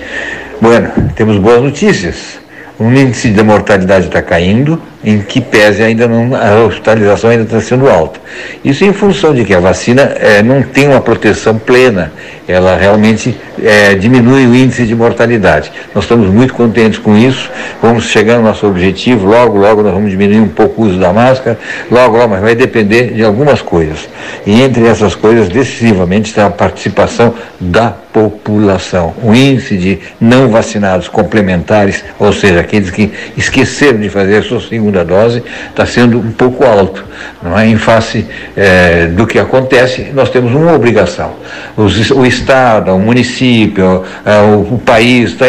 [0.61, 2.39] Bueno, temos boas notícias.
[2.78, 7.61] O índice de mortalidade está caindo, em que pese ainda não, a hospitalização ainda está
[7.61, 8.20] sendo alta.
[8.62, 12.12] Isso em função de que a vacina é, não tem uma proteção plena,
[12.47, 15.73] ela realmente é, diminui o índice de mortalidade.
[15.94, 17.51] Nós estamos muito contentes com isso,
[17.81, 21.12] vamos chegar no nosso objetivo, logo, logo nós vamos diminuir um pouco o uso da
[21.12, 21.59] máscara,
[21.90, 24.09] logo, logo, mas vai depender de algumas coisas.
[24.44, 29.15] E entre essas coisas, decisivamente, está a participação da população.
[29.23, 34.60] O índice de não vacinados complementares, ou seja, aqueles que esqueceram de fazer a sua
[34.60, 37.05] segunda dose está sendo um pouco alto.
[37.43, 37.66] Não é?
[37.66, 38.26] Em face
[38.56, 41.34] é, do que acontece, nós temos uma obrigação.
[41.76, 45.47] Os, o Estado, o município, é, o, o, país está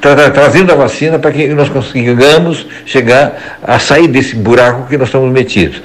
[0.00, 4.96] tá, tá trazendo a vacina para que nós consigamos chegar a sair desse buraco que
[4.96, 5.82] nós estamos metidos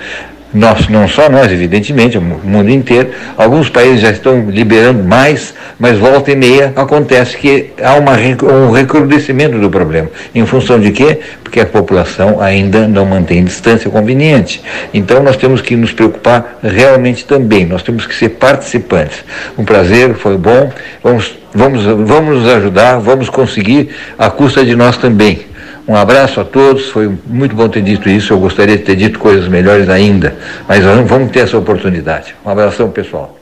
[0.54, 5.98] nós, não só nós, evidentemente, o mundo inteiro, alguns países já estão liberando mais, mas
[5.98, 10.10] volta e meia acontece que há uma, um recrudescimento do problema.
[10.34, 11.20] Em função de quê?
[11.44, 14.62] Porque a população ainda não mantém distância conveniente.
[14.92, 19.24] Então nós temos que nos preocupar realmente também, nós temos que ser participantes.
[19.58, 20.72] Um prazer, foi bom,
[21.04, 25.49] vamos, vamos, vamos nos ajudar, vamos conseguir a custa de nós também.
[25.90, 28.32] Um abraço a todos, foi muito bom ter dito isso.
[28.32, 30.38] Eu gostaria de ter dito coisas melhores ainda,
[30.68, 32.36] mas vamos ter essa oportunidade.
[32.46, 33.36] Um abração, pessoal.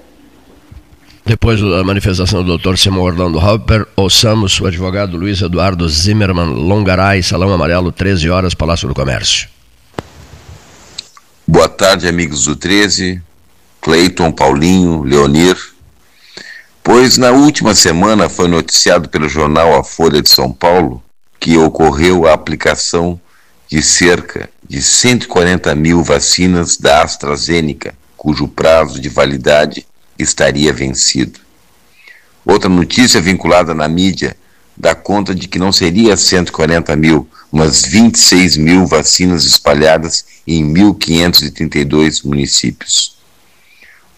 [1.25, 2.77] Depois da manifestação do Dr.
[2.77, 8.87] Simão Orlando Hopper, ouçamos o advogado Luiz Eduardo Zimmermann Longaray, Salão Amarelo, 13 horas, Palácio
[8.87, 9.49] do Comércio.
[11.45, 13.21] Boa tarde, amigos do 13,
[13.81, 15.57] Cleiton, Paulinho, Leonir.
[16.81, 21.03] Pois na última semana foi noticiado pelo jornal A Folha de São Paulo
[21.39, 23.19] que ocorreu a aplicação
[23.67, 29.85] de cerca de 140 mil vacinas da AstraZeneca, cujo prazo de validade
[30.17, 31.39] estaria vencido.
[32.45, 34.35] Outra notícia vinculada na mídia
[34.75, 42.25] dá conta de que não seria 140 mil, mas 26 mil vacinas espalhadas em 1.532
[42.25, 43.17] municípios.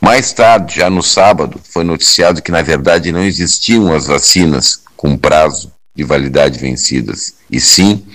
[0.02, 5.18] Mais tarde, já no sábado, foi noticiado que na verdade não existiam as vacinas com
[5.18, 8.06] prazo de validade vencidas, e sim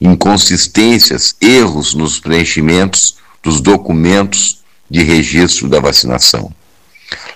[0.00, 6.52] inconsistências, erros nos preenchimentos dos documentos de registro da vacinação.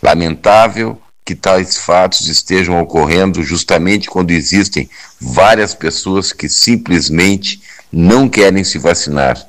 [0.03, 4.89] Lamentável que tais fatos estejam ocorrendo justamente quando existem
[5.21, 9.47] várias pessoas que simplesmente não querem se vacinar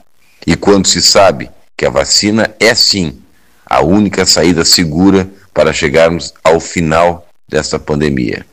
[0.47, 3.21] e quando se sabe que a vacina é sim
[3.65, 8.45] a única saída segura para chegarmos ao final desta pandemia.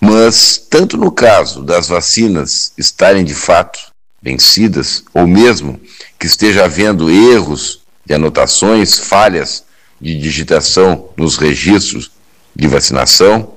[0.00, 3.78] Mas, tanto no caso das vacinas estarem de fato
[4.22, 5.80] vencidas, ou mesmo
[6.18, 9.64] que esteja havendo erros de anotações, falhas
[10.00, 12.10] de digitação nos registros
[12.56, 13.54] de vacinação,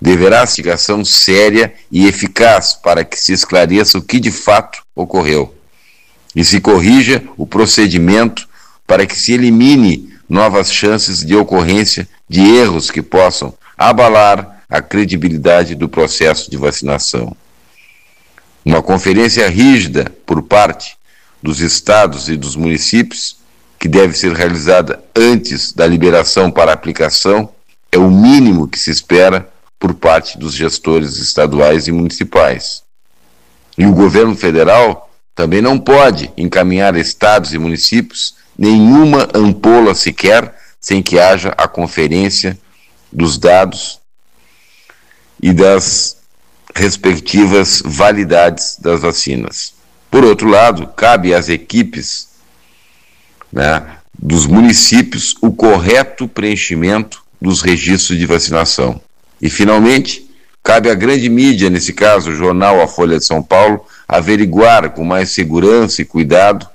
[0.00, 5.54] deverá investigação séria e eficaz para que se esclareça o que de fato ocorreu
[6.34, 8.48] e se corrija o procedimento
[8.86, 15.74] para que se elimine novas chances de ocorrência de erros que possam abalar a credibilidade
[15.74, 17.36] do processo de vacinação.
[18.64, 20.96] Uma conferência rígida por parte
[21.42, 23.36] dos estados e dos municípios
[23.78, 27.48] que deve ser realizada antes da liberação para aplicação,
[27.90, 32.84] é o mínimo que se espera por parte dos gestores estaduais e municipais.
[33.76, 41.02] E o governo federal também não pode encaminhar estados e municípios nenhuma ampola sequer sem
[41.02, 42.56] que haja a conferência
[43.12, 44.00] dos dados
[45.42, 46.16] e das
[46.74, 49.74] respectivas validades das vacinas.
[50.10, 52.28] Por outro lado, cabe às equipes
[53.52, 53.84] né,
[54.18, 59.00] dos municípios o correto preenchimento dos registros de vacinação.
[59.40, 60.30] E, finalmente,
[60.62, 65.04] cabe à grande mídia, nesse caso o jornal A Folha de São Paulo, averiguar com
[65.04, 66.68] mais segurança e cuidado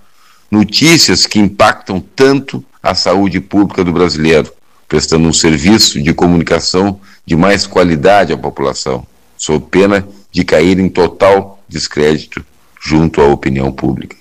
[0.51, 4.51] notícias que impactam tanto a saúde pública do brasileiro,
[4.87, 9.05] prestando um serviço de comunicação de mais qualidade à população,
[9.37, 12.45] sob pena de cair em total descrédito
[12.81, 14.15] junto à opinião pública.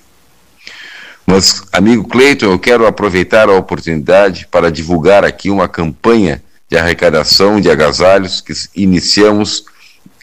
[1.27, 7.61] Mas, amigo Cleiton, eu quero aproveitar a oportunidade para divulgar aqui uma campanha de arrecadação
[7.61, 9.65] de agasalhos que iniciamos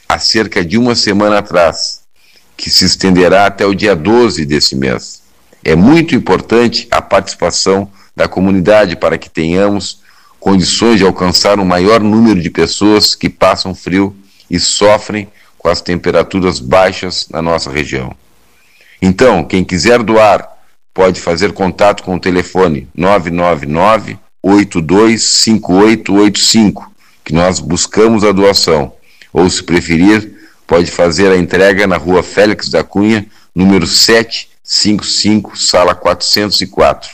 [0.07, 2.01] há cerca de uma semana atrás,
[2.55, 5.21] que se estenderá até o dia 12 desse mês.
[5.63, 10.02] É muito importante a participação da comunidade para que tenhamos
[10.43, 14.13] condições de alcançar um maior número de pessoas que passam frio
[14.51, 18.13] e sofrem com as temperaturas baixas na nossa região.
[19.01, 20.45] Então, quem quiser doar
[20.93, 26.91] pode fazer contato com o telefone 999 825885,
[27.23, 28.91] que nós buscamos a doação.
[29.31, 30.33] Ou, se preferir,
[30.67, 33.25] pode fazer a entrega na rua Félix da Cunha,
[33.55, 37.09] número 755, sala 404.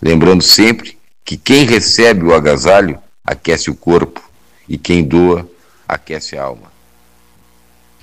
[0.00, 4.22] Lembrando sempre que quem recebe o agasalho aquece o corpo
[4.68, 5.48] e quem doa
[5.88, 6.72] aquece a alma.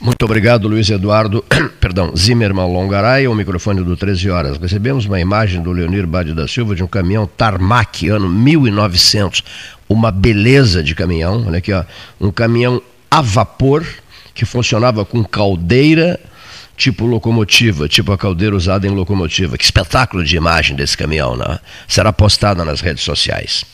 [0.02, 1.44] Muito obrigado, Luiz Eduardo,
[1.82, 4.58] perdão, Zimmermann Longaray, o microfone do 13 horas.
[4.58, 9.44] Recebemos uma imagem do Leonir Bade da Silva de um caminhão Tarmac, ano 1900.
[9.90, 11.84] Uma beleza de caminhão, olha aqui, ó,
[12.22, 12.82] um caminhão
[13.12, 13.86] a vapor
[14.34, 16.18] que funcionava com caldeira
[16.80, 19.58] tipo locomotiva, tipo a caldeira usada em locomotiva.
[19.58, 21.60] Que espetáculo de imagem desse caminhão, né?
[21.88, 23.66] Será postada nas redes sociais.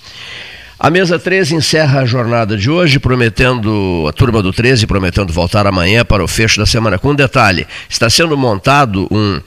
[0.77, 5.65] A mesa 13 encerra a jornada de hoje, prometendo, a turma do 13 prometendo voltar
[5.65, 6.97] amanhã para o fecho da semana.
[6.97, 9.39] Com um detalhe: está sendo montado um,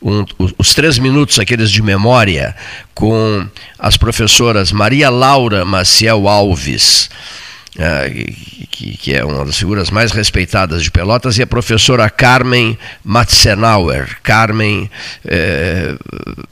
[0.00, 0.24] um,
[0.56, 2.54] os três minutos, aqueles de memória,
[2.94, 3.44] com
[3.78, 7.10] as professoras Maria Laura Maciel Alves.
[7.78, 8.08] É,
[8.70, 14.16] que, que, é uma das figuras mais respeitadas de Pelotas, e a professora Carmen Matzenauer.
[14.22, 14.90] Carmen.
[15.24, 15.94] É,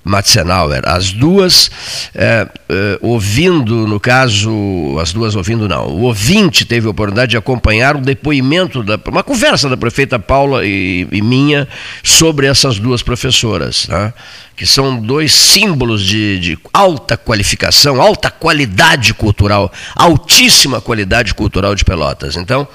[0.05, 0.83] Matzenauer.
[0.85, 1.71] As duas
[2.15, 7.37] é, é, ouvindo, no caso, as duas ouvindo não, o ouvinte teve a oportunidade de
[7.37, 11.67] acompanhar o depoimento, da, uma conversa da prefeita Paula e, e minha
[12.03, 14.13] sobre essas duas professoras, né?
[14.57, 21.85] Que são dois símbolos de, de alta qualificação, alta qualidade cultural, altíssima qualidade cultural de
[21.85, 22.37] Pelotas.
[22.37, 22.67] Então,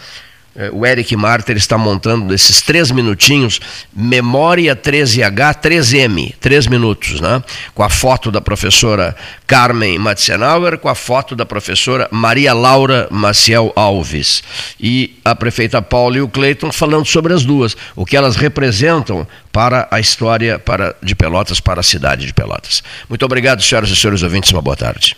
[0.73, 3.59] o Eric Marter está montando esses três minutinhos,
[3.93, 7.41] Memória 13H 3M, três minutos, né?
[7.73, 9.15] com a foto da professora
[9.47, 14.43] Carmen Matzenauer, com a foto da professora Maria Laura Maciel Alves.
[14.79, 19.27] E a prefeita Paula e o Cleiton falando sobre as duas, o que elas representam
[19.51, 22.83] para a história para, de Pelotas, para a cidade de Pelotas.
[23.07, 25.15] Muito obrigado, senhoras e senhores ouvintes, uma boa tarde.